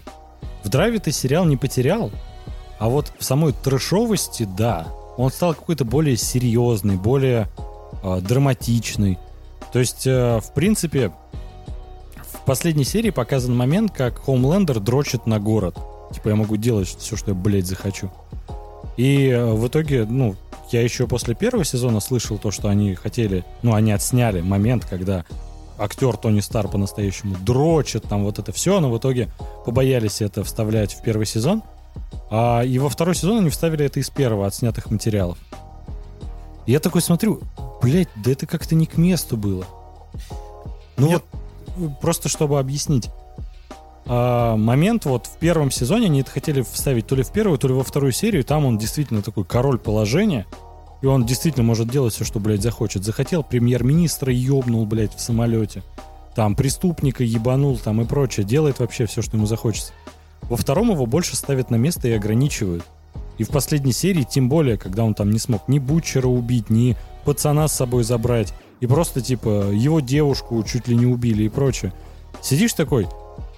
в 0.62 0.68
драйве 0.68 1.00
ты 1.00 1.10
сериал 1.10 1.44
не 1.46 1.56
потерял, 1.56 2.12
а 2.78 2.88
вот 2.88 3.12
в 3.18 3.24
самой 3.24 3.52
трэшовости, 3.52 4.44
да, 4.56 4.86
он 5.16 5.32
стал 5.32 5.54
какой-то 5.54 5.84
более 5.84 6.16
серьезный, 6.16 6.94
более 6.94 7.48
э, 8.04 8.20
драматичный. 8.20 9.18
То 9.72 9.80
есть, 9.80 10.06
э, 10.06 10.38
в 10.40 10.54
принципе, 10.54 11.10
в 12.18 12.44
последней 12.46 12.84
серии 12.84 13.10
показан 13.10 13.56
момент, 13.56 13.90
как 13.90 14.24
Хоумлендер 14.24 14.78
дрочит 14.78 15.26
на 15.26 15.40
город. 15.40 15.76
Типа, 16.14 16.28
я 16.28 16.36
могу 16.36 16.56
делать 16.56 16.86
все, 16.86 17.16
что 17.16 17.32
я, 17.32 17.34
блядь, 17.34 17.66
захочу. 17.66 18.12
И 18.96 19.26
э, 19.26 19.52
в 19.54 19.66
итоге, 19.66 20.04
ну, 20.04 20.36
я 20.70 20.82
еще 20.82 21.08
после 21.08 21.34
первого 21.34 21.64
сезона 21.64 21.98
слышал 21.98 22.38
то, 22.38 22.52
что 22.52 22.68
они 22.68 22.94
хотели, 22.94 23.44
ну, 23.62 23.74
они 23.74 23.90
отсняли 23.90 24.40
момент, 24.40 24.86
когда 24.88 25.24
актер 25.80 26.16
Тони 26.16 26.40
Стар 26.40 26.68
по-настоящему 26.68 27.36
дрочит, 27.40 28.04
там 28.04 28.24
вот 28.24 28.38
это 28.38 28.52
все, 28.52 28.80
но 28.80 28.90
в 28.90 28.98
итоге 28.98 29.30
побоялись 29.64 30.20
это 30.20 30.44
вставлять 30.44 30.94
в 30.94 31.02
первый 31.02 31.26
сезон. 31.26 31.62
А, 32.30 32.62
и 32.62 32.78
во 32.78 32.88
второй 32.88 33.14
сезон 33.14 33.38
они 33.38 33.50
вставили 33.50 33.84
это 33.86 33.98
из 33.98 34.10
первого 34.10 34.46
отснятых 34.46 34.90
материалов. 34.90 35.38
И 36.66 36.72
я 36.72 36.80
такой 36.80 37.00
смотрю, 37.00 37.40
блядь, 37.82 38.08
да 38.16 38.30
это 38.30 38.46
как-то 38.46 38.74
не 38.74 38.86
к 38.86 38.96
месту 38.96 39.36
было. 39.36 39.64
Ну 40.96 41.08
Нет. 41.08 41.24
вот, 41.76 42.00
просто 42.00 42.28
чтобы 42.28 42.58
объяснить. 42.58 43.10
А, 44.06 44.56
момент 44.56 45.04
вот 45.04 45.26
в 45.26 45.36
первом 45.38 45.70
сезоне 45.70 46.06
они 46.06 46.20
это 46.20 46.30
хотели 46.30 46.62
вставить 46.62 47.06
то 47.06 47.14
ли 47.14 47.22
в 47.22 47.30
первую, 47.30 47.58
то 47.58 47.68
ли 47.68 47.74
во 47.74 47.84
вторую 47.84 48.12
серию. 48.12 48.44
Там 48.44 48.64
он 48.64 48.78
действительно 48.78 49.22
такой 49.22 49.44
король 49.44 49.78
положения. 49.78 50.46
И 51.02 51.06
он 51.06 51.24
действительно 51.24 51.64
может 51.64 51.88
делать 51.88 52.14
все, 52.14 52.24
что, 52.24 52.40
блядь, 52.40 52.62
захочет. 52.62 53.04
Захотел 53.04 53.42
премьер-министра 53.42 54.32
ебнул, 54.32 54.84
блядь, 54.86 55.14
в 55.14 55.20
самолете. 55.20 55.82
Там 56.34 56.54
преступника 56.54 57.24
ебанул, 57.24 57.78
там 57.78 58.00
и 58.02 58.04
прочее. 58.04 58.44
Делает 58.44 58.78
вообще 58.78 59.06
все, 59.06 59.22
что 59.22 59.36
ему 59.36 59.46
захочется. 59.46 59.92
Во 60.42 60.56
втором 60.56 60.90
его 60.90 61.06
больше 61.06 61.36
ставят 61.36 61.70
на 61.70 61.76
место 61.76 62.08
и 62.08 62.12
ограничивают. 62.12 62.84
И 63.38 63.44
в 63.44 63.48
последней 63.48 63.92
серии, 63.92 64.22
тем 64.22 64.48
более, 64.48 64.76
когда 64.76 65.04
он 65.04 65.14
там 65.14 65.30
не 65.30 65.38
смог 65.38 65.66
ни 65.68 65.78
Бутчера 65.78 66.28
убить, 66.28 66.68
ни 66.68 66.96
пацана 67.24 67.68
с 67.68 67.74
собой 67.74 68.04
забрать, 68.04 68.52
и 68.80 68.86
просто, 68.86 69.22
типа, 69.22 69.70
его 69.72 70.00
девушку 70.00 70.62
чуть 70.62 70.88
ли 70.88 70.96
не 70.96 71.06
убили 71.06 71.44
и 71.44 71.48
прочее. 71.48 71.92
Сидишь 72.42 72.72
такой, 72.74 73.06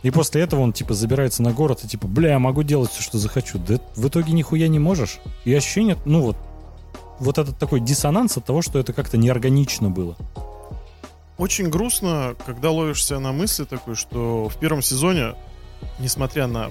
и 0.02 0.10
после 0.10 0.42
этого 0.42 0.60
он, 0.60 0.72
типа, 0.72 0.94
забирается 0.94 1.42
на 1.42 1.52
город 1.52 1.80
и, 1.84 1.88
типа, 1.88 2.06
бля, 2.06 2.30
я 2.30 2.38
могу 2.38 2.62
делать 2.62 2.90
все, 2.90 3.02
что 3.02 3.18
захочу. 3.18 3.58
Да 3.58 3.78
в 3.96 4.08
итоге 4.08 4.32
нихуя 4.32 4.68
не 4.68 4.78
можешь. 4.78 5.20
И 5.44 5.54
ощущение, 5.54 5.96
ну 6.04 6.22
вот, 6.22 6.36
вот 7.22 7.38
этот 7.38 7.58
такой 7.58 7.80
диссонанс 7.80 8.36
от 8.36 8.44
того, 8.44 8.62
что 8.62 8.78
это 8.78 8.92
как-то 8.92 9.16
неорганично 9.16 9.90
было. 9.90 10.16
Очень 11.38 11.70
грустно, 11.70 12.34
когда 12.44 12.70
ловишься 12.70 13.18
на 13.18 13.32
мысли 13.32 13.64
такой, 13.64 13.94
что 13.94 14.48
в 14.48 14.56
первом 14.56 14.82
сезоне, 14.82 15.34
несмотря 15.98 16.46
на 16.46 16.70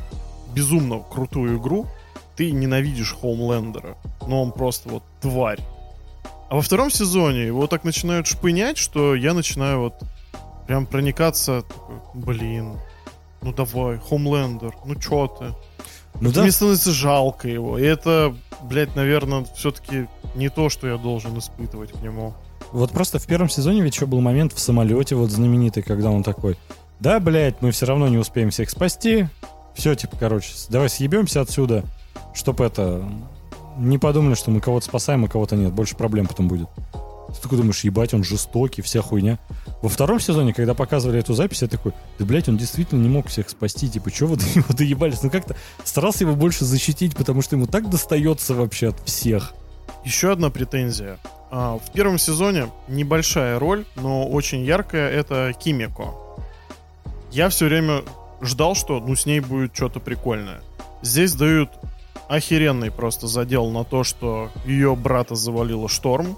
безумно 0.54 1.00
крутую 1.00 1.58
игру, 1.58 1.88
ты 2.36 2.52
ненавидишь 2.52 3.16
Хоумлендера. 3.20 3.98
Но 4.28 4.44
он 4.44 4.52
просто 4.52 4.90
вот 4.90 5.04
тварь. 5.22 5.60
А 6.50 6.56
во 6.56 6.62
втором 6.62 6.92
сезоне 6.92 7.46
его 7.46 7.68
так 7.68 7.84
начинают 7.84 8.28
шпынять, 8.28 8.78
что 8.78 9.16
я 9.16 9.34
начинаю 9.34 9.80
вот 9.80 10.04
прям 10.68 10.86
проникаться. 10.86 11.64
Такой, 11.64 11.96
Блин, 12.14 12.78
ну 13.42 13.54
давай, 13.54 14.00
Хоумлендер, 14.00 14.76
ну 14.86 14.96
чё 14.96 15.28
ты? 15.28 15.54
Ну 16.20 16.32
да, 16.32 16.42
Мне 16.42 16.52
становится 16.52 16.92
жалко 16.92 17.48
его. 17.48 17.78
И 17.78 17.84
это, 17.84 18.36
блядь, 18.64 18.96
наверное, 18.96 19.46
все-таки 19.56 20.08
не 20.36 20.50
то, 20.50 20.70
что 20.70 20.88
я 20.88 20.98
должен 20.98 21.38
испытывать 21.38 21.92
к 21.92 22.02
нему. 22.02 22.34
вот 22.72 22.92
просто 22.92 23.20
в 23.20 23.26
первом 23.26 23.50
сезоне 23.50 23.82
ведь 23.82 23.96
еще 23.96 24.06
был 24.06 24.22
момент 24.22 24.54
в 24.54 24.60
самолете 24.60 25.16
вот 25.16 25.32
знаменитый, 25.32 25.84
когда 25.84 26.12
он 26.12 26.24
такой, 26.24 26.58
да, 27.00 27.20
блядь, 27.20 27.62
мы 27.62 27.72
все 27.72 27.86
равно 27.86 28.08
не 28.08 28.18
успеем 28.18 28.52
всех 28.52 28.70
спасти. 28.70 29.28
Все, 29.74 29.96
типа, 29.96 30.18
короче, 30.20 30.50
давай 30.70 30.90
съебемся 30.90 31.42
отсюда, 31.42 31.84
чтоб 32.34 32.62
это... 32.62 33.04
Не 33.78 33.98
подумали, 33.98 34.36
что 34.36 34.52
мы 34.52 34.60
кого-то 34.60 34.86
спасаем, 34.86 35.24
а 35.24 35.30
кого-то 35.30 35.56
нет. 35.56 35.72
Больше 35.72 35.96
проблем 35.96 36.28
потом 36.28 36.50
будет. 36.50 36.68
Ты 37.36 37.42
такой 37.42 37.58
думаешь, 37.58 37.84
ебать, 37.84 38.14
он 38.14 38.24
жестокий, 38.24 38.82
вся 38.82 39.02
хуйня. 39.02 39.40
Во 39.82 39.90
втором 39.90 40.20
сезоне, 40.20 40.54
когда 40.54 40.74
показывали 40.74 41.20
эту 41.20 41.34
запись, 41.34 41.62
я 41.62 41.68
такой, 41.68 41.94
да, 42.20 42.26
блядь, 42.26 42.50
он 42.50 42.58
действительно 42.58 43.02
не 43.02 43.10
мог 43.10 43.28
всех 43.28 43.50
спасти. 43.50 43.90
Типа, 43.90 44.12
чего 44.12 44.30
вы 44.30 44.38
до 44.38 44.44
него 44.56 44.66
доебались? 44.70 45.24
Ну, 45.24 45.30
как-то 45.30 45.56
старался 45.84 46.24
его 46.24 46.36
больше 46.36 46.66
защитить, 46.66 47.16
потому 47.16 47.42
что 47.42 47.56
ему 47.56 47.68
так 47.68 47.90
достается 47.90 48.54
вообще 48.54 48.90
от 48.90 49.00
всех. 49.06 49.54
Еще 50.04 50.32
одна 50.32 50.50
претензия. 50.50 51.18
А, 51.52 51.78
В 51.78 51.92
первом 51.92 52.18
сезоне 52.18 52.68
небольшая 52.88 53.60
роль, 53.60 53.86
но 53.96 54.28
очень 54.28 54.64
яркая, 54.64 55.10
это 55.10 55.54
Кимико. 55.58 56.14
Я 57.32 57.50
все 57.50 57.66
время 57.66 58.04
ждал, 58.42 58.76
что 58.76 59.00
ну 59.00 59.16
с 59.16 59.26
ней 59.26 59.40
будет 59.40 59.76
что-то 59.76 60.00
прикольное. 60.00 60.62
Здесь 61.02 61.34
дают 61.34 61.70
охеренный 62.28 62.92
просто 62.92 63.28
задел 63.28 63.70
на 63.70 63.84
то, 63.84 64.04
что 64.04 64.50
ее 64.66 64.96
брата 64.96 65.36
завалило 65.36 65.88
шторм, 65.90 66.38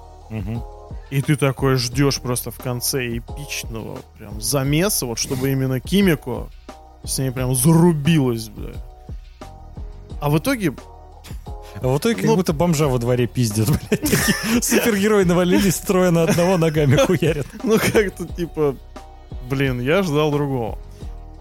и 1.18 1.22
ты 1.22 1.36
такой 1.36 1.76
ждешь 1.76 2.20
просто 2.20 2.52
в 2.52 2.58
конце 2.58 3.18
эпичного 3.18 4.00
прям 4.18 4.42
замеса, 4.42 5.06
вот 5.06 5.20
чтобы 5.20 5.52
именно 5.52 5.80
Кимико 5.80 6.48
с 7.04 7.18
ней 7.20 7.32
прям 7.32 7.54
зарубилась, 7.56 8.50
бля. 8.50 8.72
А 10.22 10.30
в 10.30 10.38
итоге 10.38 10.74
А 11.82 11.88
в 11.88 11.98
итоге 11.98 12.16
как 12.16 12.26
Ну- 12.26 12.36
будто 12.36 12.54
бомжа 12.54 12.88
во 12.88 12.98
дворе 13.00 13.28
пиздят, 13.28 13.68
блядь. 13.90 14.64
Супергерои 14.64 15.24
навалились, 15.24 15.76
строя 15.76 16.12
на 16.12 16.24
одного 16.24 16.58
ногами 16.58 16.96
хуярят. 16.96 17.48
Ну, 17.64 17.78
как-то 17.78 18.26
типа, 18.26 18.76
блин, 19.50 19.82
я 19.82 20.02
ждал 20.04 20.32
другого. 20.32 20.78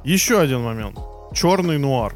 Еще 0.05 0.41
один 0.41 0.63
момент. 0.63 0.99
Черный 1.35 1.79
нуар. 1.79 2.15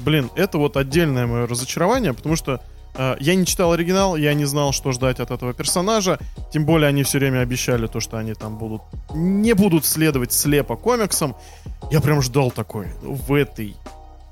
Блин, 0.00 0.30
это 0.36 0.58
вот 0.58 0.76
отдельное 0.76 1.26
мое 1.26 1.46
разочарование, 1.46 2.12
потому 2.12 2.36
что 2.36 2.60
я 2.96 3.34
не 3.34 3.44
читал 3.44 3.72
оригинал, 3.72 4.16
я 4.16 4.34
не 4.34 4.44
знал, 4.44 4.72
что 4.72 4.92
ждать 4.92 5.20
от 5.20 5.30
этого 5.30 5.52
персонажа. 5.52 6.18
Тем 6.52 6.64
более 6.64 6.88
они 6.88 7.02
все 7.02 7.18
время 7.18 7.40
обещали 7.40 7.86
то, 7.86 8.00
что 8.00 8.18
они 8.18 8.34
там 8.34 8.56
будут 8.56 8.82
не 9.14 9.54
будут 9.54 9.84
следовать 9.84 10.32
слепо 10.32 10.76
комиксам. 10.76 11.36
Я 11.90 12.00
прям 12.00 12.22
ждал 12.22 12.50
такой. 12.50 12.88
В 13.02 13.34
этой 13.34 13.76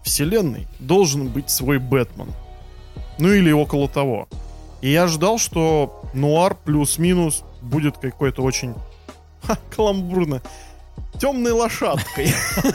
вселенной 0.02 0.66
должен 0.78 1.28
быть 1.28 1.50
свой 1.50 1.78
Бэтмен. 1.78 2.32
Ну 3.18 3.32
или 3.32 3.52
около 3.52 3.88
того. 3.88 4.28
И 4.80 4.90
я 4.90 5.06
ждал, 5.06 5.38
что 5.38 6.02
нуар 6.12 6.56
плюс-минус 6.56 7.44
будет 7.60 7.98
какой-то 7.98 8.42
очень 8.42 8.74
ха, 9.42 9.56
каламбурно 9.74 10.42
темной 11.18 11.52
лошадкой. 11.52 12.34
Блин, 12.62 12.74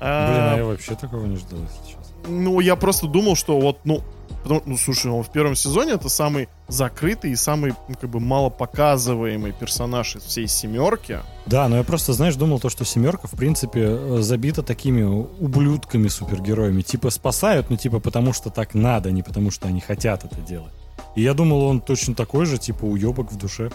а 0.00 0.52
А, 0.54 0.56
я 0.58 0.64
вообще 0.64 0.94
такого 0.94 1.24
не 1.24 1.36
ждал, 1.36 1.58
если 1.60 1.92
честно. 1.92 2.02
Ну, 2.28 2.60
я 2.60 2.76
просто 2.76 3.06
думал, 3.06 3.34
что 3.34 3.58
вот, 3.58 3.78
ну, 3.84 4.02
потому- 4.46 4.62
ну, 4.66 4.76
слушай, 4.76 5.10
он 5.10 5.22
в 5.22 5.30
первом 5.30 5.54
сезоне 5.54 5.92
это 5.92 6.08
самый 6.08 6.48
закрытый 6.68 7.32
и 7.32 7.36
самый, 7.36 7.74
ну, 7.88 7.94
как 8.00 8.10
бы, 8.10 8.20
малопоказываемый 8.20 9.52
персонаж 9.52 10.16
из 10.16 10.22
всей 10.22 10.46
семерки. 10.46 11.18
Да, 11.46 11.68
но 11.68 11.76
я 11.76 11.82
просто, 11.82 12.12
знаешь, 12.12 12.36
думал 12.36 12.60
то, 12.60 12.68
что 12.68 12.84
«семерка», 12.84 13.28
в 13.28 13.32
принципе, 13.32 13.80
э, 13.84 14.18
забита 14.20 14.62
такими 14.62 15.02
ублюдками-супергероями. 15.02 16.82
Типа 16.82 17.10
спасают, 17.10 17.70
ну, 17.70 17.76
типа, 17.76 18.00
потому 18.00 18.32
что 18.32 18.50
так 18.50 18.74
надо, 18.74 19.10
не 19.10 19.22
потому 19.22 19.50
что 19.50 19.68
они 19.68 19.80
хотят 19.80 20.24
это 20.24 20.40
делать. 20.40 20.72
И 21.14 21.22
я 21.22 21.34
думал, 21.34 21.62
он 21.62 21.80
точно 21.80 22.14
такой 22.14 22.46
же, 22.46 22.58
типа, 22.58 22.84
уебок 22.84 23.32
в 23.32 23.36
душе. 23.36 23.70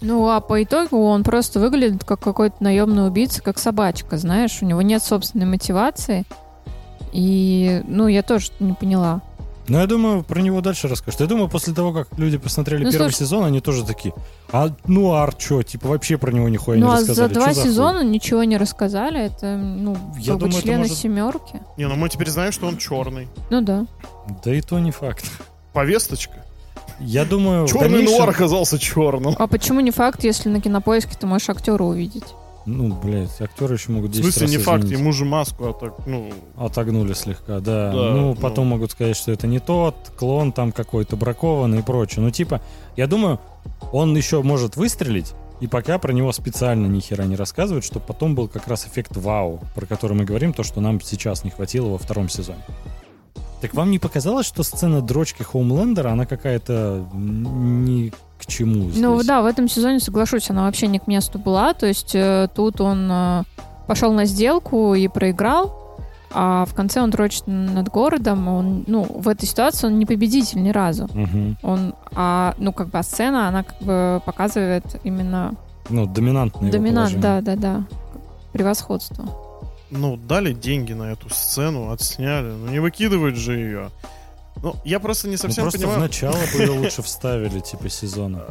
Ну, 0.00 0.28
а 0.28 0.40
по 0.40 0.62
итогу 0.62 0.98
он 0.98 1.22
просто 1.22 1.60
выглядит 1.60 2.04
как 2.04 2.20
какой-то 2.20 2.56
наемный 2.60 3.06
убийца, 3.06 3.42
как 3.42 3.58
собачка, 3.58 4.18
знаешь, 4.18 4.58
у 4.60 4.66
него 4.66 4.82
нет 4.82 5.02
собственной 5.02 5.46
мотивации. 5.46 6.24
И, 7.12 7.82
ну, 7.86 8.08
я 8.08 8.22
тоже 8.22 8.50
не 8.60 8.72
поняла. 8.72 9.22
Но 9.66 9.80
я 9.80 9.86
думаю, 9.86 10.22
про 10.22 10.40
него 10.42 10.60
дальше 10.60 10.88
расскажешь. 10.88 11.20
Я 11.20 11.26
думаю, 11.26 11.48
после 11.48 11.72
того, 11.72 11.92
как 11.92 12.08
люди 12.18 12.36
посмотрели 12.36 12.84
Ну, 12.84 12.90
первый 12.92 13.10
слушай- 13.10 13.20
сезон, 13.26 13.44
они 13.44 13.60
тоже 13.60 13.84
такие, 13.84 14.12
а 14.52 14.70
ну 14.86 15.12
ар 15.12 15.34
чё, 15.34 15.62
типа 15.62 15.88
вообще 15.88 16.18
про 16.18 16.30
него 16.32 16.48
нихуя 16.50 16.78
ну, 16.78 16.86
не 16.86 16.92
а 16.92 16.96
рассказали. 16.96 17.28
за 17.28 17.34
Чё 17.34 17.40
два 17.40 17.54
хуй? 17.54 17.62
сезона 17.62 18.04
ничего 18.04 18.44
не 18.44 18.56
рассказали. 18.58 19.20
Это, 19.24 19.56
ну, 19.56 19.96
Я 20.18 20.34
думаю, 20.34 20.60
члены 20.62 20.78
может- 20.80 20.98
семерки. 20.98 21.60
Не, 21.78 21.88
ну 21.88 21.96
мы 21.96 22.08
теперь 22.10 22.28
знаем, 22.28 22.52
что 22.52 22.66
он 22.66 22.76
черный. 22.76 23.28
Ну 23.50 23.62
да. 23.62 23.86
Да 24.44 24.54
и 24.54 24.60
то 24.60 24.78
не 24.78 24.90
факт. 24.90 25.24
Повесточка. 25.72 26.44
Я 27.00 27.24
думаю, 27.24 27.66
Черный 27.66 27.88
дальнейшем- 27.88 28.16
нуар 28.18 28.28
оказался 28.30 28.78
черным. 28.78 29.34
А 29.38 29.46
почему 29.46 29.80
не 29.80 29.90
факт, 29.90 30.22
если 30.24 30.48
на 30.48 30.60
кинопоиске 30.60 31.16
ты 31.18 31.26
можешь 31.26 31.48
актера 31.48 31.82
увидеть? 31.82 32.24
Ну, 32.66 32.94
блядь, 32.94 33.40
актеры 33.40 33.74
еще 33.74 33.92
могут 33.92 34.10
В 34.10 34.14
10 34.14 34.24
смысле, 34.24 34.42
раз 34.42 34.50
не 34.50 34.58
факт, 34.58 34.84
изменить. 34.84 35.00
ему 35.00 35.12
же 35.12 35.24
маску, 35.24 35.76
так, 35.78 36.06
ну... 36.06 36.32
Отогнули 36.56 37.12
слегка, 37.12 37.60
да. 37.60 37.92
Да, 37.92 37.92
ну, 37.92 38.28
ну. 38.28 38.34
потом 38.34 38.68
могут 38.68 38.92
сказать, 38.92 39.16
что 39.16 39.32
это 39.32 39.46
не 39.46 39.58
тот, 39.58 39.94
клон 40.16 40.52
там 40.52 40.72
какой-то 40.72 41.16
бракованный 41.16 41.80
и 41.80 41.82
прочее. 41.82 42.22
Ну, 42.22 42.30
типа, 42.30 42.62
я 42.96 43.06
думаю, 43.06 43.38
он 43.92 44.16
еще 44.16 44.42
может 44.42 44.76
выстрелить, 44.76 45.34
и 45.60 45.66
пока 45.66 45.98
про 45.98 46.12
него 46.12 46.32
специально 46.32 46.86
ни 46.86 47.00
хера 47.00 47.24
не 47.24 47.36
рассказывают, 47.36 47.84
чтобы 47.84 48.06
потом 48.06 48.34
был 48.34 48.48
как 48.48 48.66
раз 48.66 48.86
эффект 48.86 49.16
вау, 49.16 49.60
про 49.74 49.86
который 49.86 50.16
мы 50.16 50.24
говорим, 50.24 50.52
то, 50.52 50.62
что 50.62 50.80
нам 50.80 51.00
сейчас 51.00 51.44
не 51.44 51.50
хватило 51.50 51.88
во 51.88 51.98
втором 51.98 52.28
сезоне. 52.28 52.64
Так 53.60 53.72
вам 53.72 53.90
не 53.90 53.98
показалось, 53.98 54.46
что 54.46 54.62
сцена 54.62 55.00
дрочки 55.00 55.42
Хоумлендера, 55.42 56.10
она 56.10 56.26
какая-то 56.26 57.08
ни 57.14 58.12
к 58.38 58.46
чему 58.46 58.90
здесь? 58.90 59.02
Ну 59.02 59.22
да, 59.22 59.42
в 59.42 59.46
этом 59.46 59.68
сезоне, 59.68 60.00
соглашусь, 60.00 60.50
она 60.50 60.64
вообще 60.64 60.86
не 60.86 60.98
к 60.98 61.06
месту 61.06 61.38
была. 61.38 61.74
То 61.74 61.86
есть 61.86 62.14
э, 62.14 62.48
тут 62.54 62.80
он 62.80 63.08
э, 63.10 63.42
пошел 63.86 64.12
на 64.12 64.24
сделку 64.24 64.94
и 64.94 65.08
проиграл, 65.08 65.98
а 66.32 66.64
в 66.64 66.74
конце 66.74 67.00
он 67.00 67.10
дрочит 67.10 67.46
над 67.46 67.88
городом. 67.88 68.48
Он, 68.48 68.84
ну, 68.86 69.04
в 69.04 69.28
этой 69.28 69.46
ситуации 69.46 69.86
он 69.86 69.98
не 69.98 70.06
победитель 70.06 70.62
ни 70.62 70.70
разу. 70.70 71.08
Мгм. 71.14 71.56
Он, 71.62 71.94
а, 72.14 72.54
ну, 72.58 72.72
как 72.72 72.88
бы, 72.88 72.98
а 72.98 73.02
сцена, 73.02 73.48
она 73.48 73.62
как 73.62 73.80
бы 73.80 74.20
показывает 74.26 74.84
именно 75.04 75.54
Ну, 75.88 76.06
доминантный 76.06 76.68
его 76.68 76.78
доминант, 76.78 77.20
да, 77.20 77.40
да, 77.40 77.54
да, 77.56 77.84
превосходство. 78.52 79.26
Ну, 79.90 80.16
дали 80.16 80.52
деньги 80.52 80.92
на 80.92 81.12
эту 81.12 81.30
сцену, 81.30 81.92
отсняли. 81.92 82.48
Ну, 82.48 82.68
не 82.68 82.80
выкидывать 82.80 83.36
же 83.36 83.56
ее. 83.56 83.90
Ну, 84.64 84.74
я 84.84 84.98
просто 84.98 85.28
не 85.28 85.34
Ну, 85.34 85.38
совсем 85.38 85.64
просто 85.64 85.78
в 85.78 85.82
понимаю. 85.82 86.00
начало 86.00 86.38
бы 86.56 86.70
лучше 86.82 87.02
вставили, 87.02 87.60
типа, 87.60 87.88
сезона. 87.90 88.42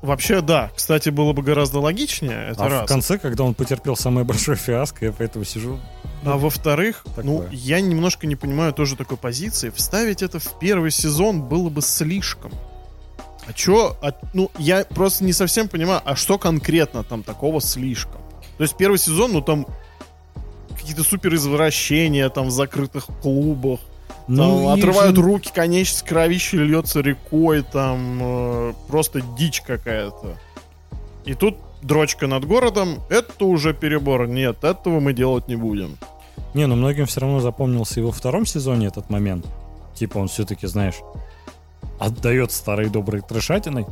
Вообще, 0.00 0.40
да. 0.40 0.70
Кстати, 0.74 1.10
было 1.10 1.32
бы 1.32 1.42
гораздо 1.42 1.80
логичнее, 1.80 2.52
это 2.52 2.64
а 2.64 2.68
раз. 2.68 2.84
в 2.84 2.86
конце, 2.86 3.18
когда 3.18 3.44
он 3.44 3.52
потерпел 3.54 3.96
самое 3.96 4.24
большое 4.24 4.56
фиаско, 4.56 5.04
я 5.06 5.12
поэтому 5.12 5.44
сижу. 5.44 5.78
А 6.24 6.36
во-вторых, 6.38 7.04
ну, 7.22 7.44
я 7.50 7.80
немножко 7.80 8.26
не 8.26 8.36
понимаю 8.36 8.72
тоже 8.72 8.96
такой 8.96 9.16
позиции. 9.18 9.70
Вставить 9.70 10.22
это 10.22 10.38
в 10.38 10.58
первый 10.58 10.90
сезон 10.92 11.42
было 11.42 11.68
бы 11.68 11.82
слишком. 11.82 12.52
А 13.46 13.52
чё? 13.52 13.96
а- 14.00 14.12
ну, 14.34 14.50
я 14.56 14.84
просто 14.84 15.24
не 15.24 15.32
совсем 15.32 15.68
понимаю, 15.68 16.00
а 16.04 16.14
что 16.14 16.38
конкретно 16.38 17.02
там 17.02 17.22
такого 17.24 17.60
слишком? 17.60 18.20
То 18.56 18.62
есть 18.62 18.76
первый 18.76 18.98
сезон, 18.98 19.32
ну, 19.32 19.40
там 19.42 19.66
какие-то 20.78 21.02
супер 21.02 21.34
извращения 21.34 22.28
там 22.28 22.46
в 22.46 22.50
закрытых 22.52 23.06
клубах. 23.20 23.80
Ну, 24.36 24.68
отрывают 24.68 25.16
же- 25.16 25.22
руки, 25.22 25.50
конечность 25.52 26.04
кровище 26.04 26.58
льется 26.58 27.00
рекой, 27.00 27.62
там 27.62 28.18
э, 28.20 28.72
просто 28.88 29.20
дичь 29.36 29.60
какая-то. 29.60 30.36
И 31.24 31.34
тут 31.34 31.56
дрочка 31.82 32.26
над 32.26 32.44
городом, 32.44 33.00
это 33.08 33.44
уже 33.44 33.74
перебор. 33.74 34.28
Нет, 34.28 34.62
этого 34.62 35.00
мы 35.00 35.12
делать 35.12 35.48
не 35.48 35.56
будем. 35.56 35.98
Не, 36.54 36.66
но 36.66 36.76
многим 36.76 37.06
все 37.06 37.20
равно 37.20 37.40
запомнился 37.40 38.00
и 38.00 38.02
во 38.02 38.12
втором 38.12 38.46
сезоне 38.46 38.86
этот 38.86 39.10
момент. 39.10 39.46
Типа 39.94 40.18
он 40.18 40.28
все-таки, 40.28 40.66
знаешь, 40.66 40.96
отдает 41.98 42.52
старой 42.52 42.88
доброй 42.88 43.22
трешатиной. 43.22 43.86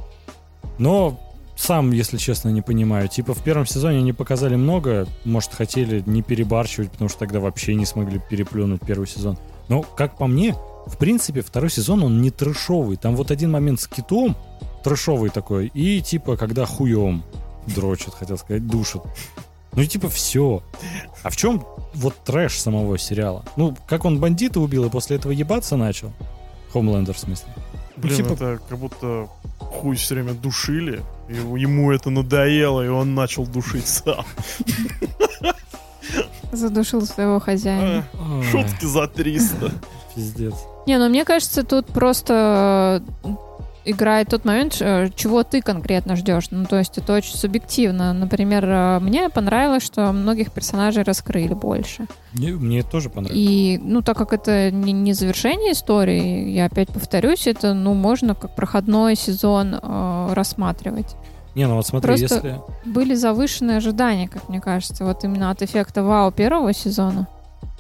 Но 0.79 1.19
сам, 1.57 1.91
если 1.91 2.17
честно, 2.17 2.51
не 2.51 2.63
понимаю. 2.63 3.09
Типа 3.09 3.35
в 3.35 3.43
первом 3.43 3.67
сезоне 3.67 3.99
они 3.99 4.13
показали 4.13 4.55
много. 4.55 5.07
Может, 5.25 5.53
хотели 5.55 6.03
не 6.07 6.23
перебарщивать, 6.23 6.93
потому 6.93 7.09
что 7.09 7.19
тогда 7.19 7.41
вообще 7.41 7.75
не 7.75 7.85
смогли 7.87 8.21
переплюнуть 8.31 8.81
первый 8.87 9.09
сезон. 9.09 9.37
Но, 9.69 9.83
как 9.83 10.17
по 10.17 10.27
мне, 10.27 10.55
в 10.87 10.97
принципе, 10.97 11.43
второй 11.43 11.71
сезон, 11.71 12.03
он 12.03 12.23
не 12.23 12.31
трешовый. 12.31 12.97
Там 12.97 13.17
вот 13.17 13.31
один 13.31 13.51
момент 13.51 13.81
с 13.81 13.87
китом, 13.87 14.37
трешовый 14.83 15.31
такой, 15.31 15.67
и 15.75 16.01
типа, 16.01 16.37
когда 16.37 16.65
хуем 16.67 17.23
дрочат, 17.67 18.15
хотел 18.15 18.39
сказать, 18.39 18.67
душат. 18.67 19.03
Ну 19.73 19.83
и 19.83 19.87
типа 19.87 20.09
все. 20.09 20.63
А 21.23 21.31
в 21.31 21.37
чем 21.37 21.65
вот 21.95 22.15
трэш 22.25 22.59
самого 22.59 22.99
сериала? 22.99 23.45
Ну, 23.57 23.77
как 23.87 24.05
он 24.05 24.19
бандита 24.19 24.61
убил 24.61 24.85
и 24.87 24.91
после 24.91 25.17
этого 25.17 25.33
ебаться 25.33 25.77
начал? 25.77 26.11
Хомлендер, 26.73 27.15
в 27.15 27.19
смысле. 27.19 27.49
Блин, 27.97 28.17
типа- 28.17 28.33
это 28.33 28.61
как 28.69 28.79
будто 28.79 29.29
хуй 29.59 29.97
все 29.97 30.15
время 30.15 30.33
душили, 30.33 31.03
и 31.29 31.35
ему 31.35 31.91
это 31.93 32.11
надоело, 32.11 32.85
и 32.85 32.89
он 32.89 33.15
начал 33.15 33.47
душить 33.47 33.87
сам. 33.87 34.25
Задушил 36.53 37.05
своего 37.07 37.41
хозяина. 37.41 38.05
А, 38.15 38.43
Шутки 38.43 38.85
за 38.85 39.07
300. 39.07 39.73
Пиздец. 40.15 40.55
Не, 40.87 40.99
ну 40.99 41.09
мне 41.09 41.25
кажется, 41.25 41.65
тут 41.65 41.87
просто 41.87 43.03
э, 43.25 43.29
играет 43.85 44.29
тот 44.29 44.45
момент, 44.45 44.77
э, 44.81 45.09
чего 45.15 45.43
ты 45.43 45.63
конкретно 45.63 46.17
ждешь. 46.17 46.51
Ну, 46.51 46.67
то 46.67 46.79
есть 46.79 46.99
это 46.99 47.15
очень 47.15 47.37
субъективно. 47.37 48.13
Например, 48.13 48.65
э, 48.65 48.99
мне 49.01 49.29
понравилось, 49.31 49.83
что 49.83 50.13
многих 50.13 50.53
персонажей 50.53 51.03
раскрыли 51.03 51.55
больше. 51.55 52.07
Мне, 52.33 52.53
мне 52.53 52.81
это 52.81 52.91
тоже 52.91 53.09
понравилось. 53.09 53.39
И, 53.39 53.81
ну, 53.83 54.03
так 54.03 54.17
как 54.17 54.33
это 54.33 54.71
не, 54.71 54.93
не 54.93 55.15
завершение 55.15 55.73
истории, 55.73 56.51
я 56.51 56.67
опять 56.67 56.89
повторюсь, 56.89 57.47
это, 57.47 57.73
ну, 57.75 57.95
можно 57.95 58.35
как 58.35 58.55
проходной 58.55 59.17
сезон 59.17 59.75
э, 59.75 60.33
рассматривать. 60.35 61.17
Не, 61.59 61.67
ну 61.67 61.75
вот 61.75 61.89
смотри, 61.89 62.17
Просто- 62.17 62.37
если... 62.37 62.61
Были 62.85 63.17
завышенные 63.17 63.79
ожидания, 63.79 64.29
как 64.29 64.49
мне 64.49 64.61
кажется, 64.61 65.05
вот 65.05 65.25
именно 65.25 65.51
от 65.51 65.61
эффекта 65.61 66.05
вау 66.05 66.31
первого 66.31 66.73
сезона. 66.73 67.27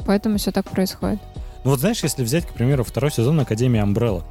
Поэтому 0.05 0.39
все 0.39 0.51
так 0.51 0.69
происходит. 0.69 1.21
Ну 1.63 1.71
вот 1.71 1.79
знаешь, 1.79 2.03
если 2.03 2.25
взять, 2.25 2.45
к 2.45 2.53
примеру, 2.53 2.83
второй 2.83 3.13
сезон 3.13 3.39
Академии 3.39 3.81
Umbrella, 3.81 4.25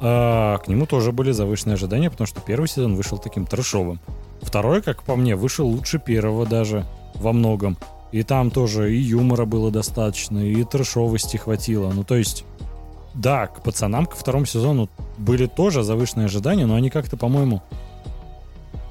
а, 0.00 0.58
к 0.58 0.66
нему 0.66 0.84
тоже 0.86 1.12
были 1.12 1.30
завышенные 1.30 1.74
ожидания, 1.74 2.10
потому 2.10 2.26
что 2.26 2.40
первый 2.40 2.66
сезон 2.66 2.96
вышел 2.96 3.18
таким 3.18 3.46
трэшовым. 3.46 4.00
Второй, 4.42 4.82
как 4.82 5.04
по 5.04 5.14
мне, 5.14 5.36
вышел 5.36 5.68
лучше 5.68 6.00
первого 6.00 6.44
даже 6.44 6.84
во 7.14 7.32
многом. 7.32 7.76
И 8.10 8.24
там 8.24 8.50
тоже 8.50 8.92
и 8.92 8.98
юмора 8.98 9.44
было 9.44 9.70
достаточно, 9.70 10.40
и 10.40 10.64
трэшовости 10.64 11.36
хватило. 11.36 11.92
Ну, 11.92 12.02
то 12.02 12.16
есть, 12.16 12.44
да, 13.14 13.46
к 13.46 13.62
пацанам 13.62 14.06
ко 14.06 14.16
второму 14.16 14.44
сезону 14.44 14.88
были 15.18 15.46
тоже 15.46 15.84
завышенные 15.84 16.24
ожидания, 16.24 16.66
но 16.66 16.74
они 16.74 16.90
как-то, 16.90 17.16
по-моему, 17.16 17.62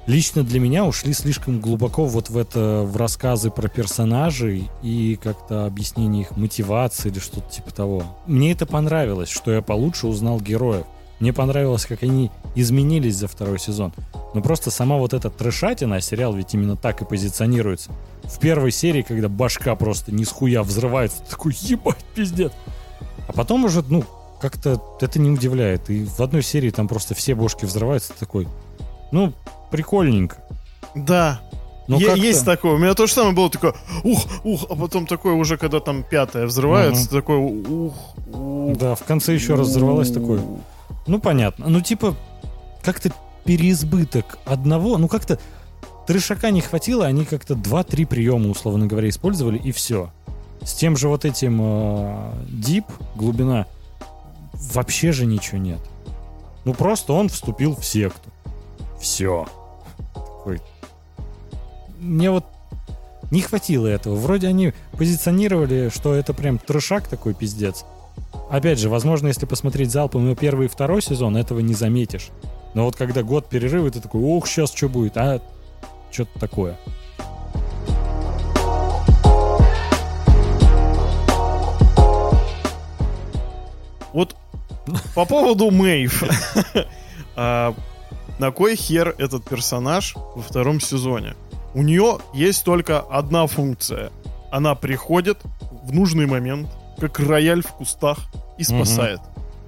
лично 0.08 0.44
для 0.44 0.60
меня 0.60 0.86
ушли 0.86 1.14
слишком 1.14 1.60
глубоко 1.60 2.06
вот 2.06 2.30
в 2.30 2.38
это, 2.38 2.84
в 2.84 2.98
рассказы 2.98 3.52
про 3.52 3.68
персонажей 3.68 4.70
и 4.82 5.18
как-то 5.22 5.66
объяснение 5.66 6.24
их 6.24 6.38
мотивации 6.38 7.10
или 7.10 7.20
что-то 7.20 7.50
типа 7.50 7.72
того. 7.72 8.04
Мне 8.26 8.52
это 8.52 8.66
понравилось, 8.66 9.30
что 9.30 9.52
я 9.52 9.62
получше 9.62 10.08
узнал 10.08 10.40
героев. 10.40 10.86
Мне 11.20 11.32
понравилось, 11.32 11.86
как 11.86 12.04
они 12.04 12.30
изменились 12.56 13.16
за 13.16 13.28
второй 13.28 13.58
сезон. 13.58 13.94
Но 14.34 14.42
просто 14.42 14.70
сама 14.70 14.98
вот 14.98 15.14
эта 15.14 15.30
трешатина, 15.30 15.96
а 15.96 16.02
сериал 16.02 16.34
ведь 16.34 16.54
именно 16.54 16.76
так 16.76 17.02
и 17.02 17.06
позиционируется. 17.06 17.92
В 18.24 18.38
первой 18.40 18.72
серии, 18.72 19.02
когда 19.02 19.30
башка 19.30 19.76
просто 19.76 20.12
ни 20.12 20.26
с 20.26 20.30
хуя 20.30 20.62
взрывается, 20.62 21.24
такой, 21.30 21.56
ебать, 21.62 22.04
пиздец. 22.16 22.52
А 23.28 23.34
потом 23.34 23.64
уже, 23.64 23.82
ну, 23.88 24.04
как-то 24.42 24.82
это 25.00 25.20
не 25.20 25.30
удивляет. 25.30 25.90
И 25.90 26.04
в 26.04 26.20
одной 26.20 26.44
серии 26.44 26.70
там 26.70 26.90
просто 26.90 27.16
все 27.16 27.34
бошки 27.34 27.64
взрываются, 27.66 28.12
такой, 28.20 28.48
ну, 29.16 29.34
прикольненько. 29.72 30.38
Да, 30.94 31.40
Но 31.88 31.98
Е- 31.98 32.08
как-то- 32.08 32.22
есть 32.22 32.46
такое. 32.46 32.74
У 32.74 32.78
меня 32.78 32.94
то 32.96 33.06
же 33.08 33.14
самое 33.14 33.36
было 33.36 33.50
такое, 33.50 33.74
ух, 34.04 34.26
ух, 34.44 34.66
а 34.70 34.76
потом 34.76 35.06
такое 35.06 35.36
уже, 35.36 35.56
когда 35.58 35.80
там 35.80 36.04
пятая 36.04 36.48
взрывается, 36.48 37.10
такое, 37.10 37.38
ух, 37.38 37.94
ух. 38.28 38.78
Да, 38.78 38.96
в 38.96 39.04
конце 39.04 39.34
еще 39.36 39.56
раз 39.56 39.68
взорвалась 39.68 40.12
такое. 40.12 40.42
Ну, 41.08 41.20
понятно. 41.20 41.70
Ну, 41.70 41.82
типа, 41.82 42.16
как-то 42.82 43.12
переизбыток 43.46 44.40
одного, 44.46 44.98
ну, 44.98 45.08
как-то 45.08 45.40
трешака 46.08 46.50
не 46.50 46.62
хватило, 46.62 47.06
они 47.06 47.24
как-то 47.24 47.54
2-3 47.54 48.06
приема, 48.06 48.50
условно 48.50 48.88
говоря, 48.88 49.08
использовали, 49.10 49.58
и 49.60 49.72
все. 49.72 50.10
С 50.64 50.74
тем 50.74 50.98
же 50.98 51.08
вот 51.08 51.24
этим 51.24 51.60
э, 51.62 52.34
дип, 52.50 52.86
глубина, 53.16 53.68
вообще 54.74 55.12
же 55.12 55.28
ничего 55.28 55.60
нет. 55.60 55.80
Ну, 56.66 56.74
просто 56.74 57.14
он 57.14 57.30
вступил 57.30 57.76
в 57.76 57.86
секту. 57.86 58.32
Все. 59.06 59.46
Такой. 60.16 60.60
Мне 62.00 62.32
вот 62.32 62.44
не 63.30 63.42
хватило 63.42 63.86
этого. 63.86 64.16
Вроде 64.16 64.48
они 64.48 64.74
позиционировали, 64.98 65.92
что 65.94 66.16
это 66.16 66.34
прям 66.34 66.58
трешак 66.58 67.08
такой 67.08 67.36
пиздец. 67.36 67.86
Опять 68.50 68.80
же, 68.80 68.90
возможно, 68.90 69.28
если 69.28 69.46
посмотреть 69.46 69.92
залпом 69.92 70.28
и 70.32 70.36
первый 70.36 70.66
и 70.66 70.70
второй 70.70 71.04
сезон, 71.04 71.38
этого 71.38 71.60
не 71.60 71.76
заметишь. 71.76 72.30
Но 72.74 72.86
вот 72.86 72.96
когда 72.96 73.22
год 73.22 73.48
перерыва, 73.48 73.92
ты 73.92 74.02
такой, 74.02 74.24
ох, 74.24 74.48
сейчас 74.48 74.74
что 74.74 74.90
будет, 74.90 75.16
а 75.18 75.40
что-то 76.10 76.40
такое. 76.40 76.76
Вот 84.14 84.36
по 85.14 85.26
поводу 85.26 85.70
Мэйв. 85.70 86.24
На 88.40 88.52
кой 88.52 88.76
хер 88.76 89.16
этот 89.18 89.46
персонаж 89.46 90.16
во 90.16 90.42
втором 90.42 90.80
сезоне? 90.82 91.36
У 91.74 91.82
нее 91.82 92.20
есть 92.34 92.64
только 92.64 93.00
одна 93.00 93.48
функция. 93.48 94.12
Она 94.52 94.76
приходит 94.76 95.40
в 95.84 95.94
нужный 95.94 96.26
момент, 96.26 96.70
как 97.00 97.20
рояль 97.20 97.62
в 97.64 97.68
кустах, 97.72 98.18
и 98.58 98.64
спасает. 98.64 99.20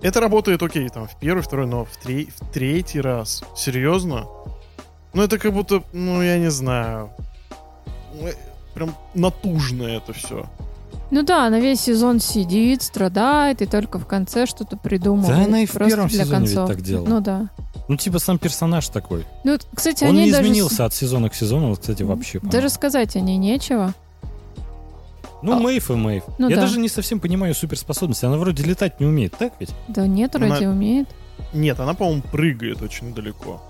Это 0.01 0.19
работает, 0.21 0.61
окей, 0.63 0.87
там, 0.89 1.07
в 1.07 1.19
первый, 1.19 1.41
второй, 1.41 1.65
но 1.67 1.85
в, 1.85 1.97
тре- 1.97 2.27
в 2.27 2.51
третий 2.53 3.01
раз. 3.01 3.43
Серьезно? 3.55 4.25
Ну, 5.13 5.23
это 5.23 5.37
как 5.39 5.53
будто, 5.53 5.83
ну, 5.91 6.21
я 6.21 6.37
не 6.37 6.51
знаю. 6.51 7.09
Ну, 8.13 8.29
Прям 8.73 8.95
натужно 9.15 9.83
это 9.83 10.13
все. 10.13 10.45
Ну 11.09 11.23
да, 11.23 11.47
она 11.47 11.59
весь 11.59 11.81
сезон 11.81 12.19
сидит, 12.19 12.81
страдает, 12.83 13.61
и 13.61 13.65
только 13.65 13.97
в 13.97 14.05
конце 14.05 14.45
что-то 14.45 14.75
придумывает. 14.75 15.37
Да 15.37 15.45
она 15.45 15.61
и 15.61 15.65
в 15.65 15.71
просто 15.71 15.89
первом 15.89 16.07
для 16.09 16.23
сезоне 16.25 16.45
ведь 16.47 16.55
так 16.55 16.81
делала. 16.81 17.07
Ну 17.07 17.21
да. 17.21 17.49
Ну, 17.87 17.95
типа, 17.95 18.19
сам 18.19 18.37
персонаж 18.37 18.89
такой. 18.89 19.25
Ну, 19.45 19.57
кстати, 19.73 20.03
Он 20.03 20.09
они 20.09 20.25
не 20.25 20.31
даже... 20.31 20.43
изменился 20.43 20.83
от 20.85 20.93
сезона 20.93 21.29
к 21.29 21.35
сезону, 21.35 21.69
вот, 21.69 21.79
кстати, 21.79 22.03
вообще. 22.03 22.39
по-моему. 22.39 22.51
Даже 22.51 22.69
сказать 22.69 23.15
о 23.15 23.21
ней 23.21 23.37
нечего. 23.37 23.93
Ну, 25.41 25.53
А. 25.53 25.59
Мэйв 25.59 25.89
и 25.91 25.93
Мэйв. 25.93 26.23
Ну 26.39 26.49
Я 26.49 26.55
да. 26.55 26.63
даже 26.63 26.79
не 26.79 26.89
совсем 26.89 27.19
понимаю 27.21 27.53
суперспособности. 27.55 28.25
Она 28.25 28.37
вроде 28.37 28.63
летать 28.63 28.99
не 28.99 29.05
умеет, 29.05 29.35
так 29.37 29.53
ведь? 29.59 29.69
Да 29.87 30.05
нет, 30.07 30.35
Она- 30.35 30.47
вроде 30.47 30.67
умеет. 30.67 31.07
Нет, 31.53 31.79
она, 31.79 31.93
по-моему, 31.93 32.23
прыгает 32.23 32.81
очень 32.81 33.13
далеко. 33.13 33.61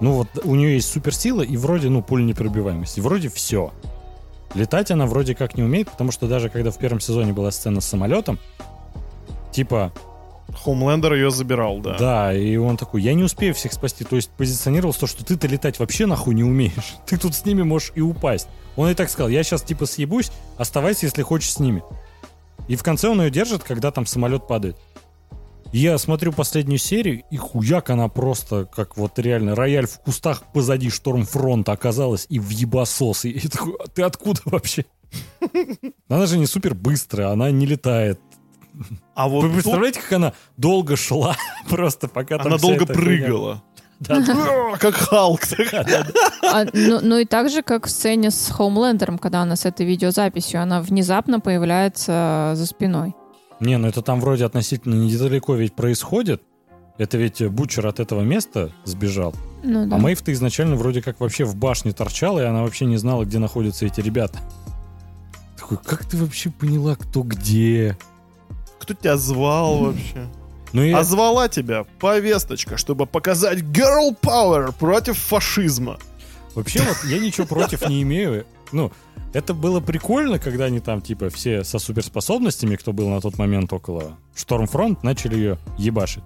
Ну 0.00 0.12
вот 0.12 0.28
у 0.44 0.54
нее 0.54 0.74
есть 0.74 0.88
суперсила 0.92 1.42
и 1.42 1.56
вроде, 1.56 1.88
ну, 1.88 2.02
пуленепробиваемость. 2.02 2.98
И 2.98 3.00
вроде 3.00 3.28
все. 3.28 3.72
Летать 4.54 4.90
она 4.90 5.06
вроде 5.06 5.34
как 5.34 5.56
не 5.56 5.62
умеет, 5.62 5.90
потому 5.90 6.10
что 6.10 6.26
даже 6.26 6.48
когда 6.48 6.70
в 6.70 6.78
первом 6.78 7.00
сезоне 7.00 7.32
была 7.32 7.50
сцена 7.50 7.80
с 7.80 7.86
самолетом, 7.86 8.38
типа, 9.52 9.92
Хомлендер 10.64 11.14
ее 11.14 11.30
забирал, 11.30 11.78
да. 11.78 11.96
да, 11.98 12.34
и 12.34 12.56
он 12.56 12.76
такой, 12.76 13.02
я 13.02 13.14
не 13.14 13.22
успею 13.22 13.54
всех 13.54 13.72
спасти. 13.72 14.04
То 14.04 14.16
есть 14.16 14.30
позиционировал 14.30 14.92
то, 14.92 15.06
что 15.06 15.24
ты-то 15.24 15.46
летать 15.46 15.78
вообще 15.78 16.06
нахуй 16.06 16.34
не 16.34 16.44
умеешь. 16.44 16.96
Ты 17.06 17.16
тут 17.16 17.34
с 17.34 17.44
ними 17.44 17.62
можешь 17.62 17.92
и 17.94 18.00
упасть. 18.00 18.48
Он 18.76 18.88
и 18.88 18.94
так 18.94 19.10
сказал, 19.10 19.28
я 19.28 19.42
сейчас 19.42 19.62
типа 19.62 19.86
съебусь, 19.86 20.30
оставайся, 20.56 21.06
если 21.06 21.22
хочешь 21.22 21.52
с 21.52 21.58
ними. 21.60 21.82
И 22.68 22.76
в 22.76 22.82
конце 22.82 23.08
он 23.08 23.20
ее 23.20 23.30
держит, 23.30 23.62
когда 23.62 23.90
там 23.90 24.06
самолет 24.06 24.46
падает. 24.46 24.76
Я 25.72 25.98
смотрю 25.98 26.32
последнюю 26.32 26.78
серию, 26.78 27.22
и 27.30 27.36
хуяк 27.36 27.90
она 27.90 28.08
просто, 28.08 28.64
как 28.64 28.96
вот 28.96 29.18
реально, 29.20 29.54
рояль 29.54 29.86
в 29.86 30.00
кустах 30.00 30.42
позади 30.52 30.90
Штормфронта 30.90 31.72
оказалась, 31.72 32.26
и 32.28 32.40
в 32.40 32.50
ебасос. 32.50 33.24
И 33.24 33.30
я 33.30 33.48
такой, 33.48 33.74
а 33.78 33.86
ты 33.86 34.02
откуда 34.02 34.40
вообще? 34.46 34.84
Она 36.08 36.26
же 36.26 36.38
не 36.38 36.46
супер 36.46 36.74
быстрая, 36.74 37.28
она 37.28 37.50
не 37.50 37.66
летает. 37.66 38.20
А 39.14 39.28
вот 39.28 39.42
Вы 39.42 39.48
тут 39.48 39.54
представляете, 39.54 40.00
как 40.00 40.12
она 40.12 40.32
долго 40.56 40.96
шла, 40.96 41.36
просто 41.68 42.08
пока 42.08 42.38
там 42.38 42.48
она 42.48 42.58
вся 42.58 42.68
долго 42.68 42.86
прыгала. 42.86 43.62
Да, 44.00 44.20
да. 44.20 44.76
Как 44.80 44.94
Халк. 44.94 45.42
А, 46.42 46.64
ну, 46.72 47.00
ну 47.02 47.18
и 47.18 47.26
так 47.26 47.50
же, 47.50 47.62
как 47.62 47.86
в 47.86 47.90
сцене 47.90 48.30
с 48.30 48.48
Хоумлендером, 48.50 49.18
когда 49.18 49.42
она 49.42 49.56
с 49.56 49.66
этой 49.66 49.84
видеозаписью, 49.84 50.62
она 50.62 50.80
внезапно 50.80 51.38
появляется 51.38 52.52
за 52.54 52.64
спиной. 52.64 53.14
Не, 53.60 53.76
ну 53.76 53.88
это 53.88 54.02
там 54.02 54.20
вроде 54.20 54.44
относительно 54.46 54.94
недалеко 54.94 55.54
ведь 55.54 55.74
происходит. 55.74 56.42
Это 56.98 57.16
ведь 57.16 57.42
Бучер 57.46 57.86
от 57.86 58.00
этого 58.00 58.22
места 58.22 58.72
сбежал. 58.84 59.34
Ну 59.62 59.86
да. 59.86 59.96
А 59.96 59.98
Мэйв-то 59.98 60.32
изначально 60.32 60.76
вроде 60.76 61.02
как 61.02 61.20
вообще 61.20 61.44
в 61.44 61.56
башне 61.56 61.92
торчала, 61.92 62.40
и 62.40 62.44
она 62.44 62.62
вообще 62.62 62.84
не 62.84 62.96
знала, 62.96 63.24
где 63.24 63.38
находятся 63.38 63.86
эти 63.86 64.00
ребята. 64.00 64.38
Такой, 65.58 65.78
как 65.84 66.04
ты 66.04 66.16
вообще 66.16 66.50
поняла, 66.50 66.96
кто 66.96 67.22
где? 67.22 67.96
Кто 68.78 68.94
тебя 68.94 69.16
звал 69.16 69.78
вообще? 69.78 70.26
Ну 70.72 70.82
и 70.82 70.92
А 70.92 71.04
звала 71.04 71.48
тебя 71.48 71.84
повесточка, 71.98 72.76
чтобы 72.76 73.06
показать 73.06 73.58
girl 73.60 74.16
power 74.20 74.72
против 74.78 75.18
фашизма. 75.18 75.98
Вообще 76.54 76.80
вот 76.82 76.96
я 77.04 77.18
ничего 77.18 77.46
против 77.46 77.88
не 77.88 78.02
имею. 78.02 78.46
Ну, 78.72 78.92
это 79.32 79.54
было 79.54 79.80
прикольно, 79.80 80.38
когда 80.38 80.64
они 80.64 80.80
там, 80.80 81.00
типа, 81.00 81.30
все 81.30 81.64
со 81.64 81.78
суперспособностями, 81.78 82.76
кто 82.76 82.92
был 82.92 83.08
на 83.08 83.20
тот 83.20 83.38
момент 83.38 83.72
около 83.72 84.16
Штормфронт, 84.34 85.02
начали 85.02 85.36
ее 85.36 85.58
ебашить. 85.78 86.24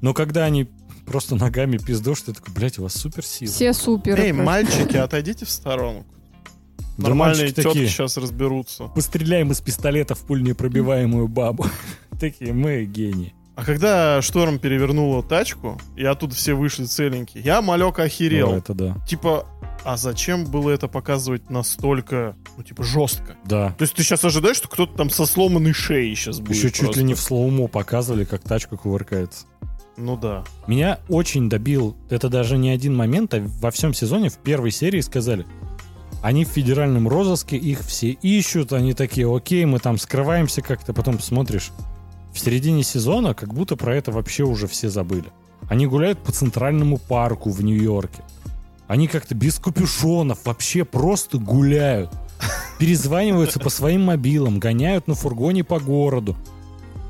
Но 0.00 0.14
когда 0.14 0.44
они 0.44 0.68
просто 1.06 1.36
ногами 1.36 1.78
пиздошь, 1.78 2.22
ты 2.22 2.32
такой, 2.32 2.54
блядь, 2.54 2.78
у 2.78 2.82
вас 2.82 2.94
суперсила. 2.94 3.50
Все 3.50 3.72
супер. 3.72 4.18
Эй, 4.18 4.32
мальчики, 4.32 4.96
отойдите 4.96 5.44
в 5.44 5.50
сторонку. 5.50 6.06
Да 6.98 7.08
Нормальные 7.08 7.52
тетки 7.52 7.62
такие, 7.62 7.88
сейчас 7.88 8.16
разберутся. 8.18 8.84
постреляем 8.88 9.50
из 9.50 9.60
пистолета 9.60 10.14
в 10.14 10.20
пульнепробиваемую 10.26 11.26
бабу. 11.26 11.66
Такие, 12.20 12.52
мы 12.52 12.84
гении. 12.84 13.34
А 13.54 13.64
когда 13.64 14.22
Шторм 14.22 14.58
перевернула 14.58 15.22
тачку, 15.22 15.78
и 15.96 16.04
оттуда 16.04 16.34
все 16.34 16.54
вышли 16.54 16.84
целенькие, 16.84 17.42
я, 17.44 17.60
малек, 17.60 17.98
охерел. 17.98 18.52
О, 18.52 18.56
это 18.56 18.72
да. 18.72 18.96
Типа, 19.06 19.46
а 19.84 19.96
зачем 19.96 20.44
было 20.46 20.70
это 20.70 20.88
показывать 20.88 21.50
настолько, 21.50 22.34
ну, 22.56 22.62
типа, 22.62 22.82
жестко? 22.82 23.36
Да. 23.44 23.74
То 23.76 23.82
есть 23.82 23.94
ты 23.94 24.02
сейчас 24.02 24.24
ожидаешь, 24.24 24.56
что 24.56 24.68
кто-то 24.68 24.96
там 24.96 25.10
со 25.10 25.26
сломанной 25.26 25.74
шеей 25.74 26.14
сейчас 26.14 26.40
будет? 26.40 26.56
Еще 26.56 26.70
чуть 26.70 26.80
просто? 26.80 27.00
ли 27.00 27.06
не 27.06 27.14
в 27.14 27.20
слоумо 27.20 27.68
показывали, 27.68 28.24
как 28.24 28.42
тачка 28.42 28.76
кувыркается. 28.76 29.46
Ну 29.98 30.16
да. 30.16 30.44
Меня 30.66 31.00
очень 31.08 31.50
добил, 31.50 31.96
это 32.08 32.30
даже 32.30 32.56
не 32.56 32.70
один 32.70 32.96
момент, 32.96 33.34
а 33.34 33.46
во 33.60 33.70
всем 33.70 33.92
сезоне 33.92 34.30
в 34.30 34.38
первой 34.38 34.70
серии 34.70 35.00
сказали, 35.00 35.44
они 36.22 36.44
в 36.44 36.48
федеральном 36.48 37.08
розыске, 37.08 37.56
их 37.56 37.80
все 37.80 38.12
ищут, 38.12 38.72
они 38.72 38.94
такие, 38.94 39.34
окей, 39.34 39.64
мы 39.66 39.80
там 39.80 39.98
скрываемся 39.98 40.62
как-то, 40.62 40.94
потом 40.94 41.20
смотришь, 41.20 41.70
в 42.32 42.38
середине 42.38 42.82
сезона 42.82 43.34
как 43.34 43.52
будто 43.52 43.76
про 43.76 43.94
это 43.94 44.10
вообще 44.10 44.44
уже 44.44 44.66
все 44.66 44.88
забыли. 44.88 45.26
Они 45.68 45.86
гуляют 45.86 46.18
по 46.18 46.32
центральному 46.32 46.98
парку 46.98 47.50
в 47.50 47.62
Нью-Йорке. 47.62 48.22
Они 48.88 49.06
как-то 49.06 49.34
без 49.34 49.58
капюшонов 49.58 50.44
вообще 50.44 50.84
просто 50.84 51.38
гуляют. 51.38 52.10
Перезваниваются 52.78 53.60
по 53.60 53.70
своим 53.70 54.02
мобилам, 54.02 54.58
гоняют 54.58 55.06
на 55.06 55.14
фургоне 55.14 55.62
по 55.64 55.78
городу. 55.78 56.36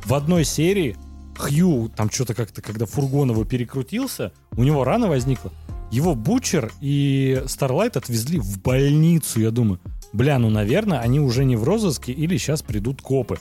В 0.04 0.14
одной 0.14 0.44
серии 0.44 0.96
Хью, 1.36 1.90
там 1.96 2.10
что-то 2.10 2.34
как-то, 2.34 2.60
когда 2.60 2.86
фургон 2.86 3.30
его 3.30 3.44
перекрутился, 3.44 4.32
у 4.56 4.64
него 4.64 4.84
рана 4.84 5.08
возникла. 5.08 5.50
Его 5.90 6.14
Бучер 6.14 6.72
и 6.80 7.42
Старлайт 7.46 7.96
отвезли 7.96 8.38
в 8.38 8.60
больницу, 8.60 9.40
я 9.40 9.50
думаю. 9.50 9.80
Бля, 10.12 10.38
ну, 10.38 10.50
наверное, 10.50 11.00
они 11.00 11.20
уже 11.20 11.44
не 11.44 11.56
в 11.56 11.64
розыске 11.64 12.12
или 12.12 12.36
сейчас 12.36 12.62
придут 12.62 13.02
копы. 13.02 13.38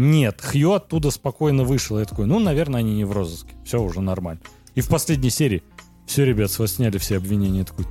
Нет, 0.00 0.40
Хью 0.40 0.74
оттуда 0.74 1.10
спокойно 1.10 1.64
вышел. 1.64 1.98
Я 1.98 2.04
такой, 2.04 2.26
ну, 2.26 2.38
наверное, 2.38 2.78
они 2.78 2.94
не 2.94 3.04
в 3.04 3.10
розыске. 3.10 3.56
Все 3.64 3.82
уже 3.82 4.00
нормально. 4.00 4.40
И 4.76 4.80
в 4.80 4.86
последней 4.86 5.30
серии, 5.30 5.64
все, 6.06 6.24
ребят, 6.24 6.52
с 6.52 6.60
вас 6.60 6.74
сняли 6.74 6.98
все 6.98 7.16
обвинения. 7.16 7.58
Я 7.58 7.64
такой, 7.64 7.84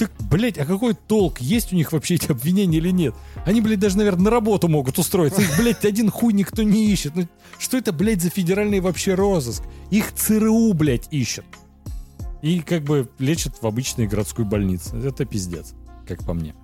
так, 0.00 0.10
блядь, 0.28 0.58
а 0.58 0.66
какой 0.66 0.94
толк? 0.94 1.40
Есть 1.40 1.72
у 1.72 1.76
них 1.76 1.92
вообще 1.92 2.16
эти 2.16 2.32
обвинения 2.32 2.78
или 2.78 2.90
нет? 2.90 3.14
Они, 3.44 3.60
блядь, 3.60 3.78
даже, 3.78 3.98
наверное, 3.98 4.24
на 4.24 4.30
работу 4.30 4.66
могут 4.66 4.98
устроиться. 4.98 5.42
Их, 5.42 5.56
блядь, 5.56 5.84
один 5.84 6.10
хуй 6.10 6.32
никто 6.32 6.64
не 6.64 6.90
ищет. 6.90 7.14
Ну, 7.14 7.28
что 7.60 7.76
это, 7.76 7.92
блядь, 7.92 8.20
за 8.20 8.30
федеральный 8.30 8.80
вообще 8.80 9.14
розыск? 9.14 9.62
Их 9.92 10.12
ЦРУ, 10.12 10.72
блядь, 10.72 11.06
ищет. 11.12 11.44
И 12.42 12.58
как 12.58 12.82
бы 12.82 13.08
лечат 13.20 13.62
в 13.62 13.66
обычной 13.68 14.08
городской 14.08 14.44
больнице. 14.44 14.96
Это 14.96 15.24
пиздец, 15.24 15.72
как 16.04 16.24
по 16.26 16.34
мне. 16.34 16.56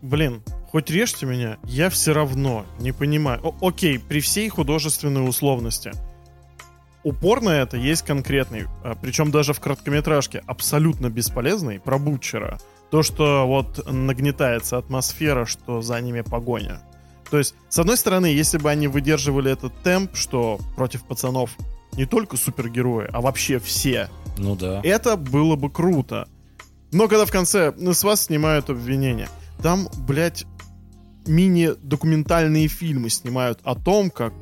Блин, 0.00 0.42
хоть 0.70 0.90
режьте 0.90 1.26
меня, 1.26 1.58
я 1.64 1.90
все 1.90 2.12
равно 2.12 2.64
не 2.78 2.92
понимаю. 2.92 3.40
О- 3.42 3.68
окей, 3.68 3.98
при 3.98 4.20
всей 4.20 4.48
художественной 4.48 5.28
условности. 5.28 5.92
Упор 7.02 7.40
на 7.40 7.50
это 7.50 7.76
есть 7.78 8.02
конкретный, 8.02 8.66
а, 8.84 8.94
причем 9.00 9.30
даже 9.30 9.52
в 9.54 9.60
короткометражке 9.60 10.42
абсолютно 10.46 11.08
бесполезный, 11.08 11.80
про 11.80 11.98
Бутчера. 11.98 12.58
То, 12.90 13.02
что 13.02 13.46
вот 13.46 13.90
нагнетается 13.90 14.76
атмосфера, 14.76 15.46
что 15.46 15.80
за 15.80 15.98
ними 16.00 16.20
погоня. 16.20 16.82
То 17.30 17.38
есть, 17.38 17.54
с 17.68 17.78
одной 17.78 17.96
стороны, 17.96 18.26
если 18.26 18.58
бы 18.58 18.68
они 18.70 18.88
выдерживали 18.88 19.50
этот 19.52 19.72
темп, 19.82 20.14
что 20.14 20.58
против 20.76 21.04
пацанов 21.04 21.56
не 21.92 22.04
только 22.04 22.36
супергерои, 22.36 23.08
а 23.12 23.20
вообще 23.20 23.58
все, 23.60 24.10
Ну 24.36 24.54
да. 24.56 24.80
это 24.84 25.16
было 25.16 25.56
бы 25.56 25.70
круто. 25.70 26.28
Но 26.92 27.06
когда 27.08 27.24
в 27.24 27.30
конце 27.30 27.72
ну, 27.78 27.94
с 27.94 28.02
вас 28.02 28.24
снимают 28.24 28.68
обвинения, 28.68 29.28
там, 29.62 29.88
блядь, 30.06 30.44
мини-документальные 31.26 32.68
фильмы 32.68 33.10
снимают 33.10 33.60
о 33.64 33.74
том, 33.74 34.10
как 34.10 34.32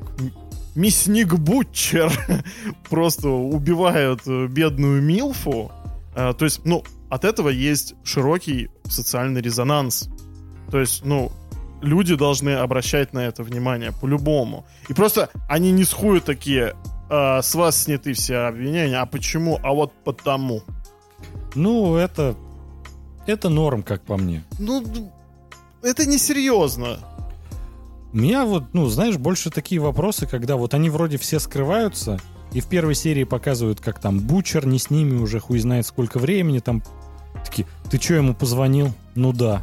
мясник 0.75 1.33
Бутчер 1.33 2.11
просто 2.89 3.29
убивает 3.29 4.21
э, 4.25 4.47
бедную 4.47 5.01
Милфу. 5.01 5.71
Э, 6.15 6.33
То 6.37 6.45
есть, 6.45 6.61
ну, 6.65 6.83
от 7.09 7.25
этого 7.25 7.49
есть 7.49 7.95
широкий 8.03 8.69
социальный 8.85 9.41
резонанс. 9.41 10.09
То 10.71 10.79
есть, 10.79 11.03
ну, 11.05 11.31
люди 11.81 12.15
должны 12.15 12.51
обращать 12.51 13.13
на 13.13 13.19
это 13.19 13.43
внимание 13.43 13.91
по-любому. 13.91 14.65
И 14.87 14.93
просто 14.93 15.29
они 15.47 15.71
не 15.71 15.83
с 15.83 15.93
хую 15.93 16.21
такие, 16.21 16.75
«А, 17.09 17.41
с 17.41 17.55
вас 17.55 17.83
сняты 17.83 18.13
все 18.13 18.47
обвинения. 18.47 18.97
А 18.97 19.05
почему? 19.05 19.59
А 19.63 19.73
вот 19.73 19.91
потому. 20.03 20.61
Ну, 21.55 21.95
это... 21.95 22.35
Это 23.25 23.49
норм, 23.49 23.83
как 23.83 24.01
по 24.03 24.17
мне. 24.17 24.43
Ну, 24.59 24.83
это 25.81 26.05
несерьезно. 26.05 26.99
Меня 28.11 28.45
вот, 28.45 28.73
ну, 28.73 28.87
знаешь, 28.87 29.17
больше 29.17 29.51
такие 29.51 29.79
вопросы, 29.79 30.25
когда 30.25 30.55
вот 30.55 30.73
они 30.73 30.89
вроде 30.89 31.17
все 31.17 31.39
скрываются, 31.39 32.19
и 32.51 32.61
в 32.61 32.65
первой 32.65 32.95
серии 32.95 33.23
показывают, 33.23 33.79
как 33.79 33.99
там 33.99 34.19
Бучер 34.19 34.65
не 34.65 34.79
с 34.79 34.89
ними 34.89 35.17
уже 35.17 35.39
хуй 35.39 35.59
знает 35.59 35.85
сколько 35.85 36.17
времени, 36.17 36.59
там 36.59 36.81
такие, 37.45 37.67
ты 37.91 37.99
что 37.99 38.15
ему 38.15 38.33
позвонил? 38.33 38.91
Ну 39.13 39.31
да. 39.31 39.61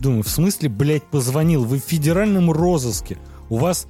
Думаю, 0.00 0.22
в 0.22 0.28
смысле, 0.28 0.68
блядь, 0.68 1.02
позвонил? 1.02 1.64
Вы 1.64 1.78
в 1.78 1.84
федеральном 1.84 2.50
розыске. 2.50 3.18
У 3.48 3.56
вас, 3.56 3.86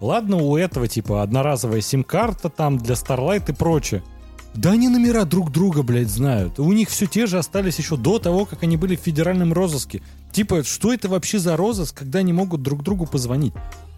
ладно, 0.00 0.38
у 0.38 0.56
этого 0.56 0.88
типа 0.88 1.22
одноразовая 1.22 1.82
сим-карта 1.82 2.48
там 2.48 2.78
для 2.78 2.94
Starlight 2.94 3.50
и 3.50 3.54
прочее. 3.54 4.02
Да 4.56 4.70
они 4.72 4.88
номера 4.88 5.24
друг 5.24 5.52
друга, 5.52 5.82
блядь, 5.82 6.08
знают. 6.08 6.58
У 6.58 6.72
них 6.72 6.88
все 6.88 7.06
те 7.06 7.26
же 7.26 7.38
остались 7.38 7.78
еще 7.78 7.96
до 7.96 8.18
того, 8.18 8.46
как 8.46 8.62
они 8.62 8.78
были 8.78 8.96
в 8.96 9.00
федеральном 9.00 9.52
розыске. 9.52 10.02
Типа, 10.32 10.64
что 10.64 10.94
это 10.94 11.08
вообще 11.08 11.38
за 11.38 11.56
розыск, 11.56 11.98
когда 11.98 12.20
они 12.20 12.32
могут 12.32 12.62
друг 12.62 12.82
другу 12.82 13.06
позвонить? 13.06 13.52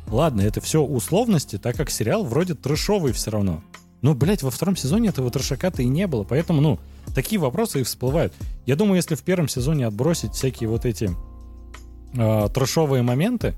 Ладно, 0.09 0.41
это 0.41 0.61
все 0.61 0.83
условности, 0.83 1.59
так 1.59 1.77
как 1.77 1.91
сериал 1.91 2.25
вроде 2.25 2.55
трэшовый 2.55 3.13
все 3.13 3.31
равно. 3.31 3.63
Но, 4.03 4.15
блядь, 4.15 4.43
во 4.43 4.51
втором 4.51 4.77
сезоне 4.77 5.11
этого 5.11 5.31
трэшака-то 5.31 5.83
и 5.83 5.87
не 5.87 6.09
было. 6.09 6.25
Поэтому, 6.25 6.61
ну, 6.61 6.81
такие 7.15 7.41
вопросы 7.41 7.81
и 7.81 7.85
всплывают. 7.85 8.33
Я 8.67 8.75
думаю, 8.75 8.97
если 8.97 9.15
в 9.15 9.23
первом 9.23 9.49
сезоне 9.49 9.87
отбросить 9.87 10.33
всякие 10.33 10.69
вот 10.69 10.87
эти 10.87 11.11
э, 12.15 12.49
трэшовые 12.53 13.03
моменты, 13.03 13.55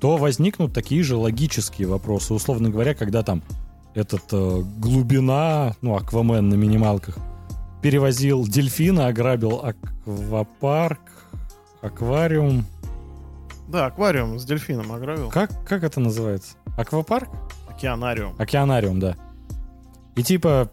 то 0.00 0.16
возникнут 0.16 0.72
такие 0.72 1.02
же 1.02 1.16
логические 1.16 1.86
вопросы. 1.86 2.34
Условно 2.34 2.70
говоря, 2.70 2.94
когда 2.94 3.22
там 3.22 3.42
этот 3.94 4.22
э, 4.32 4.62
глубина, 4.78 5.74
ну, 5.80 5.96
Аквамен 5.96 6.48
на 6.48 6.54
минималках, 6.54 7.16
перевозил 7.82 8.46
дельфина, 8.46 9.08
ограбил 9.08 9.64
аквапарк, 9.64 11.00
аквариум. 11.82 12.64
Да, 13.68 13.86
аквариум 13.86 14.38
с 14.38 14.44
дельфином 14.44 14.92
ограбил. 14.92 15.30
Как, 15.30 15.50
как 15.66 15.84
это 15.84 16.00
называется? 16.00 16.56
Аквапарк? 16.76 17.28
Океанариум. 17.68 18.34
Океанариум, 18.38 19.00
да. 19.00 19.16
И 20.16 20.22
типа 20.22 20.70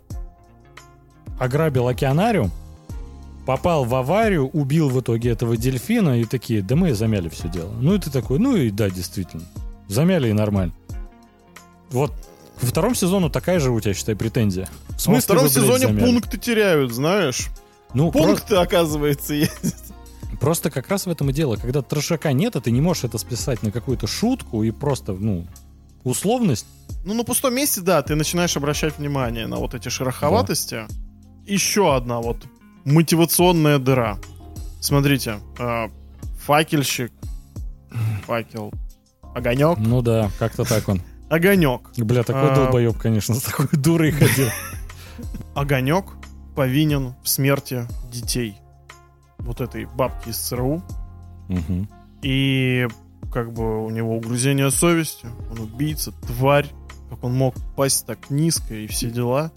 ограбил 1.39 1.87
океанариум, 1.87 2.51
попал 3.45 3.85
в 3.85 3.95
аварию, 3.95 4.47
убил 4.47 4.89
в 4.89 4.99
итоге 5.01 5.31
этого 5.31 5.57
дельфина, 5.57 6.21
и 6.21 6.25
такие, 6.25 6.61
да 6.61 6.75
мы 6.75 6.93
замяли 6.93 7.29
все 7.29 7.49
дело. 7.49 7.71
Ну 7.79 7.95
и 7.95 7.99
ты 7.99 8.11
такой, 8.11 8.39
ну 8.39 8.55
и 8.55 8.69
да, 8.69 8.89
действительно. 8.89 9.43
Замяли 9.87 10.29
и 10.29 10.33
нормально. 10.33 10.73
Вот 11.89 12.13
во 12.61 12.67
втором 12.67 12.95
сезону 12.95 13.29
такая 13.29 13.59
же 13.59 13.71
у 13.71 13.79
тебя, 13.79 13.93
считай, 13.93 14.15
претензия. 14.15 14.65
В 14.65 14.89
А 14.89 14.93
Во 14.93 14.99
смысле 14.99 15.21
втором 15.21 15.43
вы, 15.43 15.49
блядь, 15.49 15.63
сезоне 15.63 15.87
замяли? 15.87 16.05
пункты 16.05 16.37
теряют, 16.37 16.91
знаешь. 16.93 17.47
Ну, 17.93 18.11
Пункты, 18.11 18.55
оказывается, 18.55 19.33
есть. 19.33 19.75
просто 20.39 20.71
как 20.71 20.87
раз 20.89 21.05
в 21.05 21.09
этом 21.09 21.29
и 21.29 21.33
дело. 21.33 21.57
Когда 21.57 21.81
трошака 21.81 22.31
нет, 22.31 22.55
а 22.55 22.61
ты 22.61 22.71
не 22.71 22.79
можешь 22.81 23.03
это 23.03 23.17
списать 23.17 23.63
на 23.63 23.71
какую-то 23.71 24.07
шутку 24.07 24.63
и 24.63 24.71
просто, 24.71 25.13
ну, 25.13 25.45
условность. 26.03 26.65
Ну, 27.03 27.13
на 27.13 27.23
пустом 27.23 27.53
месте, 27.55 27.81
да, 27.81 28.01
ты 28.01 28.15
начинаешь 28.15 28.55
обращать 28.55 28.97
внимание 28.97 29.47
на 29.47 29.57
вот 29.57 29.73
эти 29.73 29.89
шероховатости. 29.89 30.85
Еще 31.45 31.95
одна 31.95 32.19
вот 32.21 32.37
мотивационная 32.85 33.77
дыра. 33.79 34.17
Смотрите, 34.79 35.39
э, 35.59 35.87
факельщик, 36.45 37.11
факел, 38.25 38.71
огонек, 39.35 39.77
Ну 39.79 40.01
да, 40.01 40.31
как-то 40.39 40.63
так 40.63 40.87
он. 40.87 41.01
Огонек. 41.31 41.91
Бля, 41.97 42.23
такой 42.23 42.51
А. 42.51 42.55
долбоеб, 42.55 42.97
конечно, 42.97 43.33
с 43.35 43.41
такой 43.41 43.67
дурой 43.71 44.11
ходил. 44.11 44.49
Огонек 45.55 46.05
повинен 46.55 47.15
в 47.23 47.29
смерти 47.29 47.87
детей. 48.11 48.57
Вот 49.39 49.61
этой 49.61 49.85
бабки 49.85 50.29
из 50.29 50.37
ЦРУ. 50.37 50.83
Мгм. 51.47 51.89
И 52.21 52.87
как 53.31 53.53
бы 53.53 53.83
у 53.83 53.89
него 53.89 54.17
угрызение 54.17 54.69
совести. 54.71 55.27
Он 55.49 55.59
убийца, 55.61 56.11
тварь. 56.27 56.67
Как 57.09 57.23
он 57.23 57.33
мог 57.33 57.55
пасть 57.75 58.05
так 58.05 58.29
низко 58.29 58.73
и 58.75 58.87
все 58.87 59.09
дела. 59.09 59.51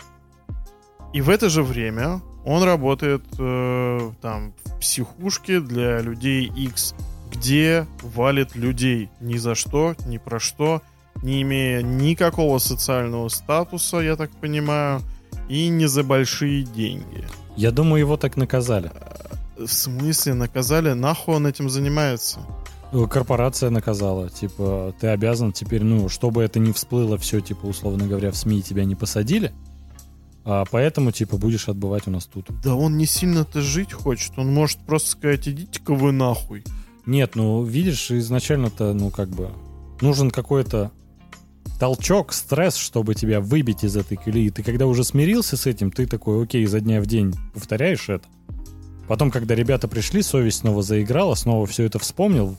И 1.13 1.21
в 1.21 1.29
это 1.31 1.49
же 1.49 1.63
время 1.63 2.21
он 2.45 2.63
работает 2.63 3.23
э, 3.39 4.11
там 4.21 4.55
в 4.65 4.79
психушке 4.81 5.61
для 5.61 6.01
людей 6.01 6.47
X, 6.47 6.95
где 7.31 7.87
валит 8.03 8.57
людей 8.57 9.11
ни 9.21 9.37
за 9.37 9.55
что, 9.55 9.95
ни 10.07 10.19
про 10.19 10.41
что, 10.41 10.83
не 11.25 11.41
имея 11.43 11.83
никакого 11.83 12.59
социального 12.59 13.29
статуса, 13.29 13.99
я 13.99 14.15
так 14.15 14.31
понимаю, 14.31 15.01
и 15.49 15.69
не 15.69 15.87
за 15.87 16.05
большие 16.05 16.65
деньги. 16.65 17.25
Я 17.57 17.71
думаю, 17.71 18.01
его 18.01 18.17
так 18.17 18.37
наказали. 18.37 18.93
В 19.57 19.69
смысле 19.69 20.35
наказали? 20.35 20.93
Нахуй 20.93 21.37
он 21.37 21.47
этим 21.47 21.71
занимается? 21.71 22.41
Э, 22.93 23.07
Корпорация 23.07 23.71
наказала. 23.71 24.29
Типа, 24.29 24.95
ты 25.01 25.09
обязан 25.09 25.53
теперь, 25.53 25.83
ну, 25.83 26.09
чтобы 26.09 26.43
это 26.43 26.59
не 26.59 26.73
всплыло 26.73 27.17
все, 27.17 27.41
типа, 27.41 27.67
условно 27.67 28.07
говоря, 28.07 28.31
в 28.31 28.37
СМИ 28.37 28.63
тебя 28.63 28.85
не 28.85 28.95
посадили. 28.95 29.53
А 30.45 30.65
поэтому, 30.71 31.11
типа, 31.11 31.39
будешь 31.39 31.69
отбывать 31.71 32.07
у 32.07 32.11
нас 32.11 32.27
тут. 32.27 32.51
Да 32.63 32.75
он 32.75 32.99
не 32.99 33.07
сильно-то 33.07 33.63
жить 33.63 33.95
хочет. 33.95 34.33
Он 34.37 34.53
может 34.53 34.79
просто 34.81 35.11
сказать, 35.13 35.49
идите-ка 35.49 35.95
вы 35.95 36.13
нахуй. 36.13 36.65
Нет, 37.07 37.35
ну, 37.35 37.63
видишь, 37.63 38.11
изначально-то, 38.11 38.93
ну, 38.93 39.11
как 39.11 39.31
бы, 39.31 39.51
нужен 40.03 40.31
какой-то 40.31 40.91
толчок, 41.79 42.33
стресс, 42.33 42.77
чтобы 42.77 43.15
тебя 43.15 43.41
выбить 43.41 43.85
из 43.85 43.97
этой 43.97 44.17
колеи. 44.17 44.51
Ты 44.51 44.63
когда 44.63 44.87
уже 44.87 45.05
смирился 45.05 45.57
с 45.57 45.67
этим, 45.67 45.91
ты 45.91 46.07
такой, 46.07 46.43
окей, 46.43 46.63
изо 46.65 46.81
дня 46.81 47.01
в 47.01 47.07
день 47.07 47.35
повторяешь 47.53 48.09
это. 48.09 48.25
Потом, 49.09 49.31
когда 49.31 49.55
ребята 49.55 49.87
пришли, 49.87 50.23
совесть 50.23 50.59
снова 50.59 50.83
заиграла, 50.83 51.35
снова 51.35 51.67
все 51.67 51.85
это 51.85 51.99
вспомнил. 51.99 52.57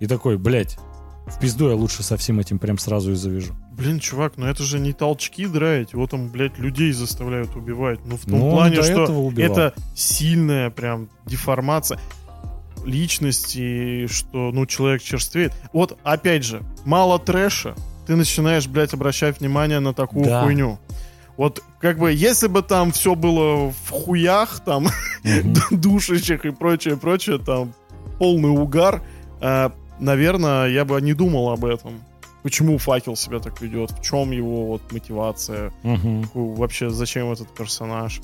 И 0.00 0.06
такой, 0.06 0.38
блядь, 0.38 0.78
в 1.26 1.38
пизду 1.40 1.68
я 1.68 1.76
лучше 1.76 2.02
со 2.02 2.16
всем 2.16 2.40
этим 2.40 2.58
прям 2.58 2.78
сразу 2.78 3.12
и 3.12 3.14
завяжу. 3.14 3.54
Блин, 3.72 3.98
чувак, 3.98 4.34
ну 4.36 4.46
это 4.46 4.62
же 4.62 4.78
не 4.78 4.92
толчки 4.92 5.46
драить. 5.46 5.94
Вот 5.94 6.10
там, 6.10 6.28
блядь, 6.28 6.58
людей 6.58 6.92
заставляют 6.92 7.56
убивать. 7.56 8.00
Ну, 8.04 8.16
в 8.16 8.22
том 8.22 8.38
Ну, 8.38 8.50
плане, 8.50 8.82
что 8.82 9.32
это 9.36 9.74
сильная 9.94 10.70
прям 10.70 11.08
деформация 11.26 11.98
личности, 12.84 14.06
что, 14.08 14.50
ну, 14.52 14.66
человек 14.66 15.02
черствеет. 15.02 15.52
Вот, 15.72 15.98
опять 16.02 16.44
же, 16.44 16.62
мало 16.84 17.18
трэша, 17.18 17.74
ты 18.06 18.16
начинаешь, 18.16 18.66
блядь, 18.66 18.94
обращать 18.94 19.40
внимание 19.40 19.80
на 19.80 19.92
такую 19.94 20.24
Да. 20.24 20.42
хуйню. 20.42 20.78
Вот, 21.36 21.62
как 21.80 21.98
бы, 21.98 22.12
если 22.12 22.46
бы 22.48 22.62
там 22.62 22.92
все 22.92 23.14
было 23.14 23.70
в 23.70 23.90
хуях, 23.90 24.60
там, 24.64 24.88
Мгм. 25.24 25.54
душащих 25.70 26.44
и 26.44 26.50
прочее, 26.50 26.96
прочее, 26.96 27.38
там, 27.38 27.72
полный 28.18 28.50
угар, 28.50 29.02
э, 29.40 29.70
наверное, 29.98 30.68
я 30.68 30.84
бы 30.84 31.00
не 31.00 31.14
думал 31.14 31.50
об 31.50 31.64
этом. 31.64 32.00
Почему 32.42 32.76
факел 32.78 33.14
себя 33.16 33.38
так 33.38 33.60
ведет? 33.62 33.92
В 33.92 34.02
чем 34.02 34.32
его 34.32 34.66
вот 34.66 34.92
мотивация? 34.92 35.72
Ку- 36.32 36.54
Вообще, 36.54 36.90
зачем 36.90 37.30
этот 37.32 37.48
персонаж? 37.54 38.20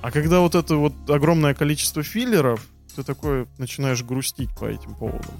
А 0.00 0.10
когда 0.10 0.40
вот 0.40 0.54
это 0.54 0.76
вот 0.76 0.92
огромное 1.10 1.52
количество 1.54 2.02
филлеров, 2.02 2.64
ты 2.96 3.02
такой 3.02 3.46
начинаешь 3.58 4.02
грустить 4.04 4.50
по 4.58 4.64
этим 4.66 4.94
поводам. 4.94 5.34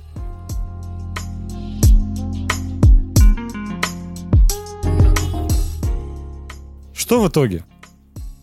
Что 7.03 7.21
в 7.21 7.29
итоге? 7.29 7.65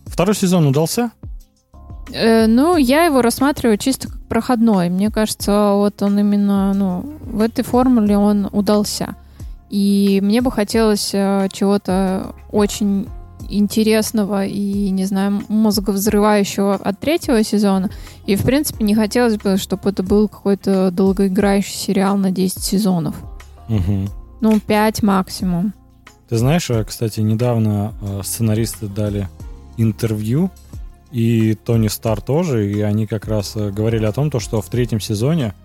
Второй 0.06 0.36
сезон 0.36 0.68
удался? 0.68 1.12
Э, 2.12 2.46
ну, 2.46 2.76
я 2.76 3.06
его 3.06 3.22
рассматриваю 3.22 3.78
чисто 3.78 4.10
как 4.10 4.22
проходной. 4.28 4.90
Мне 4.90 5.10
кажется, 5.10 5.72
вот 5.76 6.02
он 6.02 6.20
именно, 6.20 6.74
ну, 6.74 7.14
в 7.22 7.40
этой 7.40 7.64
формуле 7.64 8.18
он 8.18 8.50
удался. 8.52 9.16
И 9.70 10.20
мне 10.22 10.42
бы 10.42 10.52
хотелось 10.52 11.12
э, 11.14 11.48
чего-то 11.54 12.36
очень 12.52 13.08
интересного 13.50 14.46
и, 14.46 14.90
не 14.90 15.06
знаю, 15.06 15.42
мозговзрывающего 15.48 16.76
от 16.76 17.00
третьего 17.00 17.42
сезона. 17.46 17.90
И, 18.26 18.36
в 18.36 18.44
принципе, 18.44 18.84
не 18.84 18.94
хотелось 18.94 19.38
бы, 19.38 19.56
чтобы 19.56 19.90
это 19.90 20.04
был 20.04 20.28
какой-то 20.28 20.92
долгоиграющий 20.92 21.78
сериал 21.78 22.18
на 22.18 22.30
10 22.30 22.62
сезонов. 22.62 23.16
Мгм. 23.70 24.10
Ну, 24.42 24.60
5 24.60 25.02
максимум. 25.02 25.74
Ты 26.30 26.38
знаешь, 26.38 26.70
э, 26.70 26.84
кстати, 26.84 27.22
недавно 27.22 27.94
э, 28.02 28.22
сценаристы 28.24 28.88
дали 28.88 29.28
интервью, 29.78 30.52
и 31.12 31.56
Тони 31.56 31.88
Стар 31.88 32.22
тоже, 32.22 32.72
и 32.72 32.82
они 32.82 33.08
как 33.08 33.28
раз 33.28 33.56
э, 33.56 33.72
говорили 33.72 34.06
о 34.06 34.12
том, 34.12 34.30
то, 34.30 34.40
что 34.40 34.62
в 34.62 34.70
третьем 34.70 35.00
сезоне 35.00 35.56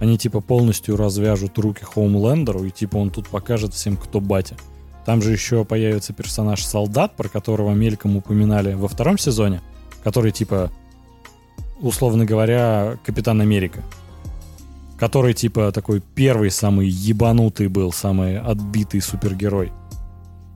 они 0.00 0.16
типа 0.16 0.40
полностью 0.40 0.96
развяжут 0.96 1.58
руки 1.58 1.84
Хоумлендеру, 1.84 2.64
и 2.64 2.70
типа 2.70 2.96
он 2.96 3.10
тут 3.10 3.26
покажет 3.28 3.74
всем, 3.74 3.96
кто 3.96 4.20
батя. 4.20 4.56
Там 5.04 5.20
же 5.20 5.32
еще 5.32 5.64
появится 5.64 6.12
персонаж 6.12 6.64
Солдат, 6.64 7.16
про 7.16 7.28
которого 7.28 7.72
мельком 7.74 8.16
упоминали 8.16 8.74
во 8.74 8.86
втором 8.86 9.18
сезоне, 9.18 9.62
который 10.04 10.30
типа, 10.30 10.70
условно 11.80 12.24
говоря, 12.24 12.98
Капитан 13.04 13.40
Америка. 13.40 13.82
Который 14.96 15.34
типа 15.34 15.72
такой 15.72 16.00
первый 16.14 16.52
самый 16.52 16.88
ебанутый 16.88 17.66
был, 17.66 17.92
самый 17.92 18.38
отбитый 18.38 19.00
супергерой. 19.00 19.72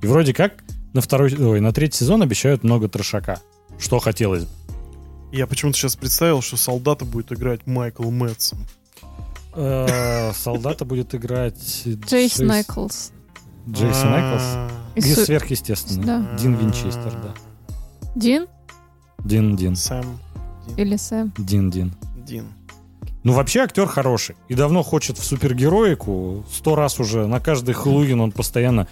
И 0.02 0.06
вроде 0.06 0.32
как 0.32 0.64
на 0.92 1.00
второй, 1.00 1.34
ой, 1.34 1.60
на 1.60 1.72
третий 1.72 1.98
сезон 1.98 2.22
обещают 2.22 2.64
много 2.64 2.88
трошака. 2.88 3.40
Что 3.78 3.98
хотелось 3.98 4.44
бы. 4.44 4.50
Я 5.32 5.46
почему-то 5.46 5.76
сейчас 5.76 5.96
представил, 5.96 6.40
что 6.40 6.56
солдата 6.56 7.04
будет 7.04 7.32
играть 7.32 7.66
Майкл 7.66 8.10
Мэтсон. 8.10 8.58
Э, 9.54 10.32
Солдата 10.34 10.84
будет 10.84 11.14
играть... 11.14 11.82
Джейс 11.84 12.38
Найклс. 12.38 13.12
Джейсон 13.68 14.10
Найклс. 14.10 14.42
А, 14.44 14.70
Из 14.94 15.24
сверхъестественного. 15.24 16.38
Дин 16.38 16.54
Винчестер, 16.54 17.12
да. 17.12 17.34
Дин 18.14 18.46
Дин, 19.24 19.56
Дин. 19.56 19.76
Сэм. 19.76 20.18
или 20.76 20.96
Сэм? 20.96 21.34
Дин, 21.36 21.70
Дин. 21.70 21.92
Дин. 22.24 22.46
Ну, 23.24 23.32
вообще 23.32 23.60
актер 23.60 23.86
хороший. 23.86 24.36
И 24.48 24.54
давно 24.54 24.82
хочет 24.82 25.18
в 25.18 25.24
супергероику. 25.24 26.44
Сто 26.50 26.76
раз 26.76 27.00
уже 27.00 27.26
на 27.26 27.40
каждый 27.40 27.74
Хэллоуин 27.74 28.20
он 28.20 28.32
постоянно 28.32 28.86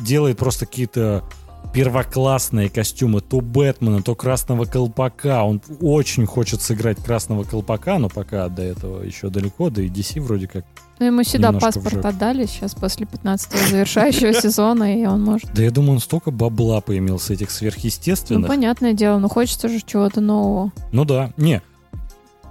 делает 0.00 0.38
просто 0.38 0.66
какие-то 0.66 1.24
первоклассные 1.72 2.68
костюмы 2.68 3.20
то 3.20 3.40
Бэтмена, 3.40 4.02
то 4.02 4.14
Красного 4.14 4.64
Колпака. 4.64 5.44
Он 5.44 5.60
очень 5.80 6.26
хочет 6.26 6.62
сыграть 6.62 7.02
Красного 7.02 7.44
Колпака, 7.44 7.98
но 7.98 8.08
пока 8.08 8.48
до 8.48 8.62
этого 8.62 9.02
еще 9.02 9.30
далеко, 9.30 9.70
да 9.70 9.82
и 9.82 9.88
DC 9.88 10.20
вроде 10.20 10.48
как. 10.48 10.64
Ну, 10.98 11.06
ему 11.06 11.22
сюда 11.22 11.52
паспорт 11.52 12.04
отдали 12.04 12.44
сейчас 12.44 12.74
после 12.74 13.06
15-го 13.06 13.70
завершающего 13.70 14.34
сезона, 14.40 15.00
и 15.00 15.06
он 15.06 15.22
может... 15.22 15.52
Да 15.54 15.62
я 15.62 15.70
думаю, 15.70 15.92
он 15.92 16.00
столько 16.00 16.30
бабла 16.30 16.80
поимел 16.80 17.18
с 17.18 17.30
этих 17.30 17.48
Ну, 17.48 17.54
сверхъестественных. 17.54 18.48
понятное 18.48 18.92
дело, 18.92 19.18
но 19.18 19.28
хочется 19.28 19.68
же 19.68 19.80
чего-то 19.80 20.20
нового. 20.20 20.72
Ну 20.92 21.04
да, 21.04 21.32
не. 21.36 21.62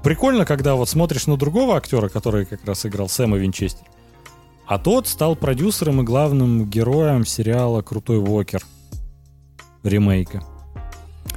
Прикольно, 0.03 0.45
когда 0.45 0.75
вот 0.75 0.89
смотришь 0.89 1.27
на 1.27 1.37
другого 1.37 1.75
актера, 1.75 2.07
который 2.09 2.45
как 2.45 2.65
раз 2.65 2.85
играл 2.85 3.09
Сэма 3.09 3.37
Винчестер. 3.37 3.85
А 4.69 4.77
тот 4.77 5.07
стал 5.07 5.35
продюсером 5.35 6.01
и 6.01 6.03
главным 6.03 6.69
героем 6.69 7.25
сериала 7.25 7.81
«Крутой 7.81 8.19
Вокер» 8.19 8.61
ремейка. 9.81 10.43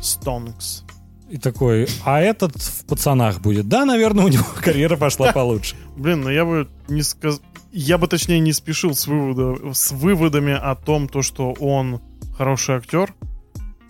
Стонкс. 0.03 0.85
И 1.31 1.39
такой, 1.39 1.89
а 2.05 2.21
этот 2.21 2.55
в 2.57 2.85
пацанах 2.85 3.41
будет. 3.41 3.69
Да, 3.69 3.87
наверное, 3.87 4.27
у 4.27 4.29
него 4.29 4.45
карьера 4.63 4.99
пошла 4.99 5.33
получше. 5.33 5.77
Блин, 5.97 6.21
ну 6.21 6.29
я 6.29 6.45
бы 6.45 6.69
не 6.89 7.01
сказ... 7.01 7.41
Я 7.71 7.97
бы 7.97 8.07
точнее 8.07 8.39
не 8.39 8.53
спешил 8.53 8.95
с, 8.95 9.07
вывода... 9.07 9.73
с 9.73 9.93
выводами 9.93 10.53
о 10.53 10.75
том, 10.75 11.09
то, 11.09 11.23
что 11.23 11.53
он 11.53 12.03
хороший 12.37 12.75
актер. 12.77 13.15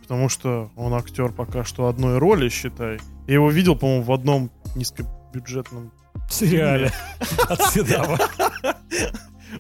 Потому 0.03 0.29
что 0.29 0.71
он 0.77 0.95
актер 0.95 1.33
пока 1.33 1.65
что 1.65 1.89
одной 1.89 2.19
роли, 2.19 2.49
считай. 2.49 3.01
Я 3.27 3.35
его 3.35 3.51
видел, 3.51 3.75
по-моему, 3.75 4.05
в 4.05 4.13
одном 4.13 4.53
низкобюджетном 4.77 5.91
В 6.33 6.35
сериале. 6.35 6.91
От 7.51 7.63
Седова. 7.73 8.19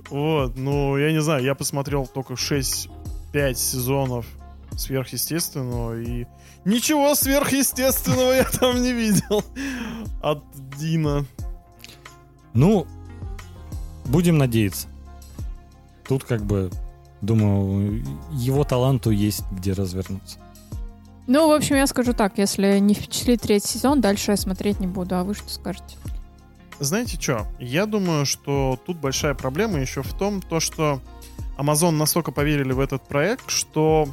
Вот, 0.08 0.56
ну, 0.56 0.96
я 0.96 1.12
не 1.12 1.20
знаю, 1.20 1.44
я 1.44 1.54
посмотрел 1.54 2.06
только 2.06 2.32
6-5 2.32 2.88
сезонов 3.54 4.24
сверхъестественного, 4.78 6.00
и 6.00 6.26
ничего 6.64 7.14
сверхъестественного 7.14 8.32
я 8.36 8.44
там 8.44 8.80
не 8.80 8.94
видел 8.94 9.44
от 10.22 10.42
Дина. 10.78 11.26
Ну, 12.54 12.86
будем 14.06 14.38
надеяться. 14.38 14.88
Тут 16.08 16.24
как 16.24 16.42
бы, 16.42 16.70
думаю, 17.20 18.02
его 18.32 18.64
таланту 18.64 19.10
есть 19.10 19.44
где 19.52 19.74
развернуться. 19.74 20.38
Ну, 21.26 21.48
в 21.48 21.52
общем, 21.52 21.76
я 21.76 21.86
скажу 21.86 22.14
так, 22.14 22.38
если 22.38 22.78
не 22.78 22.94
впечатлит 22.94 23.42
третий 23.42 23.68
сезон, 23.68 24.00
дальше 24.00 24.30
я 24.30 24.38
смотреть 24.38 24.80
не 24.80 24.86
буду. 24.86 25.16
А 25.16 25.22
вы 25.22 25.34
что 25.34 25.50
скажете? 25.50 25.96
Знаете 26.82 27.16
что? 27.20 27.46
Я 27.60 27.86
думаю, 27.86 28.26
что 28.26 28.76
тут 28.84 28.96
большая 28.98 29.34
проблема 29.34 29.78
еще 29.78 30.02
в 30.02 30.12
том, 30.14 30.42
то, 30.42 30.58
что 30.58 31.00
Amazon 31.56 31.92
настолько 31.92 32.32
поверили 32.32 32.72
в 32.72 32.80
этот 32.80 33.06
проект, 33.06 33.48
что 33.50 34.08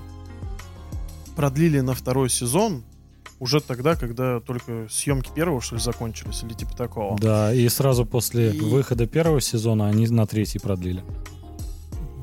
продлили 1.36 1.80
на 1.80 1.96
второй 1.96 2.30
сезон 2.30 2.84
уже 3.40 3.60
тогда, 3.60 3.96
когда 3.96 4.40
только 4.40 4.88
съемки 4.88 5.32
первого, 5.34 5.62
что 5.62 5.78
ли, 5.78 5.82
закончились, 5.82 6.44
или 6.44 6.54
типа 6.54 6.76
такого. 6.78 7.18
Да, 7.18 7.52
и 7.52 7.68
сразу 7.70 8.06
после 8.06 8.52
И- 8.52 8.60
выхода 8.60 9.08
первого 9.08 9.42
сезона 9.42 9.88
они 9.88 10.08
на 10.08 10.28
третий 10.28 10.60
продлили. 10.60 11.04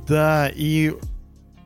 Да, 0.06 0.48
и 0.54 0.94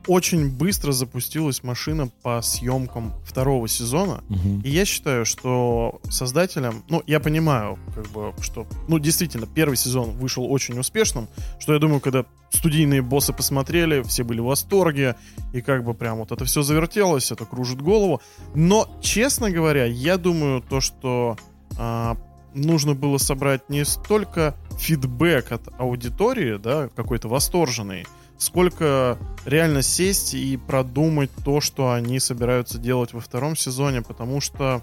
очень 0.07 0.49
быстро 0.49 0.91
запустилась 0.91 1.63
машина 1.63 2.09
по 2.21 2.41
съемкам 2.41 3.13
второго 3.25 3.67
сезона. 3.67 4.23
Мгм. 4.29 4.61
И 4.61 4.69
я 4.69 4.85
считаю, 4.85 5.25
что 5.25 5.99
создателям, 6.09 6.83
ну, 6.89 7.03
я 7.07 7.19
понимаю, 7.19 7.77
как 7.95 8.07
бы, 8.09 8.33
что, 8.41 8.67
ну, 8.87 8.99
действительно, 8.99 9.47
первый 9.47 9.77
сезон 9.77 10.11
вышел 10.11 10.51
очень 10.51 10.79
успешным, 10.79 11.27
что 11.59 11.73
я 11.73 11.79
думаю, 11.79 11.99
когда 11.99 12.25
студийные 12.51 13.01
боссы 13.01 13.33
посмотрели, 13.33 14.01
все 14.03 14.23
были 14.23 14.39
в 14.39 14.45
восторге, 14.45 15.15
и 15.53 15.61
как 15.61 15.83
бы 15.83 15.93
прям 15.93 16.17
вот 16.17 16.31
это 16.31 16.45
все 16.45 16.61
завертелось, 16.61 17.31
это 17.31 17.45
кружит 17.45 17.81
голову. 17.81 18.21
Но, 18.55 18.89
честно 19.01 19.51
говоря, 19.51 19.85
я 19.85 20.17
думаю, 20.17 20.61
то, 20.61 20.81
что 20.81 21.37
а, 21.77 22.17
нужно 22.53 22.93
было 22.93 23.17
собрать 23.17 23.69
не 23.69 23.85
столько 23.85 24.55
фидбэк 24.77 25.51
от 25.51 25.61
аудитории, 25.79 26.57
да, 26.57 26.89
какой-то 26.95 27.27
восторженный, 27.27 28.05
сколько 28.41 29.19
реально 29.45 29.83
сесть 29.83 30.33
и 30.33 30.57
продумать 30.57 31.29
то, 31.45 31.61
что 31.61 31.91
они 31.91 32.19
собираются 32.19 32.79
делать 32.79 33.13
во 33.13 33.19
втором 33.19 33.55
сезоне, 33.55 34.01
потому 34.01 34.41
что 34.41 34.81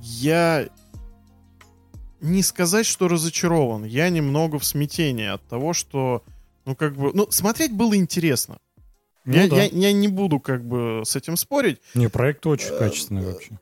я 0.00 0.66
не 2.22 2.42
сказать, 2.42 2.86
что 2.86 3.06
разочарован, 3.08 3.84
я 3.84 4.08
немного 4.08 4.58
в 4.58 4.64
смятении 4.64 5.26
от 5.26 5.42
того, 5.46 5.74
что, 5.74 6.22
ну, 6.64 6.74
как 6.74 6.96
бы, 6.96 7.10
ну, 7.12 7.30
смотреть 7.30 7.72
было 7.72 7.94
интересно. 7.96 8.56
Ну 9.26 9.34
я, 9.34 9.46
да. 9.48 9.56
я- 9.56 9.68
я 9.70 9.92
не 9.92 10.08
буду, 10.08 10.40
как 10.40 10.64
бы, 10.64 11.02
с 11.04 11.16
этим 11.16 11.36
спорить, 11.36 11.80
Не, 11.94 12.08
проект 12.08 12.46
очень 12.46 12.76
качественный 12.78 13.26
вообще. 13.26 13.58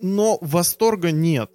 но 0.00 0.38
восторга 0.40 1.12
нет. 1.12 1.50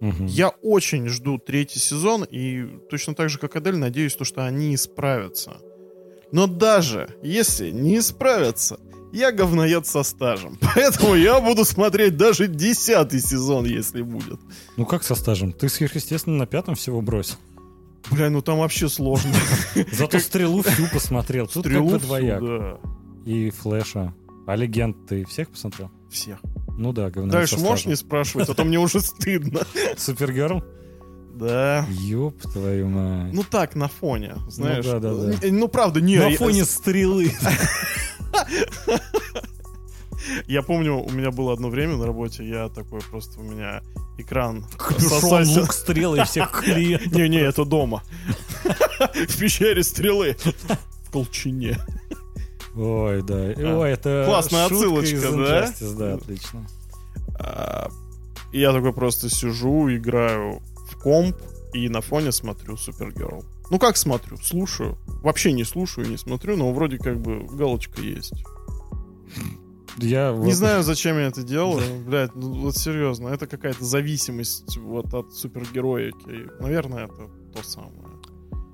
Мгм. 0.00 0.26
Я 0.26 0.48
очень 0.62 1.08
жду 1.08 1.38
третий 1.38 1.78
сезон, 1.78 2.24
и 2.24 2.66
точно 2.90 3.14
так 3.14 3.28
же, 3.28 3.38
как 3.38 3.56
Адель, 3.56 3.76
надеюсь, 3.76 4.14
то, 4.16 4.24
что 4.24 4.44
они 4.46 4.74
исправятся. 4.74 5.58
Но 6.32 6.46
даже 6.46 7.16
если 7.22 7.70
не 7.70 7.98
исправятся, 7.98 8.78
я 9.12 9.32
говноед 9.32 9.86
со 9.86 10.02
стажем. 10.02 10.58
Поэтому 10.74 11.14
я 11.16 11.40
буду 11.40 11.64
смотреть 11.64 12.16
даже 12.16 12.46
десятый 12.46 13.20
сезон, 13.20 13.66
если 13.66 14.02
будет. 14.02 14.40
Ну 14.76 14.86
как 14.86 15.02
со 15.02 15.14
стажем? 15.14 15.52
Ты 15.52 15.68
сверхъестественно 15.68 16.36
на 16.36 16.46
пятом 16.46 16.76
всего 16.76 17.02
бросил. 17.02 17.36
Бля, 18.10 18.30
ну 18.30 18.40
там 18.40 18.58
вообще 18.58 18.88
сложно. 18.88 19.34
Зато 19.92 20.18
стрелу 20.20 20.62
всю 20.62 20.86
посмотрел. 20.92 21.46
Тут 21.46 21.66
Стрелу 21.66 21.90
как 21.90 22.00
бы 22.00 22.06
двояк. 22.06 22.40
да. 22.40 22.78
И 23.26 23.50
флеша. 23.50 24.14
А 24.46 24.56
легенд 24.56 24.96
ты 25.06 25.24
всех 25.26 25.50
посмотрел? 25.50 25.90
Всех. 26.10 26.38
Ну 26.80 26.94
да, 26.94 27.10
говно. 27.10 27.30
Дальше 27.30 27.58
можешь 27.58 27.84
не 27.84 27.94
спрашивать, 27.94 28.48
а 28.48 28.54
то 28.54 28.64
мне 28.64 28.78
уже 28.78 29.00
стыдно. 29.00 29.60
Супергерл? 29.98 30.64
Да. 31.34 31.84
Ёб 31.90 32.40
твою 32.40 32.88
мать. 32.88 33.34
Ну 33.34 33.44
так, 33.44 33.74
на 33.76 33.88
фоне, 33.88 34.36
знаешь. 34.48 34.86
да, 34.86 34.98
да, 34.98 35.12
да. 35.14 35.32
Э, 35.42 35.50
Ну, 35.50 35.68
правда, 35.68 36.00
не. 36.00 36.16
На 36.16 36.30
фоне 36.30 36.64
стрелы. 36.64 37.32
Я 40.46 40.62
помню, 40.62 40.96
у 41.02 41.10
меня 41.10 41.30
было 41.30 41.52
одно 41.52 41.68
время 41.68 41.96
на 41.96 42.06
работе, 42.06 42.46
я 42.46 42.68
такой 42.68 43.00
просто, 43.00 43.40
у 43.40 43.42
меня 43.42 43.82
экран 44.18 44.66
сосался. 44.98 45.60
лук, 45.60 45.72
стрелы 45.72 46.20
и 46.20 46.24
всех 46.24 46.50
клиентов. 46.62 47.12
Не-не, 47.12 47.40
это 47.40 47.64
дома. 47.64 48.02
В 49.28 49.38
пещере 49.38 49.82
стрелы. 49.82 50.36
В 51.04 51.10
Колчине. 51.10 51.78
Ой, 52.76 53.22
да. 53.22 53.52
А. 53.56 53.78
Ой, 53.80 53.90
это 53.90 54.24
Классная 54.26 54.66
отсылочка, 54.66 55.16
из 55.16 55.22
да? 55.22 55.28
Injustice, 55.64 55.96
Да, 55.98 56.14
отлично. 56.14 56.66
А, 57.38 57.88
я 58.52 58.72
такой 58.72 58.92
просто 58.92 59.28
сижу, 59.30 59.88
играю 59.94 60.60
в 60.90 60.96
комп 61.02 61.36
и 61.72 61.88
на 61.88 62.00
фоне 62.00 62.32
смотрю 62.32 62.76
Супергерл. 62.76 63.44
Ну 63.70 63.78
как 63.78 63.96
смотрю? 63.96 64.36
Слушаю. 64.38 64.98
Вообще 65.22 65.52
не 65.52 65.64
слушаю, 65.64 66.08
не 66.08 66.16
смотрю, 66.16 66.56
но 66.56 66.72
вроде 66.72 66.98
как 66.98 67.20
бы 67.20 67.46
галочка 67.52 68.00
есть. 68.00 68.34
Я 69.98 70.30
Не 70.32 70.36
вот- 70.38 70.52
знаю, 70.54 70.82
зачем 70.82 71.16
я 71.18 71.26
это 71.26 71.42
делаю. 71.42 71.82
Блядь, 72.06 72.34
ну 72.34 72.52
вот 72.52 72.76
серьезно, 72.76 73.28
это 73.28 73.46
какая-то 73.46 73.84
зависимость 73.84 74.76
вот 74.78 75.12
от 75.14 75.32
супергероики. 75.34 76.48
Наверное, 76.60 77.04
это 77.06 77.28
то 77.54 77.62
самое. 77.62 77.94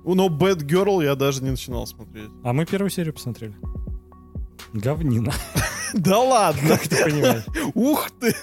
Но 0.05 0.27
Bad 0.29 0.59
Girl 0.65 1.03
я 1.03 1.15
даже 1.15 1.43
не 1.43 1.49
начинал 1.51 1.85
смотреть. 1.85 2.29
А 2.43 2.53
мы 2.53 2.65
первую 2.65 2.89
серию 2.89 3.13
посмотрели. 3.13 3.55
Говнина. 4.73 5.33
Да 5.93 6.19
ладно! 6.19 6.67
Как 6.67 6.87
ты 6.87 7.01
понимаешь? 7.01 7.45
Ух 7.73 8.11
ты! 8.19 8.35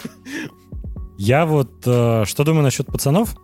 Я 1.19 1.45
вот 1.45 1.71
э, 1.85 2.25
что 2.25 2.43
думаю 2.43 2.63
насчет 2.63 2.87
пацанов? 2.87 3.37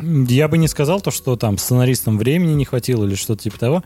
Я 0.00 0.46
бы 0.46 0.58
не 0.58 0.68
сказал 0.68 1.00
то, 1.00 1.10
что 1.10 1.34
там 1.36 1.58
сценаристам 1.58 2.18
времени 2.18 2.52
не 2.52 2.64
хватило 2.64 3.04
или 3.04 3.16
что-то 3.16 3.42
типа 3.42 3.58
того. 3.58 3.84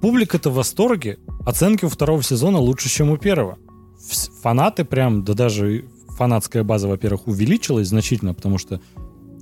Публика-то 0.00 0.50
в 0.50 0.54
восторге. 0.54 1.18
Оценки 1.44 1.84
у 1.84 1.88
второго 1.88 2.22
сезона 2.22 2.58
лучше, 2.58 2.88
чем 2.88 3.10
у 3.10 3.18
первого. 3.18 3.58
Фанаты 4.42 4.84
прям, 4.84 5.24
да 5.24 5.34
даже 5.34 5.84
фанатская 6.16 6.64
база, 6.64 6.88
во-первых, 6.88 7.26
увеличилась 7.26 7.88
значительно, 7.88 8.34
потому 8.34 8.58
что 8.58 8.80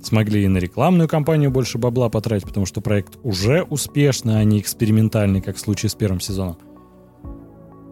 смогли 0.03 0.43
и 0.43 0.47
на 0.47 0.57
рекламную 0.57 1.07
кампанию 1.07 1.51
больше 1.51 1.77
бабла 1.77 2.09
потратить, 2.09 2.47
потому 2.47 2.65
что 2.65 2.81
проект 2.81 3.17
уже 3.23 3.63
успешный, 3.63 4.39
а 4.39 4.43
не 4.43 4.59
экспериментальный, 4.59 5.41
как 5.41 5.55
в 5.55 5.59
случае 5.59 5.89
с 5.89 5.95
первым 5.95 6.19
сезоном. 6.19 6.57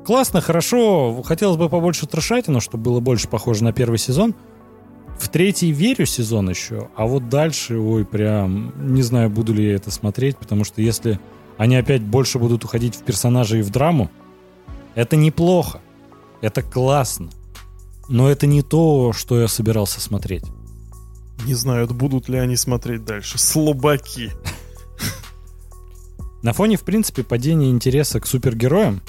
Классно, 0.06 0.42
хорошо. 0.42 1.22
Хотелось 1.24 1.58
бы 1.58 1.70
побольше 1.70 2.08
трешатина, 2.08 2.60
чтобы 2.60 2.84
было 2.84 3.00
больше 3.00 3.28
похоже 3.28 3.64
на 3.64 3.72
первый 3.72 3.98
сезон. 3.98 4.36
В 5.20 5.30
третий 5.30 5.72
верю 5.72 6.06
сезон 6.06 6.50
еще, 6.50 6.90
а 6.96 7.06
вот 7.06 7.30
дальше, 7.30 7.78
ой, 7.78 8.04
прям 8.04 8.74
не 8.94 9.04
знаю, 9.04 9.30
буду 9.30 9.54
ли 9.54 9.66
я 9.66 9.76
это 9.76 9.92
смотреть, 9.92 10.38
потому 10.38 10.64
что 10.64 10.82
если 10.82 11.20
они 11.58 11.76
опять 11.76 12.02
больше 12.02 12.40
будут 12.40 12.66
уходить 12.66 12.96
в 12.96 13.04
персонажей 13.04 13.60
и 13.60 13.64
в 13.64 13.70
драму, 13.70 14.10
это 14.96 15.16
неплохо, 15.16 15.82
это 16.42 16.64
классно, 16.64 17.30
но 18.10 18.28
это 18.30 18.48
не 18.48 18.64
то, 18.64 19.14
что 19.14 19.40
я 19.40 19.48
собирался 19.48 20.02
смотреть. 20.02 20.44
Не 21.46 21.54
знаю, 21.54 21.88
будут 21.88 22.28
ли 22.28 22.38
они 22.38 22.58
смотреть 22.58 23.06
дальше. 23.06 23.38
Слабаки. 23.38 24.32
На 26.42 26.54
фоне, 26.54 26.76
в 26.76 26.84
принципе, 26.84 27.24
падения 27.24 27.70
интереса 27.70 28.20
к 28.20 28.26
супергероям 28.26 29.02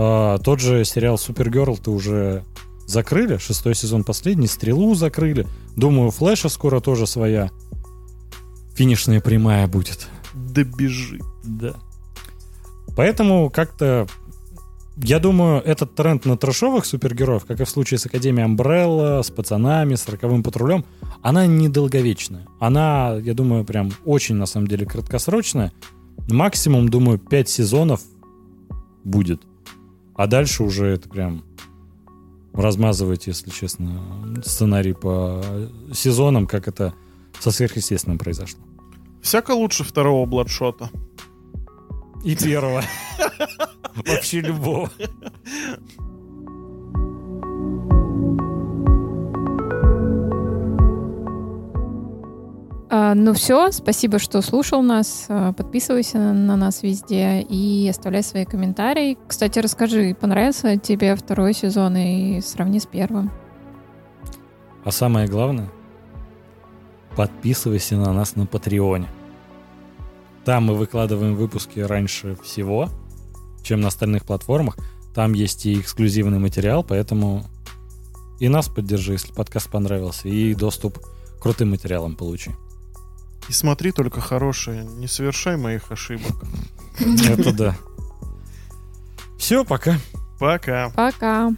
А, 0.00 0.38
тот 0.38 0.60
же 0.60 0.84
сериал 0.84 1.18
Супергерл 1.18 1.76
ты 1.76 1.90
уже 1.90 2.44
закрыли, 2.86 3.36
шестой 3.38 3.74
сезон 3.74 4.04
последний, 4.04 4.46
Стрелу 4.46 4.94
закрыли. 4.94 5.46
Думаю, 5.76 6.12
Флэша 6.12 6.48
скоро 6.48 6.80
тоже 6.80 7.06
своя 7.06 7.50
финишная 8.74 9.20
прямая 9.20 9.66
будет. 9.66 10.06
Добежи. 10.34 11.18
Да. 11.44 11.74
Поэтому 12.96 13.50
как-то 13.50 14.06
я 15.02 15.18
думаю, 15.18 15.62
этот 15.62 15.94
тренд 15.94 16.24
на 16.24 16.36
трэшовых 16.36 16.84
супергероев, 16.84 17.44
как 17.44 17.60
и 17.60 17.64
в 17.64 17.70
случае 17.70 17.98
с 17.98 18.06
Академией 18.06 18.44
Амбрелла, 18.44 19.22
с 19.22 19.30
пацанами, 19.30 19.96
с 19.96 20.08
роковым 20.08 20.42
патрулем, 20.42 20.84
она 21.22 21.46
недолговечная. 21.46 22.46
Она, 22.60 23.16
я 23.22 23.34
думаю, 23.34 23.64
прям 23.64 23.92
очень, 24.04 24.36
на 24.36 24.46
самом 24.46 24.66
деле, 24.68 24.86
краткосрочная. 24.86 25.72
Максимум, 26.28 26.88
думаю, 26.88 27.18
5 27.18 27.48
сезонов 27.48 28.00
будет. 29.04 29.42
А 30.18 30.26
дальше 30.26 30.64
уже 30.64 30.86
это 30.86 31.08
прям 31.08 31.44
размазывать, 32.52 33.28
если 33.28 33.50
честно, 33.50 34.02
сценарий 34.44 34.92
по 34.92 35.40
сезонам, 35.94 36.48
как 36.48 36.66
это 36.66 36.92
со 37.38 37.52
сверхъестественным 37.52 38.18
произошло. 38.18 38.58
Всяко 39.22 39.52
лучше 39.52 39.84
второго 39.84 40.26
бладшота. 40.26 40.90
И 42.24 42.34
первого. 42.34 42.82
Вообще 43.94 44.40
любого. 44.40 44.90
ну 52.90 53.34
все, 53.34 53.70
спасибо, 53.70 54.18
что 54.18 54.40
слушал 54.40 54.82
нас. 54.82 55.26
А, 55.28 55.52
Подписывайся 55.52 56.18
на 56.18 56.56
нас 56.56 56.82
везде 56.82 57.42
и 57.42 57.86
оставляй 57.88 58.22
свои 58.22 58.46
комментарии. 58.46 59.18
Кстати, 59.26 59.58
расскажи, 59.58 60.16
понравился 60.18 60.78
тебе 60.78 61.14
второй 61.14 61.52
сезон 61.52 61.96
и 61.96 62.40
сравни 62.40 62.80
с 62.80 62.86
первым. 62.86 63.30
А 64.84 64.90
самое 64.90 65.28
главное, 65.28 65.70
подписывайся 67.14 67.96
на 67.96 68.12
нас 68.14 68.36
на 68.36 68.46
Патреоне. 68.46 69.08
Там 70.46 70.64
мы 70.64 70.74
выкладываем 70.74 71.34
выпуски 71.36 71.80
раньше 71.80 72.36
всего, 72.42 72.88
чем 73.62 73.82
на 73.82 73.88
остальных 73.88 74.24
платформах. 74.24 74.78
Там 75.14 75.34
есть 75.34 75.66
и 75.66 75.78
эксклюзивный 75.78 76.38
материал, 76.38 76.82
поэтому 76.82 77.44
и 78.40 78.48
нас 78.48 78.68
поддержи, 78.68 79.12
если 79.12 79.32
подкаст 79.32 79.68
понравился, 79.70 80.28
и 80.28 80.54
доступ 80.54 80.98
к 81.00 81.42
крутым 81.42 81.70
материалам 81.70 82.16
получи. 82.16 82.52
И 83.48 83.52
смотри 83.52 83.92
только 83.92 84.20
хорошее, 84.20 84.84
не 84.84 85.06
совершай 85.06 85.56
моих 85.56 85.90
ошибок. 85.90 86.44
Это 87.00 87.52
да. 87.52 87.76
Все, 89.38 89.64
пока. 89.64 89.98
Пока. 90.38 90.90
Пока. 90.90 91.50